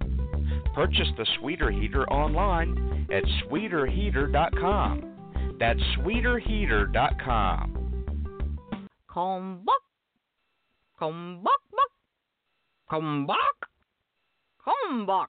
Purchase 0.73 1.09
the 1.17 1.27
Sweeter 1.41 1.73
Heater 1.73 2.09
online 2.09 3.09
at 3.13 3.25
sweeterheater.com. 3.25 5.57
That's 5.59 5.81
sweeterheater.com. 5.99 7.99
Come 9.13 9.65
back. 9.67 9.75
Come 11.01 11.43
back, 11.43 11.59
back. 11.73 11.91
Come 12.89 13.27
back. 13.27 13.37
Come 14.65 15.07
back. 15.07 15.29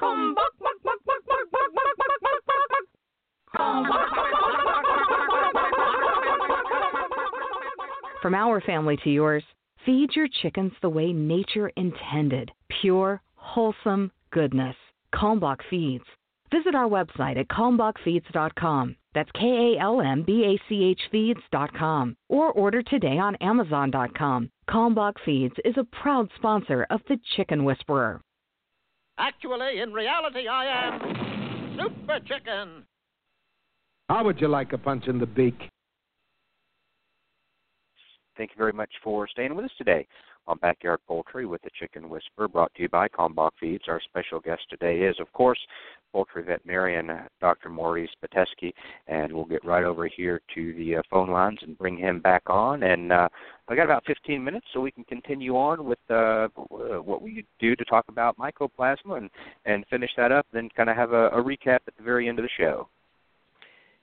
Come 0.00 0.34
back, 0.34 0.50
back, 0.60 0.82
back, 0.82 0.96
back, 1.04 1.20
back, 1.28 1.52
back, 1.52 1.74
back, 1.74 1.96
back, 1.98 2.08
back, 2.22 2.46
back, 2.46 2.68
back. 2.70 2.84
Come 3.54 3.82
back, 3.82 3.92
back, 3.92 4.08
back, 4.16 4.32
back, 4.32 4.32
back, 4.32 4.40
back, 4.40 4.64
back, 4.64 4.73
From 8.24 8.34
our 8.34 8.62
family 8.62 8.96
to 9.04 9.10
yours, 9.10 9.44
feed 9.84 10.16
your 10.16 10.28
chickens 10.40 10.72
the 10.80 10.88
way 10.88 11.12
nature 11.12 11.70
intended 11.76 12.50
pure, 12.80 13.20
wholesome 13.34 14.10
goodness. 14.30 14.74
Kalmbach 15.14 15.58
Feeds. 15.68 16.06
Visit 16.50 16.74
our 16.74 16.88
website 16.88 17.38
at 17.38 17.48
kalmbachfeeds.com. 17.48 18.96
That's 19.14 19.30
K 19.32 19.74
A 19.76 19.78
L 19.78 20.00
M 20.00 20.22
B 20.26 20.42
A 20.42 20.68
C 20.70 20.84
H 20.84 21.02
feeds.com. 21.12 22.16
Or 22.30 22.50
order 22.52 22.82
today 22.82 23.18
on 23.18 23.36
Amazon.com. 23.42 24.48
Kalmbach 24.70 25.16
Feeds 25.26 25.56
is 25.62 25.74
a 25.76 25.84
proud 25.84 26.30
sponsor 26.36 26.86
of 26.88 27.02
The 27.06 27.20
Chicken 27.36 27.62
Whisperer. 27.62 28.22
Actually, 29.18 29.80
in 29.80 29.92
reality, 29.92 30.48
I 30.48 30.64
am 30.86 31.76
Super 31.78 32.20
Chicken. 32.20 32.84
How 34.08 34.24
would 34.24 34.40
you 34.40 34.48
like 34.48 34.72
a 34.72 34.78
punch 34.78 35.08
in 35.08 35.18
the 35.18 35.26
beak? 35.26 35.68
Thank 38.36 38.50
you 38.50 38.56
very 38.58 38.72
much 38.72 38.90
for 39.02 39.28
staying 39.28 39.54
with 39.54 39.64
us 39.64 39.70
today 39.78 40.06
on 40.46 40.58
Backyard 40.58 41.00
Poultry 41.06 41.46
with 41.46 41.62
the 41.62 41.70
Chicken 41.78 42.08
Whisperer, 42.08 42.48
brought 42.48 42.74
to 42.74 42.82
you 42.82 42.88
by 42.88 43.08
Kalmbach 43.08 43.52
Feeds. 43.60 43.84
Our 43.88 44.00
special 44.00 44.40
guest 44.40 44.62
today 44.68 44.98
is, 45.00 45.16
of 45.20 45.32
course, 45.32 45.58
poultry 46.12 46.42
veterinarian 46.42 47.10
Dr. 47.40 47.68
Maurice 47.68 48.10
Pitesky, 48.22 48.72
and 49.08 49.32
we'll 49.32 49.44
get 49.44 49.64
right 49.64 49.84
over 49.84 50.06
here 50.06 50.40
to 50.54 50.74
the 50.74 50.96
uh, 50.96 51.02
phone 51.10 51.30
lines 51.30 51.58
and 51.62 51.78
bring 51.78 51.96
him 51.96 52.20
back 52.20 52.42
on. 52.46 52.82
And 52.82 53.12
uh, 53.12 53.28
I 53.68 53.74
got 53.76 53.84
about 53.84 54.04
15 54.06 54.42
minutes, 54.42 54.66
so 54.72 54.80
we 54.80 54.90
can 54.90 55.04
continue 55.04 55.56
on 55.56 55.84
with 55.84 55.98
uh, 56.10 56.48
what 56.48 57.22
we 57.22 57.44
do 57.58 57.74
to 57.74 57.84
talk 57.84 58.04
about 58.08 58.36
mycoplasma 58.36 59.16
and 59.16 59.30
and 59.64 59.84
finish 59.88 60.10
that 60.16 60.30
up, 60.30 60.46
then 60.52 60.68
kind 60.76 60.90
of 60.90 60.96
have 60.96 61.12
a, 61.12 61.28
a 61.28 61.42
recap 61.42 61.80
at 61.86 61.96
the 61.96 62.04
very 62.04 62.28
end 62.28 62.38
of 62.38 62.44
the 62.44 62.50
show. 62.58 62.88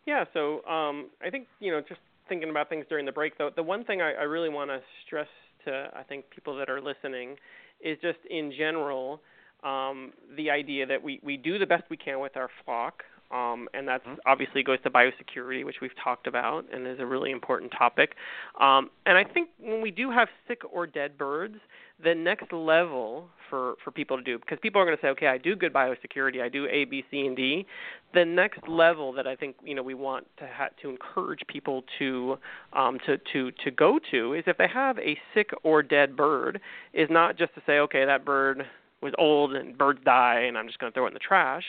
Yeah, 0.06 0.26
so 0.34 0.66
um, 0.66 1.10
I 1.26 1.30
think 1.30 1.48
you 1.60 1.72
know 1.72 1.82
just 1.82 2.02
thinking 2.28 2.50
about 2.50 2.70
things 2.70 2.86
during 2.90 3.06
the 3.06 3.12
break, 3.12 3.38
though, 3.38 3.50
the 3.56 3.64
one 3.64 3.84
thing 3.84 4.02
I, 4.02 4.14
I 4.14 4.24
really 4.24 4.50
want 4.50 4.70
to 4.70 4.80
stress 5.06 5.28
to 5.66 5.90
I 5.96 6.04
think 6.04 6.26
people 6.30 6.58
that 6.58 6.70
are 6.70 6.82
listening 6.82 7.36
is 7.82 7.98
just 8.02 8.20
in 8.30 8.52
general 8.58 9.22
um, 9.64 10.14
the 10.36 10.50
idea 10.50 10.86
that 10.88 11.02
we 11.02 11.20
we 11.24 11.38
do 11.38 11.60
the 11.60 11.66
best 11.66 11.84
we 11.90 11.98
can 11.98 12.20
with 12.20 12.36
our 12.36 12.50
flock. 12.66 13.04
Um, 13.32 13.68
and 13.74 13.88
that 13.88 14.02
Mm-hmm. 14.02 14.16
obviously 14.26 14.64
goes 14.64 14.80
to 14.84 14.90
biosecurity, 14.90 15.64
which 15.64 15.78
we've 15.82 15.96
talked 16.04 16.28
about, 16.28 16.66
and 16.74 16.88
is 16.88 17.00
a 17.00 17.06
really 17.06 17.32
important 17.32 17.72
topic. 17.78 18.16
Um, 18.60 18.90
and 19.06 19.18
I 19.18 19.24
think 19.24 19.50
when 19.60 19.82
we 19.82 19.92
do 19.92 20.10
have 20.12 20.28
sick 20.48 20.62
or 20.72 20.88
dead 20.88 21.18
birds, 21.18 21.56
the 22.04 22.16
next 22.16 22.52
level 22.52 23.30
for 23.50 23.76
for 23.84 23.92
people 23.92 24.18
to 24.18 24.24
do, 24.24 24.40
because 24.40 24.58
people 24.62 24.82
are 24.82 24.86
going 24.86 24.98
to 24.98 25.02
say, 25.02 25.10
okay, 25.10 25.28
I 25.28 25.38
do 25.38 25.56
good 25.56 25.72
biosecurity, 25.72 26.42
I 26.42 26.50
do 26.50 26.68
A, 26.68 26.86
B, 26.86 27.04
C, 27.12 27.28
and 27.28 27.36
D. 27.36 27.66
The 28.14 28.26
next 28.26 28.68
level 28.68 29.14
that 29.14 29.28
I 29.28 29.36
think 29.36 29.56
you 29.64 29.76
know 29.76 29.84
we 29.84 29.94
want 29.94 30.26
to 30.38 30.48
ha- 30.52 30.70
to 30.82 30.90
encourage 30.90 31.42
people 31.48 31.84
to 32.00 32.38
um, 32.74 32.98
to 33.06 33.18
to 33.34 33.52
to 33.64 33.72
go 33.72 34.00
to 34.12 34.34
is 34.34 34.44
if 34.48 34.58
they 34.58 34.68
have 34.68 34.98
a 34.98 35.18
sick 35.34 35.52
or 35.64 35.84
dead 35.84 36.16
bird, 36.16 36.60
is 36.94 37.08
not 37.10 37.38
just 37.38 37.54
to 37.56 37.62
say, 37.68 37.80
okay, 37.80 38.04
that 38.06 38.26
bird 38.26 38.66
was 39.02 39.14
old 39.18 39.54
and 39.54 39.78
birds 39.78 40.00
die 40.06 40.42
and 40.42 40.58
I'm 40.58 40.68
just 40.68 40.80
going 40.80 40.92
to 40.92 40.94
throw 40.94 41.06
it 41.06 41.10
in 41.10 41.14
the 41.14 41.20
trash. 41.20 41.64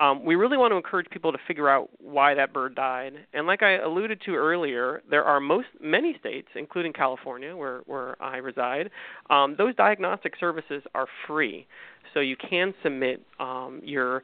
Um, 0.00 0.24
we 0.24 0.34
really 0.34 0.56
want 0.56 0.72
to 0.72 0.76
encourage 0.76 1.10
people 1.10 1.30
to 1.32 1.38
figure 1.46 1.68
out 1.68 1.90
why 2.00 2.34
that 2.34 2.52
bird 2.52 2.74
died. 2.74 3.12
And 3.34 3.46
like 3.46 3.62
I 3.62 3.78
alluded 3.78 4.22
to 4.26 4.34
earlier, 4.34 5.02
there 5.10 5.24
are 5.24 5.40
most 5.40 5.68
many 5.80 6.16
states, 6.18 6.48
including 6.54 6.92
California, 6.92 7.54
where 7.54 7.80
where 7.86 8.20
I 8.22 8.38
reside, 8.38 8.90
um, 9.28 9.56
those 9.58 9.74
diagnostic 9.74 10.34
services 10.40 10.82
are 10.94 11.06
free. 11.26 11.66
So 12.14 12.20
you 12.20 12.36
can 12.36 12.74
submit 12.82 13.22
um, 13.38 13.80
your 13.84 14.22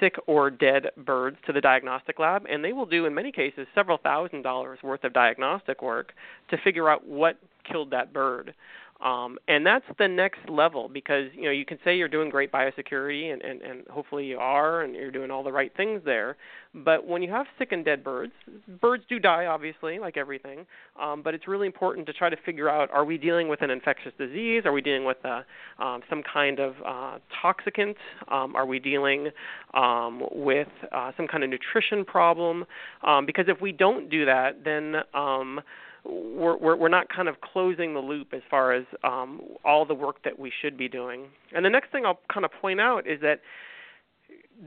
sick 0.00 0.16
or 0.26 0.50
dead 0.50 0.86
birds 0.96 1.36
to 1.46 1.52
the 1.52 1.60
diagnostic 1.60 2.18
lab, 2.18 2.46
and 2.50 2.64
they 2.64 2.72
will 2.72 2.86
do, 2.86 3.04
in 3.04 3.14
many 3.14 3.32
cases, 3.32 3.66
several 3.74 3.98
thousand 3.98 4.42
dollars 4.42 4.78
worth 4.82 5.04
of 5.04 5.12
diagnostic 5.12 5.82
work 5.82 6.12
to 6.50 6.56
figure 6.64 6.88
out 6.88 7.06
what 7.06 7.36
killed 7.70 7.90
that 7.90 8.12
bird. 8.12 8.54
Um, 9.00 9.38
and 9.46 9.64
that's 9.64 9.84
the 9.98 10.08
next 10.08 10.40
level 10.48 10.90
because 10.92 11.26
you 11.32 11.44
know 11.44 11.52
you 11.52 11.64
can 11.64 11.78
say 11.84 11.96
you're 11.96 12.08
doing 12.08 12.30
great 12.30 12.50
biosecurity 12.50 13.32
and, 13.32 13.40
and, 13.42 13.62
and 13.62 13.86
hopefully 13.86 14.26
you 14.26 14.38
are 14.38 14.82
and 14.82 14.94
you're 14.94 15.12
doing 15.12 15.30
all 15.30 15.44
the 15.44 15.52
right 15.52 15.72
things 15.76 16.02
there. 16.04 16.36
But 16.74 17.06
when 17.06 17.22
you 17.22 17.30
have 17.30 17.46
sick 17.58 17.70
and 17.70 17.84
dead 17.84 18.02
birds, 18.02 18.32
birds 18.80 19.04
do 19.08 19.20
die 19.20 19.46
obviously, 19.46 20.00
like 20.00 20.16
everything. 20.16 20.66
Um, 21.00 21.22
but 21.22 21.32
it's 21.32 21.46
really 21.46 21.66
important 21.66 22.08
to 22.08 22.12
try 22.12 22.28
to 22.28 22.36
figure 22.44 22.68
out: 22.68 22.90
are 22.90 23.04
we 23.04 23.18
dealing 23.18 23.46
with 23.46 23.62
an 23.62 23.70
infectious 23.70 24.12
disease? 24.18 24.62
Are 24.64 24.72
we 24.72 24.82
dealing 24.82 25.04
with 25.04 25.18
a, 25.24 25.44
um, 25.82 26.02
some 26.10 26.24
kind 26.24 26.58
of 26.58 26.74
uh, 26.84 27.18
toxicant? 27.40 27.94
Um, 28.32 28.56
are 28.56 28.66
we 28.66 28.80
dealing 28.80 29.28
um, 29.74 30.24
with 30.32 30.68
uh, 30.90 31.12
some 31.16 31.28
kind 31.28 31.44
of 31.44 31.50
nutrition 31.50 32.04
problem? 32.04 32.64
Um, 33.06 33.26
because 33.26 33.44
if 33.46 33.60
we 33.60 33.70
don't 33.70 34.10
do 34.10 34.24
that, 34.24 34.64
then 34.64 34.96
um, 35.14 35.60
we're, 36.04 36.56
we're, 36.56 36.76
we're 36.76 36.88
not 36.88 37.08
kind 37.08 37.28
of 37.28 37.40
closing 37.40 37.94
the 37.94 38.00
loop 38.00 38.28
as 38.32 38.42
far 38.50 38.72
as 38.72 38.84
um, 39.04 39.40
all 39.64 39.84
the 39.84 39.94
work 39.94 40.22
that 40.24 40.38
we 40.38 40.52
should 40.62 40.76
be 40.76 40.88
doing. 40.88 41.26
And 41.54 41.64
the 41.64 41.70
next 41.70 41.92
thing 41.92 42.06
I'll 42.06 42.20
kind 42.32 42.44
of 42.44 42.52
point 42.60 42.80
out 42.80 43.06
is 43.06 43.20
that 43.20 43.40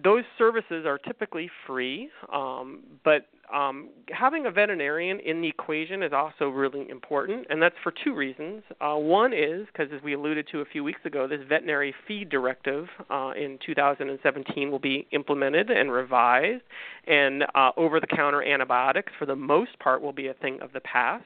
those 0.04 0.24
services 0.38 0.86
are 0.86 0.98
typically 0.98 1.50
free, 1.68 2.10
um, 2.34 2.84
but 3.04 3.28
um, 3.54 3.90
having 4.10 4.46
a 4.46 4.52
veterinarian 4.52 5.20
in 5.20 5.42
the 5.42 5.50
equation 5.50 6.02
is 6.04 6.14
also 6.14 6.48
really 6.48 6.90
important, 6.90 7.46
and 7.50 7.62
that's 7.62 7.76
for 7.84 7.94
two 8.04 8.16
reasons. 8.16 8.64
Uh, 8.80 8.96
one 8.96 9.34
is 9.34 9.68
because, 9.68 9.92
as 9.94 10.02
we 10.02 10.14
alluded 10.14 10.48
to 10.52 10.62
a 10.62 10.66
few 10.66 10.84
weeks 10.84 11.02
ago, 11.04 11.28
this 11.28 11.42
veterinary 11.48 11.94
feed 12.08 12.30
directive 12.30 12.88
uh, 13.10 13.32
in 13.36 13.60
2017 13.66 14.72
will 14.72 14.80
be 14.80 15.08
implemented 15.12 15.70
and 15.70 15.92
revised, 15.92 16.64
and 17.08 17.44
uh, 17.54 17.72
over 17.76 18.00
the 18.00 18.08
counter 18.08 18.42
antibiotics, 18.42 19.12
for 19.20 19.26
the 19.26 19.36
most 19.36 19.78
part, 19.80 20.02
will 20.02 20.14
be 20.14 20.28
a 20.28 20.34
thing 20.36 20.60
of 20.62 20.72
the 20.72 20.82
past. 20.82 21.26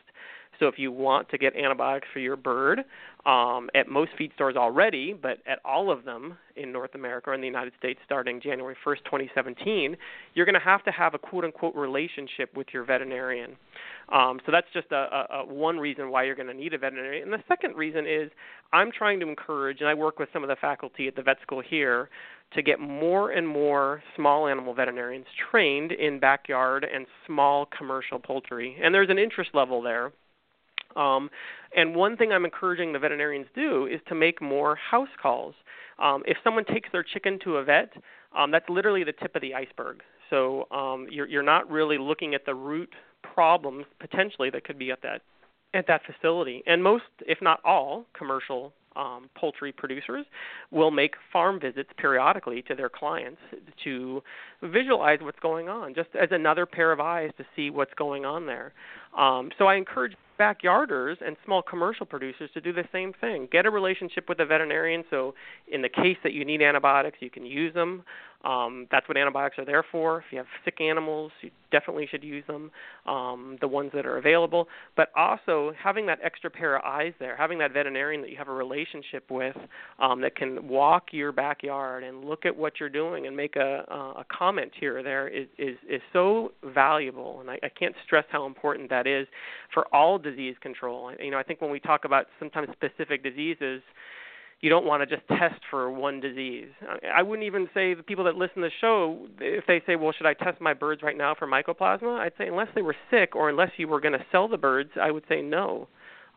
So 0.59 0.67
if 0.67 0.75
you 0.77 0.91
want 0.91 1.29
to 1.29 1.37
get 1.37 1.55
antibiotics 1.55 2.07
for 2.13 2.19
your 2.19 2.35
bird 2.35 2.83
um, 3.25 3.69
at 3.73 3.87
most 3.89 4.11
feed 4.17 4.31
stores 4.35 4.55
already, 4.55 5.13
but 5.13 5.39
at 5.47 5.59
all 5.65 5.91
of 5.91 6.05
them 6.05 6.37
in 6.55 6.71
North 6.71 6.95
America 6.95 7.31
or 7.31 7.33
in 7.33 7.41
the 7.41 7.47
United 7.47 7.73
States 7.77 7.99
starting 8.05 8.39
January 8.41 8.75
1st, 8.85 9.03
2017, 9.05 9.97
you're 10.33 10.45
going 10.45 10.53
to 10.53 10.59
have 10.59 10.83
to 10.83 10.91
have 10.91 11.13
a 11.13 11.17
quote 11.17 11.43
unquote 11.43 11.75
relationship 11.75 12.55
with 12.55 12.67
your 12.73 12.83
veterinarian. 12.83 13.55
Um, 14.13 14.39
so 14.45 14.51
that's 14.51 14.67
just 14.73 14.91
a, 14.91 14.95
a, 14.95 15.37
a 15.39 15.45
one 15.45 15.77
reason 15.79 16.11
why 16.11 16.23
you're 16.23 16.35
going 16.35 16.47
to 16.47 16.53
need 16.53 16.73
a 16.73 16.77
veterinarian. 16.77 17.23
And 17.23 17.33
the 17.33 17.43
second 17.47 17.75
reason 17.75 18.05
is 18.05 18.29
I'm 18.71 18.91
trying 18.91 19.19
to 19.21 19.27
encourage, 19.27 19.79
and 19.79 19.89
I 19.89 19.93
work 19.93 20.19
with 20.19 20.29
some 20.31 20.43
of 20.43 20.49
the 20.49 20.55
faculty 20.55 21.07
at 21.07 21.15
the 21.15 21.23
vet 21.23 21.37
school 21.41 21.61
here 21.67 22.09
to 22.53 22.61
get 22.61 22.79
more 22.79 23.31
and 23.31 23.47
more 23.47 24.03
small 24.15 24.47
animal 24.47 24.73
veterinarians 24.73 25.25
trained 25.49 25.91
in 25.91 26.19
backyard 26.19 26.85
and 26.91 27.05
small 27.25 27.67
commercial 27.77 28.19
poultry. 28.19 28.77
And 28.81 28.93
there's 28.93 29.09
an 29.09 29.17
interest 29.17 29.51
level 29.53 29.81
there. 29.81 30.11
Um, 30.95 31.29
and 31.75 31.95
one 31.95 32.15
thing 32.17 32.31
I'm 32.31 32.45
encouraging 32.45 32.93
the 32.93 32.99
veterinarians 32.99 33.47
do 33.53 33.85
is 33.85 33.99
to 34.07 34.15
make 34.15 34.41
more 34.41 34.75
house 34.75 35.09
calls. 35.21 35.55
Um, 35.99 36.23
if 36.25 36.37
someone 36.43 36.65
takes 36.65 36.89
their 36.91 37.03
chicken 37.03 37.39
to 37.43 37.57
a 37.57 37.63
vet, 37.63 37.91
um, 38.37 38.51
that's 38.51 38.67
literally 38.69 39.03
the 39.03 39.13
tip 39.13 39.35
of 39.35 39.41
the 39.41 39.53
iceberg. 39.53 40.01
So 40.29 40.67
um, 40.71 41.07
you're, 41.09 41.27
you're 41.27 41.43
not 41.43 41.69
really 41.69 41.97
looking 41.97 42.33
at 42.33 42.45
the 42.45 42.55
root 42.55 42.93
problems 43.21 43.85
potentially 43.99 44.49
that 44.51 44.63
could 44.63 44.79
be 44.79 44.91
at 44.91 45.01
that 45.01 45.21
at 45.73 45.87
that 45.87 46.01
facility. 46.05 46.63
And 46.65 46.81
most, 46.81 47.03
if 47.27 47.39
not 47.41 47.59
all, 47.65 48.05
commercial 48.17 48.71
um, 48.95 49.29
poultry 49.35 49.71
producers 49.71 50.25
will 50.71 50.91
make 50.91 51.15
farm 51.31 51.59
visits 51.59 51.89
periodically 51.97 52.61
to 52.63 52.75
their 52.75 52.89
clients 52.89 53.39
to 53.83 54.21
visualize 54.63 55.19
what's 55.21 55.39
going 55.39 55.69
on, 55.69 55.93
just 55.93 56.09
as 56.19 56.29
another 56.31 56.65
pair 56.65 56.91
of 56.91 56.99
eyes 56.99 57.31
to 57.37 57.45
see 57.55 57.69
what's 57.69 57.93
going 57.95 58.25
on 58.25 58.45
there. 58.45 58.73
Um, 59.17 59.51
so 59.57 59.65
I 59.65 59.75
encourage 59.75 60.15
backyarders 60.39 61.15
and 61.25 61.37
small 61.45 61.61
commercial 61.61 62.05
producers 62.05 62.49
to 62.53 62.61
do 62.61 62.73
the 62.73 62.83
same 62.91 63.13
thing. 63.13 63.47
Get 63.51 63.65
a 63.65 63.69
relationship 63.69 64.27
with 64.27 64.39
a 64.39 64.45
veterinarian 64.45 65.03
so 65.09 65.33
in 65.71 65.81
the 65.81 65.89
case 65.89 66.17
that 66.23 66.33
you 66.33 66.43
need 66.43 66.61
antibiotics, 66.61 67.17
you 67.21 67.29
can 67.29 67.45
use 67.45 67.73
them. 67.73 68.03
Um, 68.45 68.87
that's 68.91 69.07
what 69.07 69.17
antibiotics 69.17 69.57
are 69.57 69.65
there 69.65 69.83
for. 69.91 70.19
If 70.19 70.25
you 70.31 70.37
have 70.37 70.47
sick 70.63 70.79
animals, 70.79 71.31
you 71.41 71.49
definitely 71.71 72.07
should 72.09 72.23
use 72.23 72.43
them, 72.47 72.71
um, 73.07 73.57
the 73.59 73.67
ones 73.67 73.91
that 73.95 74.05
are 74.05 74.17
available. 74.17 74.67
But 74.95 75.09
also 75.15 75.73
having 75.81 76.05
that 76.05 76.19
extra 76.23 76.49
pair 76.49 76.75
of 76.75 76.83
eyes 76.83 77.13
there, 77.19 77.35
having 77.35 77.57
that 77.59 77.73
veterinarian 77.73 78.21
that 78.21 78.29
you 78.29 78.37
have 78.37 78.47
a 78.47 78.53
relationship 78.53 79.29
with 79.31 79.55
um, 79.99 80.21
that 80.21 80.35
can 80.35 80.67
walk 80.67 81.05
your 81.11 81.31
backyard 81.31 82.03
and 82.03 82.23
look 82.23 82.45
at 82.45 82.55
what 82.55 82.73
you're 82.79 82.89
doing 82.89 83.25
and 83.25 83.35
make 83.35 83.55
a, 83.55 83.83
a 84.17 84.25
comment 84.29 84.71
here 84.79 84.99
or 84.99 85.03
there 85.03 85.27
is, 85.27 85.47
is, 85.57 85.75
is 85.89 86.01
so 86.13 86.51
valuable. 86.63 87.41
And 87.41 87.49
I, 87.49 87.59
I 87.63 87.69
can't 87.69 87.95
stress 88.05 88.25
how 88.29 88.45
important 88.45 88.89
that 88.91 89.07
is 89.07 89.27
for 89.73 89.85
all 89.93 90.19
disease 90.19 90.55
control. 90.61 91.11
You 91.19 91.31
know, 91.31 91.39
I 91.39 91.43
think 91.43 91.61
when 91.61 91.71
we 91.71 91.79
talk 91.79 92.05
about 92.05 92.27
sometimes 92.39 92.69
specific 92.73 93.23
diseases, 93.23 93.81
you 94.65 94.71
don't 94.71 94.87
want 94.87 95.07
to 95.07 95.15
just 95.15 95.27
test 95.27 95.61
for 95.69 95.91
one 95.91 96.19
disease. 96.19 96.69
I 97.15 97.21
wouldn't 97.21 97.45
even 97.45 97.69
say 97.71 97.93
the 97.93 98.01
people 98.01 98.23
that 98.23 98.33
listen 98.33 98.63
to 98.63 98.69
the 98.69 98.71
show, 98.81 99.27
if 99.39 99.63
they 99.67 99.79
say, 99.85 99.95
well, 99.95 100.11
should 100.11 100.25
I 100.25 100.33
test 100.33 100.59
my 100.59 100.73
birds 100.73 101.03
right 101.03 101.15
now 101.15 101.35
for 101.37 101.45
mycoplasma? 101.45 102.19
I'd 102.19 102.31
say 102.35 102.47
unless 102.47 102.69
they 102.73 102.81
were 102.81 102.95
sick 103.11 103.35
or 103.35 103.47
unless 103.47 103.69
you 103.77 103.87
were 103.87 104.01
going 104.01 104.13
to 104.13 104.25
sell 104.31 104.47
the 104.47 104.57
birds, 104.57 104.89
I 104.99 105.11
would 105.11 105.23
say 105.29 105.43
no. 105.43 105.87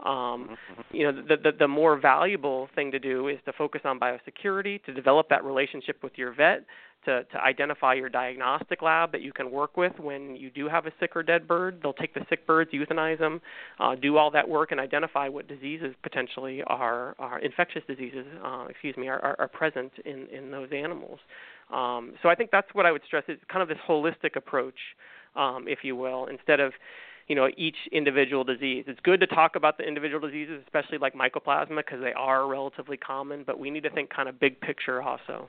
Um, 0.04 0.56
you 0.92 1.04
know, 1.04 1.22
the, 1.22 1.36
the 1.36 1.52
the 1.58 1.68
more 1.68 1.98
valuable 1.98 2.68
thing 2.74 2.92
to 2.92 2.98
do 2.98 3.28
is 3.28 3.38
to 3.46 3.52
focus 3.52 3.80
on 3.84 3.98
biosecurity, 3.98 4.82
to 4.84 4.94
develop 4.94 5.28
that 5.28 5.42
relationship 5.44 6.02
with 6.04 6.12
your 6.16 6.32
vet, 6.32 6.64
to, 7.04 7.24
to 7.24 7.40
identify 7.40 7.94
your 7.94 8.08
diagnostic 8.08 8.82
lab 8.82 9.12
that 9.12 9.22
you 9.22 9.32
can 9.32 9.50
work 9.50 9.76
with 9.76 9.92
when 9.98 10.36
you 10.36 10.50
do 10.50 10.68
have 10.68 10.86
a 10.86 10.92
sick 11.00 11.16
or 11.16 11.22
dead 11.22 11.48
bird. 11.48 11.80
They'll 11.82 11.92
take 11.92 12.14
the 12.14 12.24
sick 12.28 12.46
birds, 12.46 12.70
euthanize 12.72 13.18
them, 13.18 13.40
uh, 13.80 13.94
do 13.96 14.16
all 14.16 14.30
that 14.30 14.48
work, 14.48 14.72
and 14.72 14.80
identify 14.80 15.28
what 15.28 15.48
diseases 15.48 15.94
potentially 16.02 16.62
are, 16.66 17.16
are 17.18 17.38
infectious 17.40 17.82
diseases, 17.86 18.26
uh, 18.44 18.66
excuse 18.68 18.96
me, 18.96 19.08
are, 19.08 19.20
are, 19.20 19.36
are 19.38 19.48
present 19.48 19.92
in, 20.04 20.26
in 20.28 20.50
those 20.50 20.68
animals. 20.72 21.18
Um, 21.72 22.14
so 22.22 22.28
I 22.28 22.34
think 22.34 22.50
that's 22.50 22.68
what 22.72 22.86
I 22.86 22.92
would 22.92 23.02
stress 23.06 23.24
is 23.28 23.38
kind 23.50 23.62
of 23.62 23.68
this 23.68 23.78
holistic 23.88 24.36
approach, 24.36 24.78
um, 25.36 25.66
if 25.68 25.80
you 25.82 25.96
will, 25.96 26.26
instead 26.26 26.60
of 26.60 26.72
you 27.28 27.36
know 27.36 27.48
each 27.56 27.76
individual 27.92 28.44
disease. 28.44 28.84
It's 28.86 29.00
good 29.00 29.20
to 29.20 29.26
talk 29.26 29.56
about 29.56 29.78
the 29.78 29.84
individual 29.84 30.26
diseases, 30.26 30.62
especially 30.64 30.98
like 30.98 31.14
mycoplasma, 31.14 31.76
because 31.76 32.00
they 32.00 32.12
are 32.12 32.46
relatively 32.46 32.96
common. 32.96 33.44
But 33.46 33.58
we 33.58 33.70
need 33.70 33.82
to 33.84 33.90
think 33.90 34.10
kind 34.10 34.28
of 34.28 34.40
big 34.40 34.60
picture 34.60 35.02
also 35.02 35.48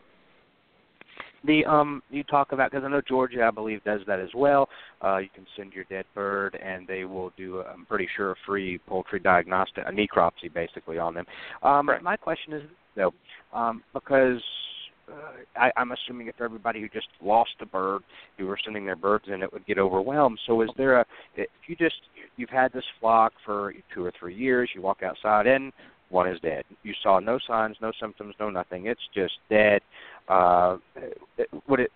the 1.46 1.66
um 1.66 2.02
you 2.10 2.24
talk 2.24 2.52
about 2.52 2.72
because 2.72 2.84
I 2.86 2.90
know 2.90 3.02
Georgia 3.08 3.44
I 3.46 3.52
believe 3.52 3.84
does 3.84 4.02
that 4.08 4.20
as 4.20 4.30
well. 4.36 4.70
Uh, 5.04 5.18
you 5.18 5.30
can 5.34 5.46
send 5.56 5.74
your 5.74 5.86
dead 5.86 6.06
bird 6.14 6.58
and 6.64 6.88
they 6.88 7.06
will 7.06 7.32
do 7.38 7.62
I'm 7.62 7.86
pretty 7.86 8.08
sure 8.16 8.32
a 8.32 8.36
free 8.46 8.80
poultry 8.88 9.20
diagnostic 9.20 9.86
a 9.88 9.92
necropsy 9.92 10.54
basically 10.54 10.98
on 10.98 11.14
them. 11.14 11.26
Um, 11.64 11.90
My 12.02 12.18
question 12.18 12.54
is 12.54 12.64
though 12.96 13.14
um, 13.54 13.84
because 13.94 14.42
uh, 15.12 15.60
I, 15.60 15.72
I'm 15.78 15.92
assuming 15.92 16.28
if 16.28 16.42
everybody 16.42 16.82
who 16.82 16.90
just 16.90 17.08
lost 17.22 17.52
a 17.62 17.66
bird 17.66 18.02
who 18.38 18.48
were 18.48 18.58
sending 18.64 18.86
their 18.86 18.96
birds 18.96 19.26
in, 19.28 19.42
it 19.44 19.52
would 19.52 19.66
get 19.66 19.78
overwhelmed. 19.78 20.40
So 20.46 20.62
is 20.62 20.70
there 20.78 21.00
a 21.00 21.06
if 21.36 21.50
you 21.68 21.76
just 21.76 21.96
you've 22.38 22.50
had 22.50 22.72
this 22.74 22.84
flock 23.00 23.34
for 23.46 23.74
two 23.94 24.04
or 24.04 24.14
three 24.20 24.36
years, 24.36 24.70
you 24.76 24.82
walk 24.82 25.04
outside 25.04 25.48
and 25.48 25.72
one 26.10 26.28
is 26.28 26.40
dead. 26.42 26.64
You 26.84 26.94
saw 27.04 27.20
no 27.20 27.38
signs, 27.48 27.78
no 27.82 27.92
symptoms, 28.00 28.36
no 28.40 28.50
nothing. 28.50 28.88
It's 28.88 29.02
just 29.14 29.34
dead. 29.50 29.82
Uh, 30.28 30.78
would 31.68 31.80
it 31.80 31.92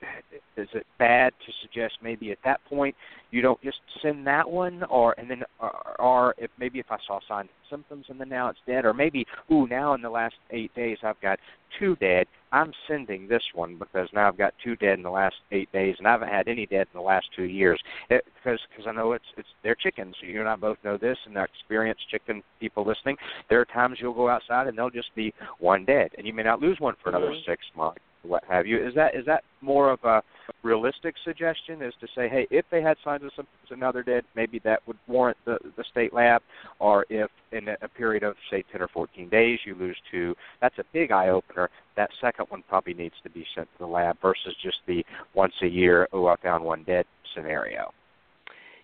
is 0.57 0.67
it 0.73 0.85
bad 0.99 1.33
to 1.45 1.53
suggest 1.61 1.95
maybe 2.01 2.31
at 2.31 2.37
that 2.45 2.59
point 2.65 2.95
you 3.33 3.41
don't 3.41 3.59
just 3.63 3.79
send 4.03 4.27
that 4.27 4.47
one, 4.47 4.83
or 4.83 5.15
and 5.17 5.27
then 5.27 5.43
or, 5.59 5.99
or 5.99 6.35
if 6.37 6.51
maybe 6.59 6.77
if 6.77 6.85
I 6.91 6.97
saw 7.07 7.19
signs 7.27 7.49
and 7.49 7.79
symptoms 7.79 8.05
and 8.09 8.21
then 8.21 8.29
now 8.29 8.49
it's 8.49 8.59
dead, 8.67 8.85
or 8.85 8.93
maybe 8.93 9.25
ooh 9.51 9.67
now 9.67 9.95
in 9.95 10.03
the 10.03 10.09
last 10.09 10.35
eight 10.51 10.73
days 10.75 10.99
I've 11.03 11.19
got 11.19 11.39
two 11.79 11.95
dead. 11.95 12.27
I'm 12.51 12.71
sending 12.87 13.27
this 13.27 13.41
one 13.55 13.79
because 13.79 14.07
now 14.13 14.27
I've 14.27 14.37
got 14.37 14.53
two 14.63 14.75
dead 14.75 14.99
in 14.99 15.03
the 15.03 15.09
last 15.09 15.35
eight 15.51 15.71
days, 15.71 15.95
and 15.97 16.07
I 16.07 16.11
haven't 16.11 16.29
had 16.29 16.47
any 16.47 16.67
dead 16.67 16.85
in 16.93 16.99
the 16.99 17.01
last 17.01 17.25
two 17.35 17.45
years. 17.45 17.81
It, 18.11 18.23
because 18.35 18.59
because 18.69 18.85
I 18.87 18.91
know 18.91 19.13
it's 19.13 19.25
it's 19.35 19.47
they're 19.63 19.73
chickens. 19.73 20.15
You 20.21 20.39
and 20.39 20.47
I 20.47 20.55
both 20.55 20.77
know 20.83 20.97
this, 20.97 21.17
and 21.25 21.35
they're 21.35 21.45
experienced 21.45 22.07
chicken 22.11 22.43
people 22.59 22.85
listening. 22.85 23.17
There 23.49 23.59
are 23.59 23.65
times 23.65 23.97
you'll 23.99 24.13
go 24.13 24.29
outside 24.29 24.67
and 24.67 24.77
there'll 24.77 24.91
just 24.91 25.15
be 25.15 25.33
one 25.57 25.85
dead, 25.85 26.11
and 26.19 26.27
you 26.27 26.33
may 26.33 26.43
not 26.43 26.61
lose 26.61 26.79
one 26.79 26.93
for 27.01 27.09
another 27.09 27.31
mm-hmm. 27.31 27.51
six 27.51 27.65
months 27.75 28.01
what 28.23 28.43
have 28.47 28.65
you. 28.65 28.85
Is 28.85 28.95
that 28.95 29.15
is 29.15 29.25
that 29.25 29.43
more 29.63 29.91
of 29.91 30.03
a 30.03 30.21
realistic 30.63 31.15
suggestion? 31.23 31.81
Is 31.81 31.93
to 32.01 32.07
say, 32.15 32.29
hey, 32.29 32.47
if 32.51 32.65
they 32.71 32.81
had 32.81 32.97
signs 33.03 33.23
of 33.23 33.31
symptoms 33.35 33.71
and 33.71 33.79
now 33.79 33.91
they're 33.91 34.03
dead, 34.03 34.23
maybe 34.35 34.59
that 34.59 34.85
would 34.87 34.97
warrant 35.07 35.37
the 35.45 35.57
the 35.77 35.83
state 35.91 36.13
lab, 36.13 36.41
or 36.79 37.05
if 37.09 37.29
in 37.51 37.69
a, 37.69 37.77
a 37.81 37.87
period 37.87 38.23
of 38.23 38.35
say 38.51 38.63
10 38.71 38.81
or 38.81 38.87
14 38.89 39.29
days 39.29 39.59
you 39.65 39.75
lose 39.75 39.97
two, 40.11 40.35
that's 40.61 40.77
a 40.79 40.83
big 40.93 41.11
eye 41.11 41.29
opener. 41.29 41.69
That 41.95 42.09
second 42.21 42.45
one 42.49 42.63
probably 42.67 42.93
needs 42.93 43.15
to 43.23 43.29
be 43.29 43.45
sent 43.55 43.67
to 43.73 43.79
the 43.79 43.87
lab 43.87 44.17
versus 44.21 44.55
just 44.61 44.77
the 44.87 45.03
once 45.33 45.53
a 45.61 45.67
year, 45.67 46.07
oh, 46.13 46.27
I 46.27 46.35
found 46.37 46.63
one 46.63 46.83
dead 46.83 47.05
scenario. 47.35 47.93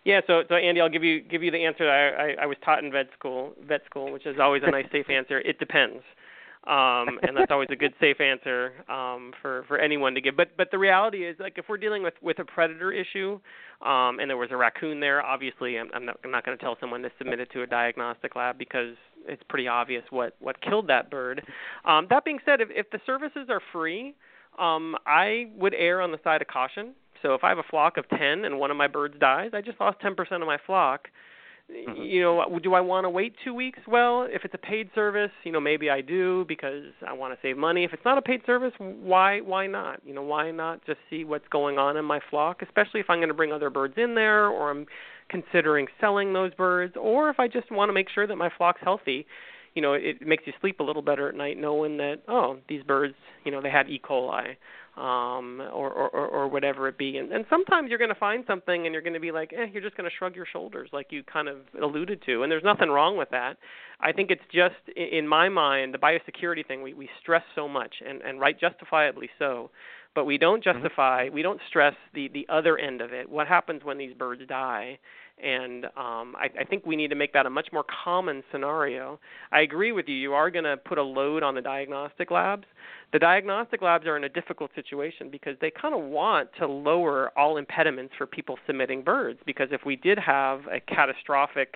Yeah, 0.05 0.21
so 0.25 0.43
so 0.47 0.55
Andy, 0.55 0.81
I'll 0.81 0.89
give 0.89 1.03
you 1.03 1.21
give 1.21 1.43
you 1.43 1.51
the 1.51 1.65
answer 1.65 1.89
I, 1.89 2.31
I 2.31 2.43
I 2.43 2.45
was 2.45 2.57
taught 2.63 2.83
in 2.83 2.91
vet 2.91 3.09
school, 3.17 3.53
vet 3.67 3.81
school, 3.85 4.11
which 4.11 4.25
is 4.25 4.37
always 4.39 4.63
a 4.65 4.71
nice 4.71 4.85
safe 4.91 5.09
answer. 5.11 5.39
It 5.39 5.59
depends 5.59 6.03
um, 6.67 7.19
and 7.23 7.37
that's 7.37 7.51
always 7.51 7.69
a 7.71 7.75
good 7.75 7.93
safe 7.99 8.19
answer 8.19 8.73
um, 8.89 9.31
for 9.41 9.63
for 9.67 9.77
anyone 9.77 10.13
to 10.15 10.21
give. 10.21 10.35
But 10.35 10.57
but 10.57 10.71
the 10.71 10.77
reality 10.77 11.25
is, 11.25 11.37
like 11.39 11.57
if 11.57 11.65
we're 11.69 11.77
dealing 11.77 12.03
with 12.03 12.15
with 12.21 12.39
a 12.39 12.45
predator 12.45 12.91
issue, 12.91 13.39
um, 13.81 14.19
and 14.19 14.29
there 14.29 14.37
was 14.37 14.49
a 14.51 14.57
raccoon 14.57 14.99
there, 14.99 15.23
obviously 15.23 15.77
I'm, 15.77 15.89
I'm 15.93 16.05
not 16.05 16.19
I'm 16.23 16.31
not 16.31 16.45
going 16.45 16.57
to 16.57 16.63
tell 16.63 16.77
someone 16.79 17.01
to 17.03 17.11
submit 17.17 17.39
it 17.39 17.49
to 17.53 17.61
a 17.61 17.67
diagnostic 17.67 18.35
lab 18.35 18.57
because 18.57 18.95
it's 19.25 19.41
pretty 19.47 19.67
obvious 19.67 20.03
what 20.09 20.35
what 20.39 20.61
killed 20.61 20.87
that 20.87 21.09
bird. 21.09 21.45
Um, 21.85 22.07
that 22.09 22.25
being 22.25 22.39
said, 22.45 22.59
if, 22.59 22.69
if 22.71 22.89
the 22.91 22.99
services 23.05 23.47
are 23.49 23.61
free, 23.71 24.15
um, 24.59 24.95
I 25.05 25.51
would 25.55 25.73
err 25.73 26.01
on 26.01 26.11
the 26.11 26.19
side 26.23 26.41
of 26.41 26.47
caution. 26.47 26.93
So 27.21 27.33
if 27.33 27.43
I 27.43 27.49
have 27.49 27.57
a 27.57 27.63
flock 27.63 27.97
of 27.97 28.07
10 28.09 28.45
and 28.45 28.59
one 28.59 28.71
of 28.71 28.77
my 28.77 28.87
birds 28.87 29.15
dies, 29.19 29.51
I 29.53 29.61
just 29.61 29.79
lost 29.79 29.99
10% 29.99 30.15
of 30.41 30.47
my 30.47 30.57
flock. 30.65 31.09
Mm-hmm. 31.71 32.01
You 32.01 32.21
know, 32.21 32.59
do 32.63 32.73
I 32.73 32.81
want 32.81 33.05
to 33.05 33.09
wait 33.09 33.35
2 33.43 33.53
weeks? 33.53 33.79
Well, 33.87 34.27
if 34.29 34.43
it's 34.43 34.53
a 34.53 34.57
paid 34.57 34.89
service, 34.95 35.31
you 35.43 35.51
know, 35.51 35.59
maybe 35.59 35.89
I 35.89 36.01
do 36.01 36.45
because 36.47 36.85
I 37.07 37.13
want 37.13 37.33
to 37.33 37.39
save 37.41 37.57
money. 37.57 37.83
If 37.83 37.93
it's 37.93 38.05
not 38.05 38.17
a 38.17 38.21
paid 38.21 38.41
service, 38.45 38.73
why 38.79 39.41
why 39.41 39.67
not? 39.67 40.01
You 40.03 40.13
know, 40.13 40.23
why 40.23 40.49
not 40.51 40.83
just 40.85 40.99
see 41.09 41.23
what's 41.23 41.47
going 41.49 41.77
on 41.77 41.95
in 41.95 42.05
my 42.05 42.19
flock, 42.29 42.61
especially 42.61 42.99
if 43.01 43.09
I'm 43.09 43.19
going 43.19 43.29
to 43.29 43.35
bring 43.35 43.51
other 43.51 43.69
birds 43.69 43.95
in 43.97 44.15
there 44.15 44.47
or 44.47 44.71
I'm 44.71 44.87
considering 45.29 45.87
selling 46.01 46.33
those 46.33 46.53
birds 46.55 46.95
or 46.99 47.29
if 47.29 47.39
I 47.39 47.47
just 47.47 47.71
want 47.71 47.89
to 47.89 47.93
make 47.93 48.09
sure 48.09 48.25
that 48.25 48.35
my 48.35 48.49
flock's 48.57 48.81
healthy 48.83 49.27
you 49.75 49.81
know 49.81 49.93
it 49.93 50.25
makes 50.25 50.43
you 50.47 50.53
sleep 50.59 50.79
a 50.79 50.83
little 50.83 51.03
better 51.03 51.29
at 51.29 51.35
night 51.35 51.55
knowing 51.55 51.97
that 51.97 52.21
oh 52.27 52.57
these 52.67 52.81
birds 52.83 53.13
you 53.45 53.51
know 53.51 53.61
they 53.61 53.69
had 53.69 53.87
E. 53.87 54.01
coli 54.03 54.55
um 54.99 55.61
or 55.73 55.91
or 55.91 56.09
or 56.09 56.47
whatever 56.47 56.87
it 56.87 56.97
be. 56.97 57.17
And 57.17 57.31
and 57.31 57.45
sometimes 57.49 57.89
you're 57.89 57.97
going 57.97 58.13
to 58.13 58.19
find 58.19 58.43
something 58.45 58.85
and 58.85 58.93
you're 58.93 59.01
going 59.01 59.13
to 59.13 59.19
be 59.19 59.31
like 59.31 59.53
eh 59.53 59.67
you're 59.71 59.81
just 59.81 59.95
going 59.95 60.09
to 60.09 60.15
shrug 60.17 60.35
your 60.35 60.45
shoulders 60.51 60.89
like 60.91 61.07
you 61.09 61.23
kind 61.23 61.47
of 61.47 61.57
alluded 61.81 62.21
to. 62.25 62.43
And 62.43 62.51
there's 62.51 62.63
nothing 62.63 62.89
wrong 62.89 63.17
with 63.17 63.29
that. 63.31 63.57
I 64.01 64.11
think 64.11 64.29
it's 64.29 64.43
just 64.53 64.75
in 64.97 65.27
my 65.27 65.47
mind 65.49 65.93
the 65.93 65.97
biosecurity 65.97 66.67
thing 66.67 66.83
we 66.83 66.93
we 66.93 67.09
stress 67.21 67.43
so 67.55 67.67
much 67.67 67.95
and 68.07 68.21
and 68.21 68.39
right 68.39 68.59
justifiably 68.59 69.29
so. 69.39 69.71
But 70.15 70.25
we 70.25 70.37
don't 70.37 70.63
mm-hmm. 70.63 70.79
justify 70.79 71.29
we 71.31 71.41
don't 71.41 71.61
stress 71.69 71.95
the 72.13 72.27
the 72.33 72.45
other 72.49 72.77
end 72.77 72.99
of 72.99 73.13
it. 73.13 73.29
What 73.29 73.47
happens 73.47 73.83
when 73.83 73.97
these 73.97 74.13
birds 74.13 74.41
die 74.47 74.99
and 75.43 75.85
um, 75.85 76.35
I, 76.37 76.49
I 76.59 76.63
think 76.63 76.85
we 76.85 76.95
need 76.95 77.09
to 77.09 77.15
make 77.15 77.33
that 77.33 77.45
a 77.45 77.49
much 77.49 77.69
more 77.71 77.85
common 78.03 78.43
scenario. 78.51 79.19
I 79.51 79.61
agree 79.61 79.91
with 79.91 80.07
you. 80.07 80.15
You 80.15 80.33
are 80.33 80.51
going 80.51 80.65
to 80.65 80.77
put 80.77 80.97
a 80.97 81.03
load 81.03 81.43
on 81.43 81.55
the 81.55 81.61
diagnostic 81.61 82.31
labs. 82.31 82.65
The 83.11 83.19
diagnostic 83.19 83.81
labs 83.81 84.05
are 84.05 84.17
in 84.17 84.23
a 84.23 84.29
difficult 84.29 84.71
situation 84.75 85.29
because 85.31 85.55
they 85.61 85.71
kind 85.71 85.95
of 85.95 86.01
want 86.01 86.49
to 86.59 86.67
lower 86.67 87.31
all 87.37 87.57
impediments 87.57 88.13
for 88.17 88.27
people 88.27 88.57
submitting 88.67 89.03
birds. 89.03 89.39
Because 89.45 89.69
if 89.71 89.81
we 89.85 89.95
did 89.95 90.19
have 90.19 90.61
a 90.67 90.79
catastrophic 90.79 91.75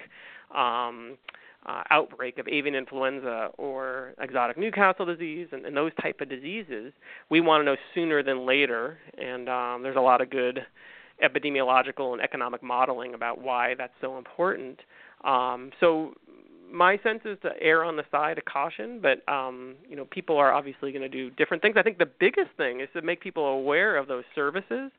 um, 0.55 1.18
uh, 1.66 1.82
outbreak 1.91 2.38
of 2.38 2.47
avian 2.47 2.76
influenza 2.76 3.49
or 3.57 4.14
exotic 4.20 4.57
Newcastle 4.57 5.05
disease 5.05 5.47
and, 5.51 5.66
and 5.66 5.76
those 5.76 5.91
type 6.01 6.20
of 6.22 6.30
diseases, 6.30 6.91
we 7.30 7.41
want 7.41 7.61
to 7.61 7.66
know 7.66 7.78
sooner 7.95 8.22
than 8.22 8.45
later. 8.45 8.97
And 9.18 9.49
um, 9.49 9.82
there's 9.82 9.95
a 9.95 10.01
lot 10.01 10.22
of 10.22 10.30
good 10.30 10.59
epidemiological 11.24 12.13
and 12.13 12.21
economic 12.21 12.61
modeling 12.61 13.13
about 13.13 13.41
why 13.41 13.76
that's 13.78 13.93
so 14.01 14.17
important. 14.17 14.80
Um, 15.24 15.71
so 15.80 16.13
my 16.71 16.97
sense 17.03 17.21
is 17.26 17.38
to 17.43 17.51
err 17.61 17.84
on 17.84 17.95
the 17.95 18.03
side 18.11 18.38
of 18.38 18.45
caution, 18.45 18.99
but 19.01 19.28
um, 19.32 19.76
you 19.88 19.95
know 19.95 20.05
people 20.05 20.38
are 20.38 20.51
obviously 20.51 20.91
going 20.91 21.03
to 21.03 21.09
do 21.09 21.30
different 21.32 21.61
things. 21.61 21.76
I 21.78 21.84
think 21.84 21.99
the 21.99 22.09
biggest 22.19 22.49
thing 22.57 22.82
is 22.82 22.89
to 22.93 23.01
make 23.01 23.21
people 23.21 23.45
aware 23.45 23.95
of 23.95 24.07
those 24.07 24.24
services. 24.34 24.91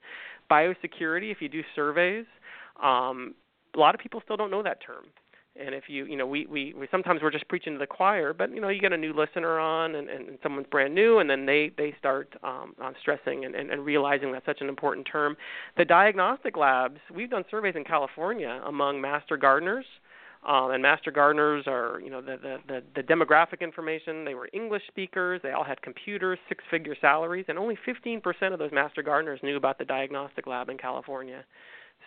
Biosecurity, 0.51 1.33
if 1.33 1.39
you 1.41 1.49
do 1.49 1.63
surveys, 1.75 2.27
um, 2.83 3.35
a 3.75 3.79
lot 3.79 3.95
of 3.95 4.01
people 4.01 4.21
still 4.25 4.37
don't 4.37 4.51
know 4.51 4.63
that 4.63 4.79
term. 4.85 5.05
And 5.57 5.73
if 5.73 5.85
you, 5.87 6.05
you 6.07 6.17
know, 6.17 6.27
we, 6.27 6.47
we, 6.47 6.75
we 6.75 6.89
sometimes 6.91 7.23
we're 7.23 7.31
just 7.31 7.47
preaching 7.47 7.75
to 7.75 7.79
the 7.79 7.87
choir, 7.87 8.33
but 8.33 8.53
you 8.53 8.61
know, 8.61 8.69
you 8.71 8.81
get 8.81 8.93
a 8.93 8.97
new 8.97 9.13
listener 9.13 9.61
on, 9.61 9.95
and, 9.95 10.11
and 10.11 10.37
someone's 10.43 10.67
brand 10.69 10.95
new, 10.95 11.21
and 11.21 11.31
then 11.31 11.47
they 11.47 11.71
they 11.79 11.95
start 11.99 12.35
um, 12.43 12.75
on 12.83 12.95
stressing 13.01 13.45
and, 13.45 13.55
and, 13.55 13.71
and 13.71 13.85
realizing 13.85 14.33
that's 14.33 14.47
such 14.47 14.61
an 14.61 14.69
important 14.69 15.07
term. 15.11 15.37
The 15.77 15.85
diagnostic 15.85 16.57
labs, 16.57 16.99
we've 17.15 17.31
done 17.31 17.45
surveys 17.51 17.75
in 17.77 17.85
California 17.85 18.61
among 18.67 19.01
master 19.01 19.37
gardeners, 19.37 19.85
um, 20.45 20.73
and 20.73 20.83
master 20.83 21.11
gardeners 21.11 21.65
are, 21.69 22.01
you 22.03 22.11
know, 22.11 22.21
the, 22.21 22.37
the 22.37 22.59
the 22.67 22.83
the 22.97 23.03
demographic 23.03 23.61
information. 23.61 24.25
They 24.25 24.35
were 24.35 24.49
English 24.53 24.83
speakers. 24.89 25.41
They 25.43 25.53
all 25.53 25.65
had 25.65 25.81
computers, 25.83 26.39
six-figure 26.49 26.97
salaries, 27.01 27.47
and 27.49 27.59
only 27.59 27.79
15% 27.87 28.53
of 28.53 28.59
those 28.59 28.73
master 28.73 29.03
gardeners 29.03 29.41
knew 29.45 29.57
about 29.57 29.79
the 29.79 29.85
diagnostic 29.85 30.49
lab 30.49 30.69
in 30.69 30.79
California. 30.79 31.45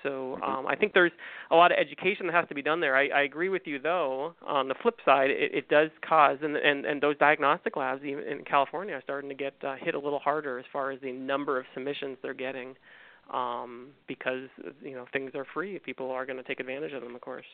So 0.04 0.39
um, 0.43 0.66
I 0.68 0.76
think 0.76 0.93
there's 0.93 1.12
a 1.52 1.56
lot 1.56 1.72
of 1.72 1.78
education 1.78 2.28
that 2.28 2.36
has 2.36 2.48
to 2.50 2.56
be 2.56 2.62
done 2.62 2.80
there. 2.80 2.95
I, 2.95 3.08
I 3.08 3.22
agree 3.24 3.50
with 3.50 3.64
you, 3.66 3.80
though. 3.80 4.34
On 4.45 4.68
the 4.68 4.76
flip 4.82 4.95
side, 5.06 5.30
it, 5.30 5.54
it 5.54 5.70
does 5.70 5.89
cause, 6.08 6.38
and, 6.41 6.56
and 6.56 6.86
and 6.86 7.02
those 7.02 7.18
diagnostic 7.18 7.76
labs 7.76 8.04
even 8.04 8.24
in 8.24 8.43
California 8.43 8.95
are 8.95 9.02
starting 9.02 9.30
to 9.30 9.36
get 9.36 9.54
uh, 9.64 9.76
hit 9.80 9.95
a 9.95 10.00
little 10.00 10.20
harder 10.20 10.60
as 10.60 10.66
far 10.72 10.91
as 10.91 11.00
the 11.02 11.12
number 11.12 11.60
of 11.60 11.66
submissions 11.74 12.18
they're 12.22 12.34
getting, 12.34 12.76
um, 13.34 13.88
because 14.08 14.50
you 14.82 14.95
know 14.95 15.06
things 15.14 15.32
are 15.36 15.45
free. 15.54 15.80
People 15.80 16.12
are 16.12 16.26
going 16.26 16.38
to 16.38 16.43
take 16.43 16.60
advantage 16.60 16.93
of 16.93 17.02
them, 17.02 17.16
of 17.16 17.22
course. 17.22 17.45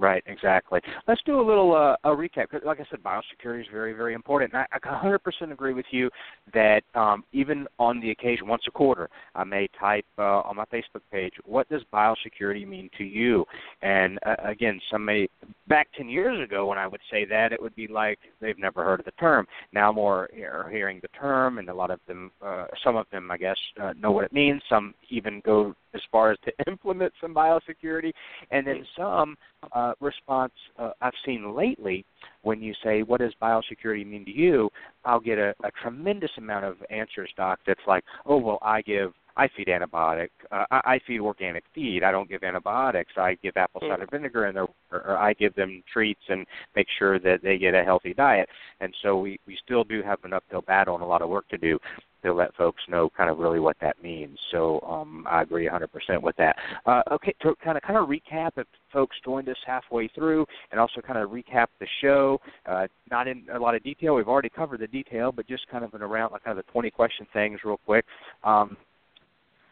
Right, 0.00 0.24
exactly. 0.26 0.80
Let's 1.06 1.20
do 1.26 1.38
a 1.38 1.46
little 1.46 1.74
uh, 1.74 1.94
a 2.10 2.16
recap. 2.16 2.48
Cause 2.48 2.62
Like 2.64 2.80
I 2.80 2.86
said, 2.90 3.02
biosecurity 3.02 3.60
is 3.60 3.66
very, 3.70 3.92
very 3.92 4.14
important. 4.14 4.54
I, 4.54 4.64
I 4.72 4.78
100% 4.78 5.52
agree 5.52 5.74
with 5.74 5.84
you 5.90 6.08
that 6.54 6.80
um, 6.94 7.22
even 7.32 7.66
on 7.78 8.00
the 8.00 8.10
occasion, 8.10 8.48
once 8.48 8.62
a 8.66 8.70
quarter, 8.70 9.10
I 9.34 9.44
may 9.44 9.68
type 9.78 10.06
uh, 10.18 10.40
on 10.40 10.56
my 10.56 10.64
Facebook 10.72 11.02
page, 11.12 11.34
"What 11.44 11.68
does 11.68 11.82
biosecurity 11.92 12.66
mean 12.66 12.88
to 12.96 13.04
you?" 13.04 13.44
And 13.82 14.18
uh, 14.24 14.36
again, 14.42 14.80
some 14.90 15.04
may 15.04 15.28
back 15.68 15.88
10 15.98 16.08
years 16.08 16.42
ago 16.42 16.64
when 16.66 16.78
I 16.78 16.86
would 16.86 17.02
say 17.10 17.26
that, 17.26 17.52
it 17.52 17.60
would 17.60 17.76
be 17.76 17.86
like 17.86 18.18
they've 18.40 18.58
never 18.58 18.82
heard 18.82 19.00
of 19.00 19.04
the 19.04 19.12
term. 19.12 19.46
Now 19.74 19.92
more 19.92 20.30
are 20.42 20.70
hearing 20.72 21.00
the 21.02 21.08
term, 21.08 21.58
and 21.58 21.68
a 21.68 21.74
lot 21.74 21.90
of 21.90 22.00
them, 22.08 22.30
uh, 22.40 22.68
some 22.82 22.96
of 22.96 23.04
them, 23.12 23.30
I 23.30 23.36
guess, 23.36 23.58
uh, 23.78 23.92
know 24.00 24.12
what 24.12 24.24
it 24.24 24.32
means. 24.32 24.62
Some 24.66 24.94
even 25.10 25.42
go 25.44 25.74
as 25.94 26.00
far 26.10 26.30
as 26.30 26.38
to 26.44 26.52
implement 26.70 27.12
some 27.20 27.34
biosecurity, 27.34 28.12
and 28.50 28.66
then 28.66 28.84
some 28.96 29.36
uh, 29.72 29.92
response 30.00 30.52
uh, 30.78 30.90
I've 31.00 31.12
seen 31.24 31.54
lately 31.54 32.04
when 32.42 32.62
you 32.62 32.74
say, 32.82 33.02
"What 33.02 33.20
does 33.20 33.32
biosecurity 33.40 34.06
mean 34.06 34.24
to 34.24 34.30
you?" 34.30 34.70
I'll 35.04 35.20
get 35.20 35.38
a, 35.38 35.54
a 35.64 35.70
tremendous 35.82 36.30
amount 36.38 36.64
of 36.64 36.76
answers, 36.90 37.30
Doc. 37.36 37.60
That's 37.66 37.80
like, 37.86 38.04
"Oh, 38.26 38.38
well, 38.38 38.58
I 38.62 38.82
give." 38.82 39.12
I 39.36 39.48
feed 39.56 39.68
antibiotic. 39.68 40.28
Uh, 40.50 40.64
I, 40.70 40.80
I 40.84 41.00
feed 41.06 41.20
organic 41.20 41.64
feed. 41.74 42.02
I 42.02 42.10
don't 42.10 42.28
give 42.28 42.42
antibiotics. 42.42 43.12
I 43.16 43.38
give 43.42 43.56
apple 43.56 43.80
cider 43.80 44.06
mm. 44.06 44.10
vinegar, 44.10 44.46
and 44.46 44.58
or, 44.58 44.68
or 44.90 45.16
I 45.16 45.32
give 45.34 45.54
them 45.54 45.82
treats 45.90 46.20
and 46.28 46.44
make 46.76 46.88
sure 46.98 47.18
that 47.20 47.40
they 47.42 47.56
get 47.56 47.74
a 47.74 47.84
healthy 47.84 48.12
diet. 48.12 48.48
And 48.80 48.94
so 49.02 49.18
we 49.18 49.38
we 49.46 49.56
still 49.64 49.84
do 49.84 50.02
have 50.02 50.18
an 50.24 50.32
uphill 50.32 50.62
battle 50.62 50.94
and 50.94 51.02
a 51.02 51.06
lot 51.06 51.22
of 51.22 51.30
work 51.30 51.48
to 51.50 51.58
do 51.58 51.78
to 52.22 52.32
let 52.32 52.54
folks 52.54 52.82
know 52.88 53.10
kind 53.16 53.30
of 53.30 53.38
really 53.38 53.60
what 53.60 53.76
that 53.80 54.02
means. 54.02 54.38
So 54.50 54.80
um, 54.80 55.26
I 55.28 55.42
agree 55.42 55.68
100% 55.68 56.22
with 56.22 56.36
that. 56.36 56.56
Uh, 56.86 57.02
okay, 57.12 57.34
to 57.42 57.54
kind 57.62 57.76
of 57.76 57.82
kind 57.82 57.98
of 57.98 58.08
recap 58.08 58.52
if 58.56 58.66
folks 58.92 59.16
joined 59.24 59.48
us 59.48 59.56
halfway 59.66 60.08
through, 60.08 60.46
and 60.70 60.80
also 60.80 61.00
kind 61.00 61.18
of 61.18 61.30
recap 61.30 61.66
the 61.78 61.86
show. 62.00 62.40
Uh, 62.66 62.86
not 63.10 63.28
in 63.28 63.44
a 63.52 63.58
lot 63.58 63.74
of 63.74 63.82
detail. 63.82 64.14
We've 64.14 64.28
already 64.28 64.50
covered 64.50 64.80
the 64.80 64.86
detail, 64.86 65.32
but 65.32 65.46
just 65.46 65.66
kind 65.68 65.84
of 65.84 65.94
an 65.94 66.02
around 66.02 66.32
like 66.32 66.44
kind 66.44 66.58
of 66.58 66.64
the 66.64 66.72
20 66.72 66.90
question 66.90 67.26
things 67.32 67.60
real 67.64 67.80
quick. 67.84 68.04
Um, 68.44 68.76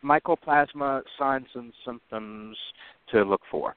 mycoplasma 0.05 1.03
signs 1.19 1.47
and 1.55 1.73
symptoms 1.85 2.57
to 3.13 3.23
look 3.23 3.43
for. 3.51 3.75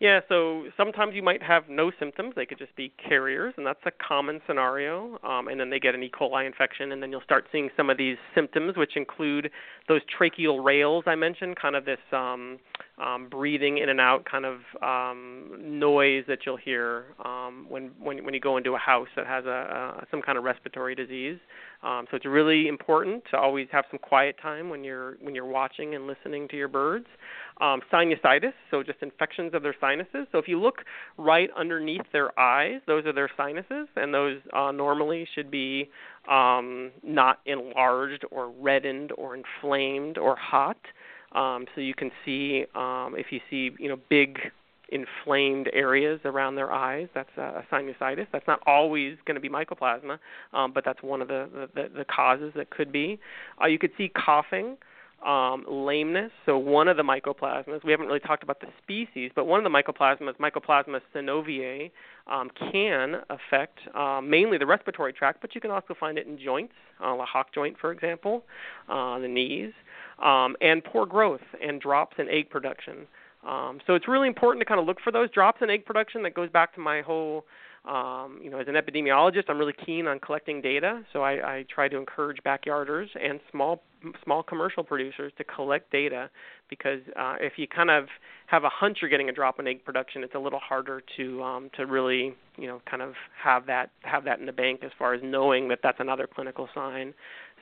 Yeah, 0.00 0.18
so 0.28 0.64
sometimes 0.76 1.14
you 1.14 1.22
might 1.22 1.42
have 1.44 1.68
no 1.68 1.92
symptoms. 2.00 2.32
They 2.34 2.44
could 2.44 2.58
just 2.58 2.74
be 2.74 2.92
carriers, 3.08 3.54
and 3.56 3.64
that's 3.64 3.78
a 3.86 3.92
common 3.92 4.40
scenario. 4.48 5.16
Um, 5.22 5.46
and 5.46 5.60
then 5.60 5.70
they 5.70 5.78
get 5.78 5.94
an 5.94 6.02
E. 6.02 6.10
coli 6.10 6.44
infection, 6.44 6.90
and 6.90 7.00
then 7.00 7.12
you'll 7.12 7.20
start 7.22 7.46
seeing 7.52 7.70
some 7.76 7.88
of 7.88 7.98
these 7.98 8.16
symptoms, 8.34 8.76
which 8.76 8.96
include 8.96 9.48
those 9.88 10.00
tracheal 10.18 10.64
rales 10.64 11.04
I 11.06 11.14
mentioned, 11.14 11.54
kind 11.56 11.76
of 11.76 11.84
this 11.84 12.00
um, 12.12 12.58
um, 13.00 13.28
breathing 13.30 13.78
in 13.78 13.90
and 13.90 14.00
out 14.00 14.24
kind 14.24 14.44
of 14.44 14.60
um, 14.82 15.56
noise 15.60 16.24
that 16.26 16.40
you'll 16.44 16.56
hear 16.56 17.04
um, 17.24 17.66
when, 17.68 17.92
when 18.00 18.24
when 18.24 18.34
you 18.34 18.40
go 18.40 18.56
into 18.56 18.74
a 18.74 18.78
house 18.78 19.08
that 19.14 19.26
has 19.26 19.44
a, 19.44 20.00
a 20.02 20.06
some 20.10 20.20
kind 20.20 20.36
of 20.36 20.42
respiratory 20.42 20.96
disease. 20.96 21.38
Um, 21.82 22.06
so 22.10 22.16
it's 22.16 22.26
really 22.26 22.68
important 22.68 23.24
to 23.30 23.36
always 23.36 23.66
have 23.72 23.84
some 23.90 23.98
quiet 23.98 24.36
time 24.40 24.68
when 24.68 24.84
you're 24.84 25.16
when 25.20 25.34
you're 25.34 25.46
watching 25.46 25.94
and 25.94 26.06
listening 26.06 26.46
to 26.48 26.56
your 26.56 26.68
birds. 26.68 27.06
Um, 27.60 27.80
sinusitis, 27.92 28.52
so 28.70 28.82
just 28.82 29.02
infections 29.02 29.52
of 29.54 29.62
their 29.62 29.74
sinuses. 29.80 30.26
So 30.32 30.38
if 30.38 30.48
you 30.48 30.60
look 30.60 30.76
right 31.18 31.50
underneath 31.56 32.02
their 32.12 32.38
eyes, 32.38 32.80
those 32.86 33.04
are 33.06 33.12
their 33.12 33.30
sinuses, 33.36 33.88
and 33.96 34.14
those 34.14 34.38
uh, 34.52 34.72
normally 34.72 35.26
should 35.34 35.50
be 35.50 35.90
um, 36.30 36.92
not 37.02 37.40
enlarged 37.46 38.24
or 38.30 38.50
reddened 38.50 39.12
or 39.18 39.36
inflamed 39.36 40.18
or 40.18 40.36
hot. 40.36 40.78
Um, 41.32 41.66
so 41.74 41.80
you 41.80 41.94
can 41.94 42.10
see 42.24 42.64
um, 42.74 43.14
if 43.16 43.26
you 43.30 43.40
see 43.50 43.70
you 43.78 43.88
know 43.88 43.98
big 44.08 44.38
inflamed 44.88 45.70
areas 45.72 46.20
around 46.24 46.56
their 46.56 46.70
eyes. 46.72 47.08
That's 47.14 47.30
a 47.36 47.64
sinusitis. 47.72 48.26
That's 48.32 48.46
not 48.46 48.60
always 48.66 49.16
going 49.26 49.36
to 49.36 49.40
be 49.40 49.48
mycoplasma, 49.48 50.18
um, 50.52 50.72
but 50.72 50.84
that's 50.84 51.02
one 51.02 51.22
of 51.22 51.28
the, 51.28 51.68
the, 51.74 51.88
the 51.96 52.04
causes 52.04 52.52
that 52.56 52.70
could 52.70 52.92
be. 52.92 53.18
Uh, 53.60 53.66
you 53.66 53.78
could 53.78 53.92
see 53.96 54.08
coughing. 54.08 54.76
Um, 55.24 55.64
lameness. 55.68 56.32
So 56.46 56.58
one 56.58 56.88
of 56.88 56.96
the 56.96 57.04
mycoplasmas, 57.04 57.84
we 57.84 57.92
haven't 57.92 58.08
really 58.08 58.18
talked 58.18 58.42
about 58.42 58.60
the 58.60 58.66
species, 58.82 59.30
but 59.36 59.44
one 59.44 59.64
of 59.64 59.70
the 59.70 59.70
mycoplasmas, 59.70 60.36
Mycoplasma 60.38 61.00
synoviae, 61.14 61.92
um, 62.26 62.50
can 62.72 63.22
affect 63.30 63.78
uh, 63.94 64.20
mainly 64.20 64.58
the 64.58 64.66
respiratory 64.66 65.12
tract, 65.12 65.40
but 65.40 65.54
you 65.54 65.60
can 65.60 65.70
also 65.70 65.94
find 65.94 66.18
it 66.18 66.26
in 66.26 66.36
joints, 66.36 66.72
uh, 67.00 67.16
the 67.16 67.24
hock 67.24 67.54
joint, 67.54 67.76
for 67.80 67.92
example, 67.92 68.42
uh, 68.88 69.20
the 69.20 69.28
knees, 69.28 69.72
um, 70.20 70.56
and 70.60 70.82
poor 70.82 71.06
growth 71.06 71.40
and 71.64 71.80
drops 71.80 72.16
in 72.18 72.28
egg 72.28 72.50
production. 72.50 73.06
Um, 73.46 73.80
so 73.86 73.94
it's 73.94 74.06
really 74.06 74.28
important 74.28 74.60
to 74.60 74.64
kind 74.64 74.80
of 74.80 74.86
look 74.86 74.98
for 75.02 75.10
those 75.10 75.30
drops 75.30 75.62
in 75.62 75.70
egg 75.70 75.84
production. 75.84 76.22
That 76.22 76.34
goes 76.34 76.50
back 76.50 76.74
to 76.74 76.80
my 76.80 77.02
whole 77.02 77.44
um, 77.84 78.38
you 78.40 78.48
know, 78.48 78.60
as 78.60 78.68
an 78.68 78.74
epidemiologist, 78.74 79.44
I'm 79.48 79.58
really 79.58 79.74
keen 79.84 80.06
on 80.06 80.20
collecting 80.20 80.60
data, 80.60 81.02
so 81.12 81.22
I, 81.22 81.32
I 81.56 81.64
try 81.68 81.88
to 81.88 81.96
encourage 81.96 82.38
backyarders 82.46 83.08
and 83.20 83.40
small 83.50 83.82
small 84.24 84.42
commercial 84.42 84.82
producers 84.82 85.32
to 85.38 85.44
collect 85.44 85.90
data 85.92 86.28
because 86.68 87.00
uh, 87.16 87.36
if 87.40 87.52
you 87.56 87.68
kind 87.68 87.88
of 87.88 88.06
have 88.46 88.64
a 88.64 88.68
hunch 88.68 88.98
you're 89.00 89.10
getting 89.10 89.28
a 89.28 89.32
drop 89.32 89.60
in 89.60 89.66
egg 89.66 89.84
production, 89.84 90.22
it's 90.24 90.34
a 90.34 90.38
little 90.38 90.60
harder 90.60 91.02
to 91.16 91.42
um, 91.42 91.70
to 91.76 91.86
really 91.86 92.34
you 92.56 92.68
know 92.68 92.80
kind 92.88 93.02
of 93.02 93.14
have 93.42 93.66
that 93.66 93.90
have 94.02 94.24
that 94.24 94.38
in 94.38 94.46
the 94.46 94.52
bank 94.52 94.82
as 94.84 94.92
far 94.96 95.12
as 95.12 95.20
knowing 95.24 95.68
that 95.68 95.80
that's 95.82 95.98
another 95.98 96.28
clinical 96.32 96.68
sign. 96.72 97.12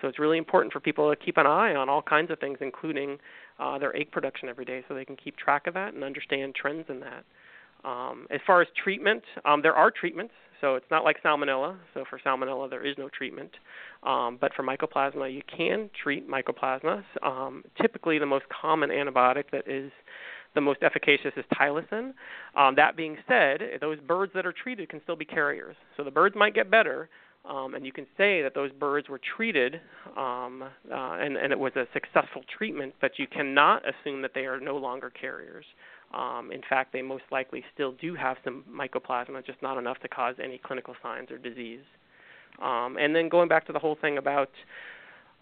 So 0.03 0.09
it's 0.09 0.19
really 0.19 0.39
important 0.39 0.73
for 0.73 0.81
people 0.81 1.11
to 1.11 1.17
keep 1.17 1.39
an 1.39 1.47
eye 1.47 1.75
on 1.75 1.89
all 1.89 2.03
kinds 2.03 2.31
of 2.31 2.39
things, 2.39 2.59
including 2.61 3.19
uh, 3.61 3.79
their 3.79 3.95
egg 3.97 4.11
production 4.11 4.49
every 4.49 4.65
day, 4.65 4.83
so 4.89 4.95
they 4.95 5.05
can 5.05 5.17
keep 5.17 5.37
track 5.37 5.67
of 5.67 5.75
that 5.75 5.95
and 5.95 6.03
understand 6.03 6.55
trends 6.55 6.87
in 6.89 7.01
that. 7.01 7.25
Um, 7.85 8.27
as 8.31 8.41
far 8.47 8.61
as 8.61 8.69
treatment, 8.83 9.23
um, 9.45 9.63
there 9.63 9.75
are 9.75 9.91
treatments. 9.91 10.35
So 10.61 10.75
it's 10.75 10.87
not 10.91 11.05
like 11.05 11.17
salmonella. 11.23 11.77
So 11.95 12.05
for 12.09 12.19
salmonella, 12.19 12.69
there 12.69 12.85
is 12.85 12.97
no 12.99 13.09
treatment. 13.09 13.51
Um, 14.03 14.37
but 14.39 14.53
for 14.55 14.63
mycoplasma, 14.63 15.33
you 15.33 15.43
can 15.57 15.89
treat 16.03 16.29
mycoplasma. 16.29 17.03
Um, 17.23 17.65
typically, 17.81 18.19
the 18.19 18.27
most 18.27 18.45
common 18.49 18.91
antibiotic 18.91 19.45
that 19.53 19.67
is 19.67 19.91
the 20.55 20.61
most 20.61 20.83
efficacious 20.83 21.33
is 21.37 21.45
tylosin. 21.59 22.13
Um, 22.57 22.75
that 22.77 22.97
being 22.97 23.17
said, 23.27 23.61
those 23.81 23.99
birds 24.01 24.33
that 24.35 24.45
are 24.45 24.53
treated 24.53 24.89
can 24.89 25.01
still 25.03 25.17
be 25.17 25.25
carriers. 25.25 25.77
So 25.97 26.05
the 26.05 26.11
birds 26.11 26.35
might 26.37 26.55
get 26.55 26.71
better, 26.71 27.09
um, 27.49 27.75
and 27.75 27.87
you 27.87 27.93
can 27.93 28.07
say 28.17 28.43
that 28.43 28.55
those 28.55 28.71
birds 28.73 29.09
were 29.09 29.21
treated 29.37 29.81
um, 30.17 30.63
uh, 30.63 30.95
and, 30.95 31.37
and 31.37 31.53
it 31.53 31.59
was 31.59 31.73
a 31.77 31.87
successful 31.93 32.43
treatment, 32.57 32.95
but 33.01 33.13
you 33.19 33.27
cannot 33.27 33.83
assume 33.89 34.23
that 34.23 34.33
they 34.35 34.47
are 34.47 34.61
no 34.61 34.77
longer 34.77 35.11
carriers. 35.11 35.65
Um, 36.13 36.51
in 36.53 36.61
fact, 36.69 36.93
they 36.93 37.03
most 37.03 37.25
likely 37.31 37.65
still 37.73 37.93
do 37.93 38.15
have 38.15 38.37
some 38.45 38.65
mycoplasma, 38.71 39.45
just 39.47 39.63
not 39.63 39.79
enough 39.79 39.99
to 40.01 40.09
cause 40.09 40.35
any 40.43 40.59
clinical 40.59 40.95
signs 41.03 41.31
or 41.31 41.39
disease. 41.39 41.85
Um, 42.61 42.97
and 42.99 43.15
then 43.15 43.29
going 43.29 43.49
back 43.49 43.67
to 43.69 43.73
the 43.73 43.79
whole 43.79 43.97
thing 44.01 44.19
about 44.19 44.51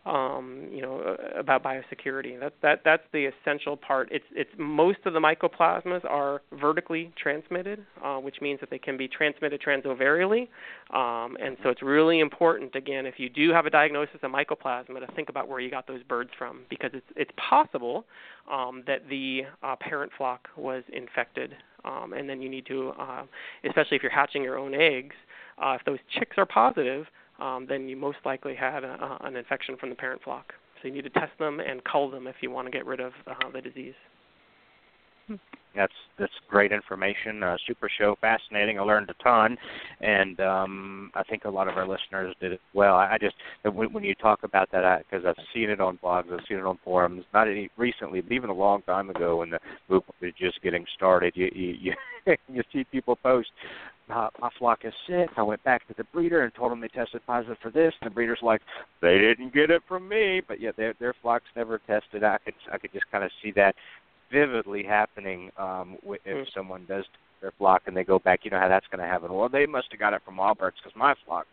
um, 0.09 0.69
you 0.73 0.81
know, 0.81 1.01
uh, 1.01 1.39
about 1.39 1.63
biosecurity. 1.63 2.41
That 2.41 2.55
that 2.63 2.81
that's 2.85 3.03
the 3.13 3.27
essential 3.27 3.77
part. 3.77 4.09
It's 4.11 4.25
it's 4.33 4.51
most 4.57 4.99
of 5.05 5.13
the 5.13 5.21
mycoplasmas 5.21 6.05
are 6.05 6.41
vertically 6.59 7.13
transmitted, 7.21 7.85
uh, 8.03 8.17
which 8.17 8.37
means 8.41 8.59
that 8.61 8.71
they 8.71 8.79
can 8.79 8.97
be 8.97 9.07
transmitted 9.07 9.61
transovarially, 9.61 10.49
um, 10.95 11.37
and 11.41 11.57
so 11.63 11.69
it's 11.69 11.83
really 11.83 12.21
important. 12.21 12.75
Again, 12.75 13.05
if 13.05 13.15
you 13.19 13.29
do 13.29 13.51
have 13.51 13.67
a 13.67 13.71
diagnosis 13.71 14.17
of 14.23 14.31
mycoplasma, 14.31 15.07
to 15.07 15.13
think 15.15 15.29
about 15.29 15.47
where 15.47 15.61
you 15.61 15.71
got 15.71 15.87
those 15.87 16.03
birds 16.05 16.31
from, 16.39 16.61
because 16.71 16.91
it's 16.95 17.07
it's 17.15 17.33
possible 17.37 18.07
um, 18.51 18.83
that 18.87 19.09
the 19.11 19.43
uh, 19.63 19.77
parent 19.77 20.11
flock 20.17 20.49
was 20.57 20.83
infected, 20.93 21.55
um, 21.85 22.15
and 22.15 22.29
then 22.29 22.41
you 22.41 22.49
need 22.49 22.65
to, 22.67 22.93
uh, 22.99 23.25
especially 23.65 23.97
if 23.99 24.03
you're 24.03 24.13
hatching 24.13 24.43
your 24.43 24.59
own 24.59 24.75
eggs, 24.75 25.15
uh, 25.63 25.77
if 25.79 25.85
those 25.85 25.99
chicks 26.19 26.39
are 26.39 26.47
positive 26.47 27.05
um, 27.39 27.67
then 27.69 27.89
you 27.89 27.97
most 27.97 28.19
likely 28.25 28.55
had 28.55 28.85
a, 28.85 29.19
an 29.23 29.37
infection 29.37 29.77
from 29.77 29.91
the 29.91 29.97
parent 29.97 30.23
flock. 30.23 30.53
So 30.81 30.89
you 30.89 30.95
need 30.95 31.05
to 31.05 31.11
test 31.11 31.33
them 31.39 31.61
and 31.61 31.83
cull 31.85 32.11
them 32.11 32.27
if 32.27 32.37
you 32.41 32.51
want 32.51 32.67
to 32.67 32.71
get 32.71 32.87
rid 32.87 33.01
of 33.01 33.13
uh, 33.27 33.51
the 33.53 33.61
disease. 33.61 33.95
That's 35.77 35.93
that's 36.19 36.33
great 36.49 36.73
information. 36.73 37.43
Uh, 37.43 37.57
super 37.67 37.89
show, 37.99 38.17
fascinating. 38.21 38.81
I 38.81 38.83
learned 38.83 39.11
a 39.11 39.23
ton, 39.23 39.57
and 40.01 40.41
um, 40.41 41.11
I 41.15 41.23
think 41.25 41.45
a 41.45 41.51
lot 41.51 41.69
of 41.69 41.77
our 41.77 41.87
listeners 41.87 42.35
did 42.41 42.55
as 42.55 42.59
well. 42.75 42.97
I, 42.97 43.13
I 43.13 43.19
just 43.19 43.37
when, 43.63 43.93
when 43.93 44.03
you 44.03 44.15
talk 44.15 44.43
about 44.43 44.71
that, 44.73 45.05
because 45.09 45.25
I've 45.27 45.37
seen 45.55 45.71
it 45.71 45.81
on 45.81 45.99
blogs, 46.03 46.33
I've 46.33 46.45
seen 46.49 46.59
it 46.59 46.65
on 46.65 46.79
forums, 46.83 47.25
not 47.35 47.49
any 47.49 47.71
recently, 47.77 48.23
but 48.23 48.33
even 48.33 48.51
a 48.51 48.55
long 48.55 48.83
time 48.83 49.11
ago 49.11 49.37
when 49.37 49.51
the 49.51 49.61
movement 49.89 50.15
was 50.21 50.33
just 50.39 50.61
getting 50.63 50.85
started. 50.97 51.35
You 51.37 51.51
you 51.55 51.75
you, 51.81 51.93
you 52.49 52.63
see 52.73 52.85
people 52.85 53.15
post, 53.15 53.49
my, 54.09 54.29
my 54.41 54.51
flock 54.59 54.81
is 54.85 54.93
sick. 55.07 55.29
I 55.37 55.43
went 55.43 55.63
back 55.65 55.87
to 55.89 55.95
the 55.97 56.05
breeder 56.05 56.43
and 56.43 56.55
told 56.55 56.73
them 56.73 56.81
they 56.81 56.89
tested 56.89 57.21
positive 57.27 57.59
for 57.63 57.71
this. 57.71 57.93
And 58.01 58.11
the 58.11 58.15
breeder's 58.15 58.41
like, 58.43 58.61
they 59.01 59.19
didn't 59.19 59.55
get 59.55 59.71
it 59.71 59.83
from 59.87 60.09
me, 60.09 60.43
but 60.47 60.61
yet 60.61 60.77
their 60.77 60.95
their 60.99 61.15
flock's 61.21 61.47
never 61.57 61.79
tested. 61.79 62.25
I 62.25 62.39
could 62.45 62.55
I 62.73 62.79
could 62.79 62.93
just 62.93 63.11
kind 63.11 63.25
of 63.25 63.31
see 63.43 63.53
that 63.53 63.75
vividly 64.31 64.83
happening 64.83 65.51
um, 65.59 65.97
if 66.05 66.21
mm. 66.25 66.47
someone 66.55 66.85
does 66.87 67.05
their 67.41 67.53
flock 67.59 67.83
and 67.87 67.97
they 67.97 68.05
go 68.05 68.19
back. 68.19 68.41
You 68.45 68.51
know 68.51 68.59
how 68.59 68.69
that's 68.69 68.87
going 68.91 69.01
to 69.01 69.07
happen. 69.07 69.33
Well, 69.33 69.49
they 69.49 69.67
must 69.67 69.89
have 69.91 70.01
got 70.01 70.13
it 70.13 70.23
from 70.25 70.39
Alberts 70.39 70.79
because 70.83 70.97
my 70.97 71.15
flock. 71.25 71.47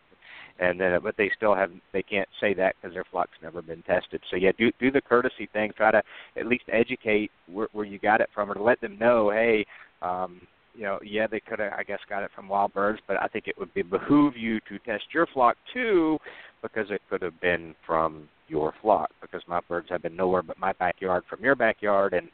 And 0.58 0.80
then, 0.80 0.98
but 1.02 1.16
they 1.18 1.30
still 1.36 1.54
have 1.54 1.70
they 1.92 2.02
can't 2.02 2.28
say 2.40 2.54
that 2.54 2.76
because 2.80 2.94
their 2.94 3.04
flock's 3.10 3.36
never 3.42 3.60
been 3.60 3.82
tested. 3.82 4.22
So 4.30 4.36
yeah, 4.36 4.52
do 4.56 4.72
do 4.80 4.90
the 4.90 5.02
courtesy 5.02 5.50
thing. 5.52 5.72
Try 5.76 5.90
to 5.90 6.02
at 6.36 6.46
least 6.46 6.64
educate 6.72 7.30
where, 7.46 7.68
where 7.72 7.84
you 7.84 7.98
got 7.98 8.22
it 8.22 8.30
from, 8.34 8.50
or 8.50 8.54
let 8.54 8.80
them 8.80 8.98
know, 8.98 9.30
hey, 9.30 9.66
um, 10.00 10.40
you 10.76 10.82
know, 10.82 10.98
yeah, 11.02 11.26
they 11.26 11.40
could 11.40 11.58
have, 11.58 11.72
I 11.72 11.82
guess, 11.82 11.98
got 12.08 12.22
it 12.22 12.30
from 12.34 12.48
wild 12.48 12.74
birds, 12.74 13.00
but 13.08 13.16
I 13.20 13.26
think 13.28 13.48
it 13.48 13.58
would 13.58 13.72
be 13.72 13.82
behoove 13.82 14.36
you 14.36 14.60
to 14.68 14.78
test 14.80 15.04
your 15.14 15.26
flock 15.32 15.56
too, 15.72 16.18
because 16.62 16.86
it 16.90 17.00
could 17.08 17.22
have 17.22 17.40
been 17.40 17.74
from 17.86 18.28
your 18.48 18.74
flock. 18.82 19.10
Because 19.20 19.42
my 19.48 19.60
birds 19.68 19.88
have 19.90 20.02
been 20.02 20.16
nowhere 20.16 20.42
but 20.42 20.58
my 20.58 20.72
backyard 20.74 21.24
from 21.28 21.42
your 21.42 21.54
backyard, 21.54 22.12
and 22.12 22.28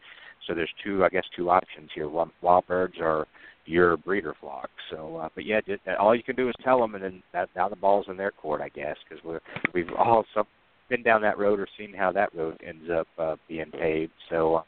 so 0.47 0.55
there's 0.55 0.73
two, 0.85 1.05
I 1.05 1.09
guess, 1.09 1.25
two 1.37 1.51
options 1.51 1.91
here: 1.95 2.09
wild 2.09 2.67
birds 2.67 2.95
or 3.01 3.27
your 3.65 3.97
breeder 3.97 4.35
flock. 4.41 4.71
So, 4.91 5.17
uh, 5.19 5.29
but 5.35 5.47
yeah, 5.47 5.61
just, 5.61 5.83
all 6.01 6.17
you 6.17 6.25
can 6.25 6.35
do 6.35 6.49
is 6.49 6.55
tell 6.65 6.81
them, 6.81 6.97
and 6.97 7.05
then 7.05 7.23
that, 7.33 7.49
now 7.55 7.69
the 7.69 7.77
ball's 7.77 8.07
in 8.09 8.17
their 8.17 8.33
court, 8.33 8.61
I 8.61 8.71
guess, 8.71 8.97
because 9.09 9.23
we're 9.25 9.41
we've 9.73 9.93
all 9.97 10.25
some, 10.35 10.47
been 10.89 11.05
down 11.05 11.23
that 11.23 11.39
road 11.39 11.61
or 11.61 11.69
seen 11.79 11.95
how 11.95 12.11
that 12.11 12.35
road 12.35 12.61
ends 12.67 12.91
up 12.91 13.07
uh, 13.19 13.37
being 13.49 13.71
paved. 13.71 14.13
So. 14.29 14.57
Uh, 14.57 14.63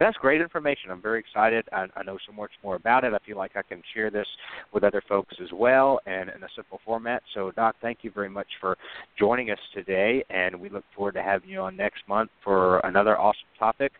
that's 0.00 0.16
great 0.18 0.40
information. 0.40 0.90
I'm 0.90 1.02
very 1.02 1.20
excited. 1.20 1.64
I, 1.72 1.86
I 1.96 2.02
know 2.02 2.18
so 2.26 2.32
much 2.32 2.50
more 2.62 2.76
about 2.76 3.04
it. 3.04 3.12
I 3.14 3.18
feel 3.26 3.36
like 3.36 3.52
I 3.56 3.62
can 3.62 3.82
share 3.94 4.10
this 4.10 4.26
with 4.72 4.84
other 4.84 5.02
folks 5.08 5.34
as 5.42 5.48
well 5.52 6.00
and 6.06 6.30
in 6.30 6.42
a 6.42 6.48
simple 6.56 6.80
format. 6.84 7.22
So, 7.34 7.52
Doc, 7.52 7.76
thank 7.80 7.98
you 8.02 8.10
very 8.10 8.28
much 8.28 8.48
for 8.60 8.76
joining 9.18 9.50
us 9.50 9.58
today, 9.72 10.24
and 10.30 10.58
we 10.58 10.68
look 10.68 10.84
forward 10.94 11.14
to 11.14 11.22
having 11.22 11.48
you 11.48 11.60
on 11.60 11.76
next 11.76 12.02
month 12.08 12.30
for 12.42 12.78
another 12.80 13.18
awesome 13.18 13.48
topic. 13.58 13.92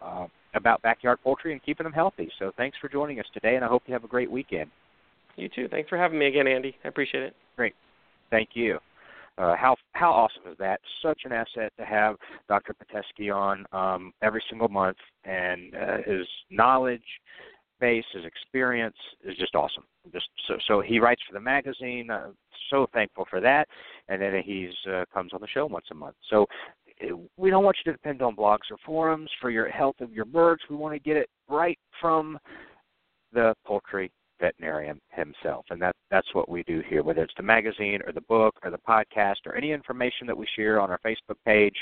Uh, 0.00 0.26
about 0.54 0.82
backyard 0.82 1.18
poultry 1.22 1.52
and 1.52 1.62
keeping 1.62 1.84
them 1.84 1.92
healthy. 1.92 2.30
So 2.38 2.52
thanks 2.56 2.76
for 2.80 2.88
joining 2.88 3.18
us 3.20 3.26
today, 3.32 3.56
and 3.56 3.64
I 3.64 3.68
hope 3.68 3.82
you 3.86 3.94
have 3.94 4.04
a 4.04 4.08
great 4.08 4.30
weekend. 4.30 4.70
You 5.36 5.48
too. 5.48 5.68
Thanks 5.68 5.88
for 5.88 5.96
having 5.96 6.18
me 6.18 6.26
again, 6.26 6.46
Andy. 6.46 6.76
I 6.84 6.88
appreciate 6.88 7.22
it. 7.22 7.34
Great. 7.56 7.74
Thank 8.30 8.50
you. 8.54 8.78
Uh, 9.38 9.56
how 9.56 9.74
how 9.92 10.10
awesome 10.10 10.50
is 10.50 10.58
that? 10.58 10.80
Such 11.02 11.22
an 11.24 11.32
asset 11.32 11.72
to 11.78 11.84
have 11.84 12.16
Dr. 12.48 12.74
Pitesky 12.74 13.34
on 13.34 13.64
um, 13.72 14.12
every 14.22 14.42
single 14.48 14.68
month, 14.68 14.98
and 15.24 15.74
uh, 15.74 15.96
his 16.04 16.26
knowledge 16.50 17.02
base, 17.80 18.04
his 18.12 18.24
experience 18.24 18.96
is 19.24 19.36
just 19.36 19.54
awesome. 19.54 19.84
Just 20.12 20.28
so 20.46 20.56
so 20.66 20.80
he 20.80 20.98
writes 20.98 21.22
for 21.26 21.34
the 21.34 21.40
magazine. 21.40 22.10
Uh, 22.10 22.28
so 22.70 22.86
thankful 22.92 23.26
for 23.28 23.40
that, 23.40 23.68
and 24.08 24.20
then 24.20 24.42
he's 24.44 24.72
uh, 24.90 25.04
comes 25.12 25.32
on 25.32 25.40
the 25.40 25.48
show 25.48 25.66
once 25.66 25.86
a 25.90 25.94
month. 25.94 26.16
So 26.28 26.46
uh, 27.02 27.16
we 27.36 27.50
don't 27.50 27.64
want 27.64 27.76
you 27.84 27.90
to 27.90 27.96
depend 27.96 28.22
on 28.22 28.36
blogs 28.36 28.70
or 28.70 28.76
forums 28.84 29.30
for 29.40 29.50
your 29.50 29.68
health 29.68 29.96
of 30.00 30.12
your 30.12 30.24
birds. 30.24 30.62
We 30.68 30.76
want 30.76 30.94
to 30.94 31.00
get 31.00 31.16
it 31.16 31.28
right 31.48 31.78
from 32.00 32.38
the 33.32 33.54
poultry 33.64 34.10
veterinarian 34.42 35.00
himself. 35.10 35.64
And 35.70 35.80
that 35.80 35.94
that's 36.10 36.34
what 36.34 36.48
we 36.48 36.62
do 36.64 36.82
here, 36.88 37.02
whether 37.02 37.22
it's 37.22 37.32
the 37.36 37.42
magazine 37.42 38.00
or 38.04 38.12
the 38.12 38.20
book 38.22 38.54
or 38.62 38.70
the 38.70 38.78
podcast 38.78 39.46
or 39.46 39.54
any 39.54 39.72
information 39.72 40.26
that 40.26 40.36
we 40.36 40.46
share 40.56 40.80
on 40.80 40.90
our 40.90 40.98
Facebook 41.06 41.36
page. 41.46 41.76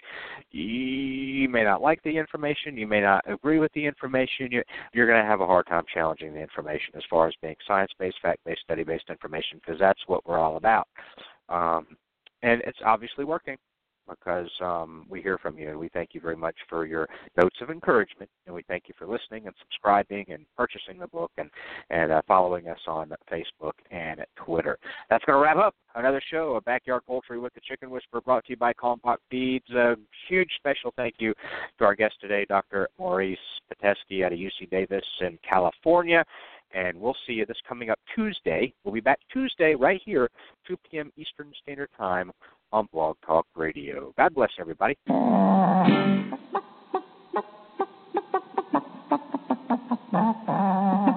You 0.50 1.48
may 1.48 1.64
not 1.64 1.82
like 1.82 2.02
the 2.04 2.16
information, 2.16 2.76
you 2.76 2.86
may 2.86 3.00
not 3.00 3.24
agree 3.26 3.58
with 3.58 3.72
the 3.72 3.84
information. 3.84 4.52
You, 4.52 4.62
you're 4.92 5.08
going 5.08 5.22
to 5.22 5.28
have 5.28 5.40
a 5.40 5.46
hard 5.46 5.66
time 5.66 5.84
challenging 5.92 6.34
the 6.34 6.40
information 6.40 6.94
as 6.96 7.02
far 7.08 7.26
as 7.26 7.34
being 7.42 7.56
science-based, 7.66 8.18
fact-based, 8.22 8.60
study-based 8.62 9.10
information 9.10 9.60
because 9.64 9.80
that's 9.80 10.00
what 10.06 10.26
we're 10.28 10.38
all 10.38 10.56
about. 10.56 10.86
Um, 11.48 11.86
and 12.42 12.62
it's 12.66 12.78
obviously 12.84 13.24
working 13.24 13.56
because 14.08 14.50
um, 14.60 15.06
we 15.08 15.22
hear 15.22 15.38
from 15.38 15.58
you, 15.58 15.70
and 15.70 15.78
we 15.78 15.88
thank 15.90 16.10
you 16.12 16.20
very 16.20 16.36
much 16.36 16.54
for 16.68 16.86
your 16.86 17.08
notes 17.36 17.56
of 17.60 17.70
encouragement, 17.70 18.30
and 18.46 18.54
we 18.54 18.62
thank 18.68 18.84
you 18.88 18.94
for 18.98 19.06
listening 19.06 19.46
and 19.46 19.54
subscribing 19.60 20.26
and 20.28 20.44
purchasing 20.56 20.98
the 20.98 21.06
book 21.08 21.30
and 21.38 21.50
and 21.90 22.12
uh, 22.12 22.22
following 22.26 22.68
us 22.68 22.78
on 22.86 23.12
Facebook 23.30 23.72
and 23.90 24.20
Twitter. 24.36 24.78
That's 25.08 25.24
going 25.24 25.36
to 25.36 25.42
wrap 25.42 25.56
up 25.56 25.74
another 25.94 26.22
show 26.30 26.54
of 26.54 26.64
Backyard 26.64 27.02
Poultry 27.06 27.38
with 27.38 27.54
the 27.54 27.60
Chicken 27.60 27.90
Whisperer, 27.90 28.20
brought 28.20 28.44
to 28.46 28.50
you 28.50 28.56
by 28.56 28.72
Kalmbach 28.72 29.18
Feeds. 29.30 29.68
A 29.70 29.96
huge 30.28 30.50
special 30.56 30.92
thank 30.96 31.14
you 31.18 31.34
to 31.78 31.84
our 31.84 31.94
guest 31.94 32.14
today, 32.20 32.44
Dr. 32.48 32.88
Maurice 32.98 33.38
Pitesky 33.70 34.24
out 34.24 34.32
of 34.32 34.38
UC 34.38 34.70
Davis 34.70 35.04
in 35.20 35.38
California 35.48 36.24
and 36.72 37.00
we'll 37.00 37.16
see 37.26 37.34
you 37.34 37.46
this 37.46 37.56
coming 37.68 37.90
up 37.90 37.98
Tuesday. 38.14 38.72
We'll 38.84 38.94
be 38.94 39.00
back 39.00 39.18
Tuesday 39.32 39.74
right 39.74 40.00
here, 40.04 40.30
2 40.66 40.76
p.m. 40.88 41.12
Eastern 41.16 41.52
Standard 41.62 41.88
Time 41.96 42.30
on 42.72 42.88
Blog 42.92 43.16
Talk 43.26 43.46
Radio. 43.54 44.14
God 44.16 44.34
bless 44.34 44.50
everybody. 44.58 44.96